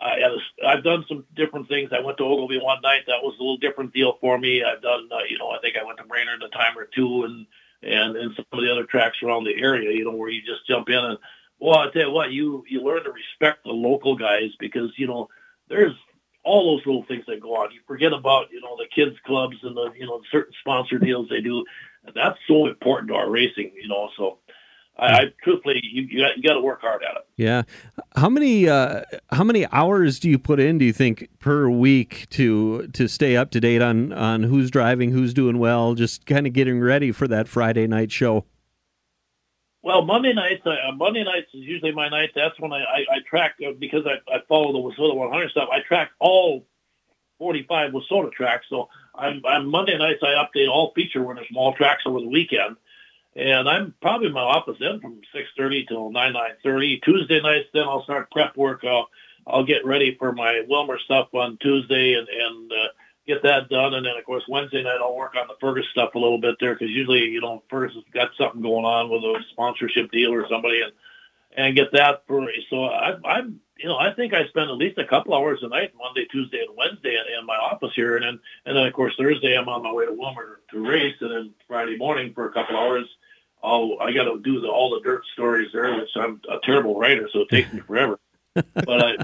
I 0.00 0.18
had 0.20 0.32
a, 0.32 0.66
I've 0.66 0.84
done 0.84 1.04
some 1.08 1.24
different 1.34 1.68
things. 1.68 1.90
I 1.92 2.00
went 2.00 2.18
to 2.18 2.24
Ogilvie 2.24 2.60
one 2.60 2.82
night. 2.82 3.02
That 3.06 3.22
was 3.22 3.34
a 3.38 3.42
little 3.42 3.58
different 3.58 3.92
deal 3.94 4.18
for 4.20 4.38
me. 4.38 4.62
I've 4.62 4.82
done, 4.82 5.08
uh, 5.12 5.24
you 5.28 5.38
know, 5.38 5.50
I 5.50 5.58
think 5.60 5.76
I 5.76 5.84
went 5.84 5.98
to 5.98 6.04
Brainerd 6.04 6.42
a 6.42 6.48
time 6.48 6.76
or 6.76 6.86
two, 6.86 7.24
and 7.24 7.46
and 7.82 8.16
and 8.16 8.34
some 8.34 8.46
of 8.52 8.60
the 8.60 8.72
other 8.72 8.84
tracks 8.84 9.22
around 9.22 9.44
the 9.44 9.54
area, 9.54 9.92
you 9.92 10.04
know, 10.04 10.12
where 10.12 10.30
you 10.30 10.42
just 10.42 10.66
jump 10.66 10.88
in 10.88 10.96
and 10.96 11.18
well, 11.58 11.78
I 11.78 11.90
tell 11.90 12.08
you 12.08 12.10
what, 12.10 12.32
you 12.32 12.64
you 12.68 12.82
learn 12.82 13.04
to 13.04 13.10
respect 13.10 13.64
the 13.64 13.70
local 13.70 14.16
guys 14.16 14.50
because 14.58 14.90
you 14.96 15.06
know 15.06 15.28
there's 15.68 15.94
all 16.46 16.76
those 16.76 16.86
little 16.86 17.04
things 17.04 17.24
that 17.26 17.40
go 17.40 17.56
on. 17.56 17.72
You 17.72 17.80
forget 17.86 18.12
about 18.12 18.52
you 18.52 18.60
know 18.60 18.76
the 18.78 18.86
kids 18.94 19.16
clubs 19.26 19.56
and 19.62 19.76
the 19.76 19.90
you 19.98 20.06
know 20.06 20.22
certain 20.30 20.54
sponsor 20.60 20.98
deals 20.98 21.28
they 21.28 21.40
do. 21.40 21.64
That's 22.14 22.38
so 22.46 22.66
important 22.66 23.08
to 23.08 23.14
our 23.14 23.28
racing, 23.28 23.72
you 23.74 23.88
know. 23.88 24.10
So 24.16 24.38
I, 24.96 25.06
I 25.06 25.24
truthfully, 25.42 25.80
you 25.82 26.02
you 26.02 26.20
got, 26.20 26.36
you 26.36 26.54
to 26.54 26.60
work 26.60 26.80
hard 26.80 27.02
at 27.02 27.16
it. 27.16 27.26
Yeah. 27.36 27.62
How 28.14 28.28
many 28.30 28.68
uh, 28.68 29.02
how 29.30 29.44
many 29.44 29.66
hours 29.66 30.20
do 30.20 30.30
you 30.30 30.38
put 30.38 30.60
in? 30.60 30.78
Do 30.78 30.84
you 30.84 30.92
think 30.92 31.28
per 31.40 31.68
week 31.68 32.28
to 32.30 32.86
to 32.88 33.08
stay 33.08 33.36
up 33.36 33.50
to 33.50 33.60
date 33.60 33.82
on 33.82 34.12
on 34.12 34.44
who's 34.44 34.70
driving, 34.70 35.10
who's 35.10 35.34
doing 35.34 35.58
well, 35.58 35.94
just 35.94 36.26
kind 36.26 36.46
of 36.46 36.52
getting 36.52 36.80
ready 36.80 37.12
for 37.12 37.28
that 37.28 37.48
Friday 37.48 37.86
night 37.86 38.12
show? 38.12 38.46
Well, 39.86 40.04
Monday 40.04 40.32
nights, 40.32 40.66
uh, 40.66 40.90
Monday 40.96 41.22
nights 41.22 41.46
is 41.54 41.60
usually 41.60 41.92
my 41.92 42.08
night. 42.08 42.30
That's 42.34 42.58
when 42.58 42.72
I, 42.72 42.80
I, 42.80 42.98
I 43.08 43.18
track 43.30 43.54
uh, 43.64 43.70
because 43.78 44.04
I, 44.04 44.14
I 44.34 44.40
follow 44.48 44.72
the 44.72 44.80
WISSOTA 44.80 45.14
100 45.14 45.50
stuff. 45.52 45.68
I 45.70 45.78
track 45.78 46.10
all 46.18 46.66
45 47.38 47.92
WISSOTA 47.92 48.32
tracks. 48.32 48.66
So 48.68 48.88
I'm, 49.14 49.42
I'm 49.46 49.68
Monday 49.68 49.96
nights. 49.96 50.24
I 50.24 50.44
update 50.44 50.68
all 50.68 50.92
feature 50.92 51.22
winners 51.22 51.46
from 51.46 51.58
all 51.58 51.72
tracks 51.72 52.02
over 52.04 52.18
the 52.18 52.26
weekend, 52.28 52.74
and 53.36 53.68
I'm 53.68 53.94
probably 54.02 54.32
my 54.32 54.40
office 54.40 54.76
then 54.80 54.98
from 54.98 55.20
6:30 55.32 55.86
till 55.86 56.10
9 56.10 56.32
9:30. 56.32 57.02
Tuesday 57.04 57.40
nights, 57.40 57.68
then 57.72 57.84
I'll 57.84 58.02
start 58.02 58.28
prep 58.32 58.56
work. 58.56 58.82
I'll 58.82 59.08
I'll 59.46 59.64
get 59.64 59.86
ready 59.86 60.16
for 60.18 60.32
my 60.32 60.64
Willmar 60.68 60.98
stuff 60.98 61.28
on 61.32 61.58
Tuesday, 61.58 62.14
and 62.14 62.26
and 62.28 62.72
uh, 62.72 62.88
get 63.26 63.42
that 63.42 63.68
done, 63.68 63.94
and 63.94 64.06
then 64.06 64.16
of 64.16 64.24
course 64.24 64.44
Wednesday 64.48 64.82
night 64.82 64.98
I'll 65.00 65.16
work 65.16 65.34
on 65.36 65.48
the 65.48 65.54
Fergus 65.60 65.86
stuff 65.90 66.14
a 66.14 66.18
little 66.18 66.40
bit 66.40 66.56
there 66.60 66.74
because 66.74 66.90
usually 66.90 67.24
you 67.24 67.40
know 67.40 67.62
Fergus 67.68 67.94
has 67.94 68.04
got 68.12 68.30
something 68.38 68.62
going 68.62 68.84
on 68.84 69.10
with 69.10 69.22
a 69.22 69.42
sponsorship 69.50 70.10
deal 70.10 70.32
or 70.32 70.48
somebody, 70.48 70.82
and 70.82 70.92
and 71.56 71.76
get 71.76 71.92
that 71.92 72.22
for. 72.26 72.46
So 72.70 72.84
I, 72.84 73.16
I'm 73.24 73.60
you 73.78 73.88
know 73.88 73.96
I 73.96 74.12
think 74.12 74.32
I 74.32 74.46
spend 74.48 74.70
at 74.70 74.76
least 74.76 74.98
a 74.98 75.06
couple 75.06 75.34
hours 75.34 75.60
a 75.62 75.68
night 75.68 75.92
Monday, 75.98 76.26
Tuesday, 76.30 76.64
and 76.66 76.76
Wednesday 76.76 77.16
in, 77.16 77.38
in 77.38 77.46
my 77.46 77.56
office 77.56 77.92
here, 77.94 78.16
and 78.16 78.24
then 78.24 78.40
and 78.64 78.76
then 78.76 78.86
of 78.86 78.92
course 78.92 79.14
Thursday 79.18 79.56
I'm 79.56 79.68
on 79.68 79.82
my 79.82 79.92
way 79.92 80.06
to 80.06 80.12
Willmar 80.12 80.56
to 80.70 80.88
race, 80.88 81.16
and 81.20 81.30
then 81.30 81.54
Friday 81.66 81.96
morning 81.96 82.32
for 82.34 82.48
a 82.48 82.52
couple 82.52 82.76
hours. 82.76 83.06
I'll, 83.64 83.96
I 84.00 84.12
got 84.12 84.24
to 84.24 84.38
do 84.44 84.60
the, 84.60 84.68
all 84.68 84.90
the 84.90 85.00
dirt 85.00 85.22
stories 85.32 85.70
there, 85.72 85.92
which 85.96 86.10
I'm 86.14 86.40
a 86.48 86.58
terrible 86.62 87.00
writer, 87.00 87.28
so 87.32 87.40
it 87.40 87.48
takes 87.48 87.72
me 87.72 87.80
forever. 87.80 88.20
but 88.54 89.02
I, 89.02 89.16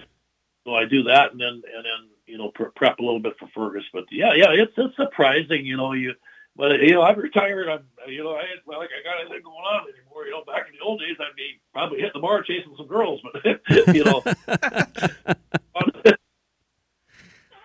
so 0.65 0.75
I 0.75 0.87
do 0.87 1.05
that, 1.05 1.33
and 1.33 1.41
then 1.41 1.62
and 1.75 1.85
then 1.85 2.09
you 2.33 2.38
know 2.38 2.51
prep 2.51 2.99
a 2.99 3.03
little 3.03 3.21
bit 3.21 3.35
for 3.38 3.47
Fergus. 3.55 3.85
But 3.92 4.05
yeah, 4.11 4.33
yeah, 4.35 4.47
it's 4.51 4.73
it's 4.77 4.97
surprising, 4.97 5.66
you 5.66 5.77
know. 5.77 5.92
You, 5.92 6.14
but 6.57 6.81
you 6.81 6.92
know, 6.92 7.03
I'm 7.03 7.18
retired. 7.18 7.68
I'm 7.68 7.85
you 8.09 8.25
know, 8.25 8.33
I 8.33 8.40
ain't 8.40 8.66
like 8.66 8.88
I 8.88 9.05
got 9.05 9.21
anything 9.21 9.42
going 9.45 9.57
on 9.57 9.83
anymore. 9.83 10.25
You 10.25 10.31
know, 10.33 10.45
back 10.45 10.66
in 10.68 10.79
the 10.79 10.85
old 10.85 11.01
days, 11.01 11.16
I'd 11.21 11.37
be 11.37 11.61
probably 11.75 11.99
hitting 11.99 12.12
the 12.14 12.21
bar 12.21 12.42
chasing 12.42 12.75
some 12.77 12.87
girls, 12.87 13.21
but 13.23 13.61
you 13.95 14.05
know. 14.05 14.23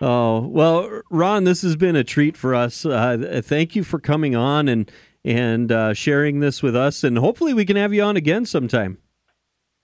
oh 0.02 0.40
well, 0.46 1.00
Ron, 1.10 1.44
this 1.44 1.62
has 1.62 1.74
been 1.74 1.96
a 1.96 2.04
treat 2.04 2.36
for 2.36 2.54
us. 2.54 2.84
Uh, 2.84 3.40
thank 3.42 3.74
you 3.74 3.82
for 3.84 3.98
coming 3.98 4.36
on 4.36 4.68
and 4.68 4.92
and 5.24 5.72
uh, 5.72 5.94
sharing 5.94 6.40
this 6.40 6.62
with 6.62 6.76
us, 6.76 7.02
and 7.02 7.16
hopefully 7.16 7.54
we 7.54 7.64
can 7.64 7.76
have 7.76 7.94
you 7.94 8.02
on 8.02 8.18
again 8.18 8.44
sometime. 8.44 8.98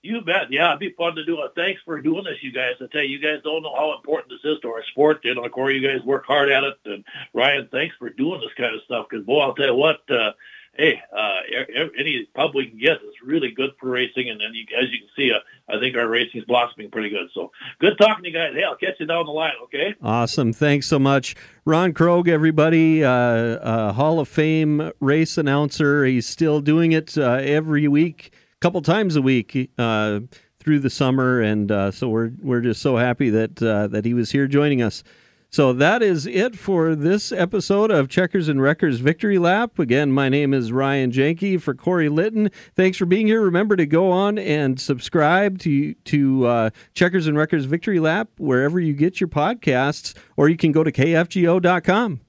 You 0.05 0.21
bet. 0.21 0.51
Yeah, 0.51 0.69
it'd 0.69 0.79
be 0.79 0.91
fun 0.91 1.15
to 1.15 1.25
do 1.25 1.41
it. 1.43 1.53
Thanks 1.55 1.81
for 1.83 1.99
doing 1.99 2.25
this, 2.25 2.37
you 2.43 2.51
guys. 2.51 2.75
I 2.79 2.85
tell 2.91 3.01
you, 3.01 3.17
you 3.17 3.19
guys 3.19 3.41
don't 3.43 3.63
know 3.63 3.75
how 3.75 3.95
important 3.95 4.29
this 4.29 4.51
is 4.51 4.59
to 4.61 4.67
our 4.69 4.83
sport. 4.91 5.21
You 5.23 5.33
know, 5.33 5.49
Corey, 5.49 5.79
you 5.79 5.87
guys 5.87 6.05
work 6.05 6.25
hard 6.27 6.51
at 6.51 6.63
it. 6.63 6.77
And 6.85 7.03
Ryan, 7.33 7.67
thanks 7.71 7.95
for 7.97 8.11
doing 8.11 8.39
this 8.39 8.53
kind 8.55 8.75
of 8.75 8.83
stuff. 8.83 9.07
Because, 9.09 9.25
boy, 9.25 9.39
I'll 9.39 9.55
tell 9.55 9.65
you 9.65 9.73
what, 9.73 10.01
uh, 10.11 10.33
hey, 10.77 11.01
uh, 11.11 11.39
any 11.97 12.29
pub 12.35 12.53
we 12.53 12.67
can 12.67 12.77
get 12.77 12.97
is 12.97 13.15
really 13.25 13.49
good 13.49 13.71
for 13.79 13.89
racing. 13.89 14.29
And 14.29 14.39
then, 14.39 14.53
you, 14.53 14.65
as 14.79 14.91
you 14.91 14.99
can 14.99 15.09
see, 15.15 15.31
uh, 15.31 15.39
I 15.67 15.79
think 15.79 15.97
our 15.97 16.07
racing 16.07 16.41
is 16.41 16.45
blossoming 16.45 16.91
pretty 16.91 17.09
good. 17.09 17.29
So 17.33 17.51
good 17.79 17.97
talking 17.97 18.25
to 18.25 18.29
you 18.29 18.35
guys. 18.35 18.53
Hey, 18.53 18.63
I'll 18.63 18.75
catch 18.75 18.99
you 18.99 19.07
down 19.07 19.25
the 19.25 19.31
line, 19.31 19.53
okay? 19.63 19.95
Awesome. 20.03 20.53
Thanks 20.53 20.85
so 20.85 20.99
much. 20.99 21.35
Ron 21.65 21.93
Krog, 21.93 22.27
everybody, 22.27 23.03
uh, 23.03 23.09
uh, 23.09 23.93
Hall 23.93 24.19
of 24.19 24.27
Fame 24.27 24.91
race 24.99 25.35
announcer. 25.35 26.05
He's 26.05 26.27
still 26.27 26.61
doing 26.61 26.91
it 26.91 27.17
uh, 27.17 27.39
every 27.41 27.87
week 27.87 28.31
couple 28.65 28.81
times 28.81 29.15
a 29.15 29.21
week 29.21 29.69
uh, 29.77 30.21
through 30.57 30.79
the 30.79 30.89
summer, 30.89 31.39
and 31.39 31.71
uh, 31.71 31.91
so 31.91 32.09
we're 32.09 32.31
we're 32.41 32.61
just 32.61 32.81
so 32.81 32.97
happy 32.97 33.29
that 33.29 33.61
uh, 33.61 33.85
that 33.85 34.05
he 34.05 34.13
was 34.15 34.31
here 34.31 34.47
joining 34.47 34.81
us. 34.81 35.03
So 35.51 35.71
that 35.73 36.01
is 36.01 36.25
it 36.25 36.57
for 36.57 36.95
this 36.95 37.31
episode 37.31 37.91
of 37.91 38.09
Checkers 38.09 38.49
and 38.49 38.59
Wreckers 38.59 39.01
Victory 39.01 39.37
Lap. 39.37 39.77
Again, 39.77 40.11
my 40.11 40.29
name 40.29 40.51
is 40.51 40.71
Ryan 40.71 41.11
Janke 41.11 41.61
for 41.61 41.75
Corey 41.75 42.09
Litton. 42.09 42.49
Thanks 42.75 42.97
for 42.97 43.05
being 43.05 43.27
here. 43.27 43.39
Remember 43.39 43.75
to 43.75 43.85
go 43.85 44.09
on 44.09 44.39
and 44.39 44.79
subscribe 44.79 45.59
to 45.59 45.93
to 45.93 46.47
uh, 46.47 46.69
Checkers 46.95 47.27
and 47.27 47.37
Wreckers 47.37 47.65
Victory 47.65 47.99
Lap 47.99 48.29
wherever 48.39 48.79
you 48.79 48.93
get 48.93 49.21
your 49.21 49.29
podcasts, 49.29 50.15
or 50.35 50.49
you 50.49 50.57
can 50.57 50.71
go 50.71 50.83
to 50.83 50.91
kfgo.com. 50.91 52.24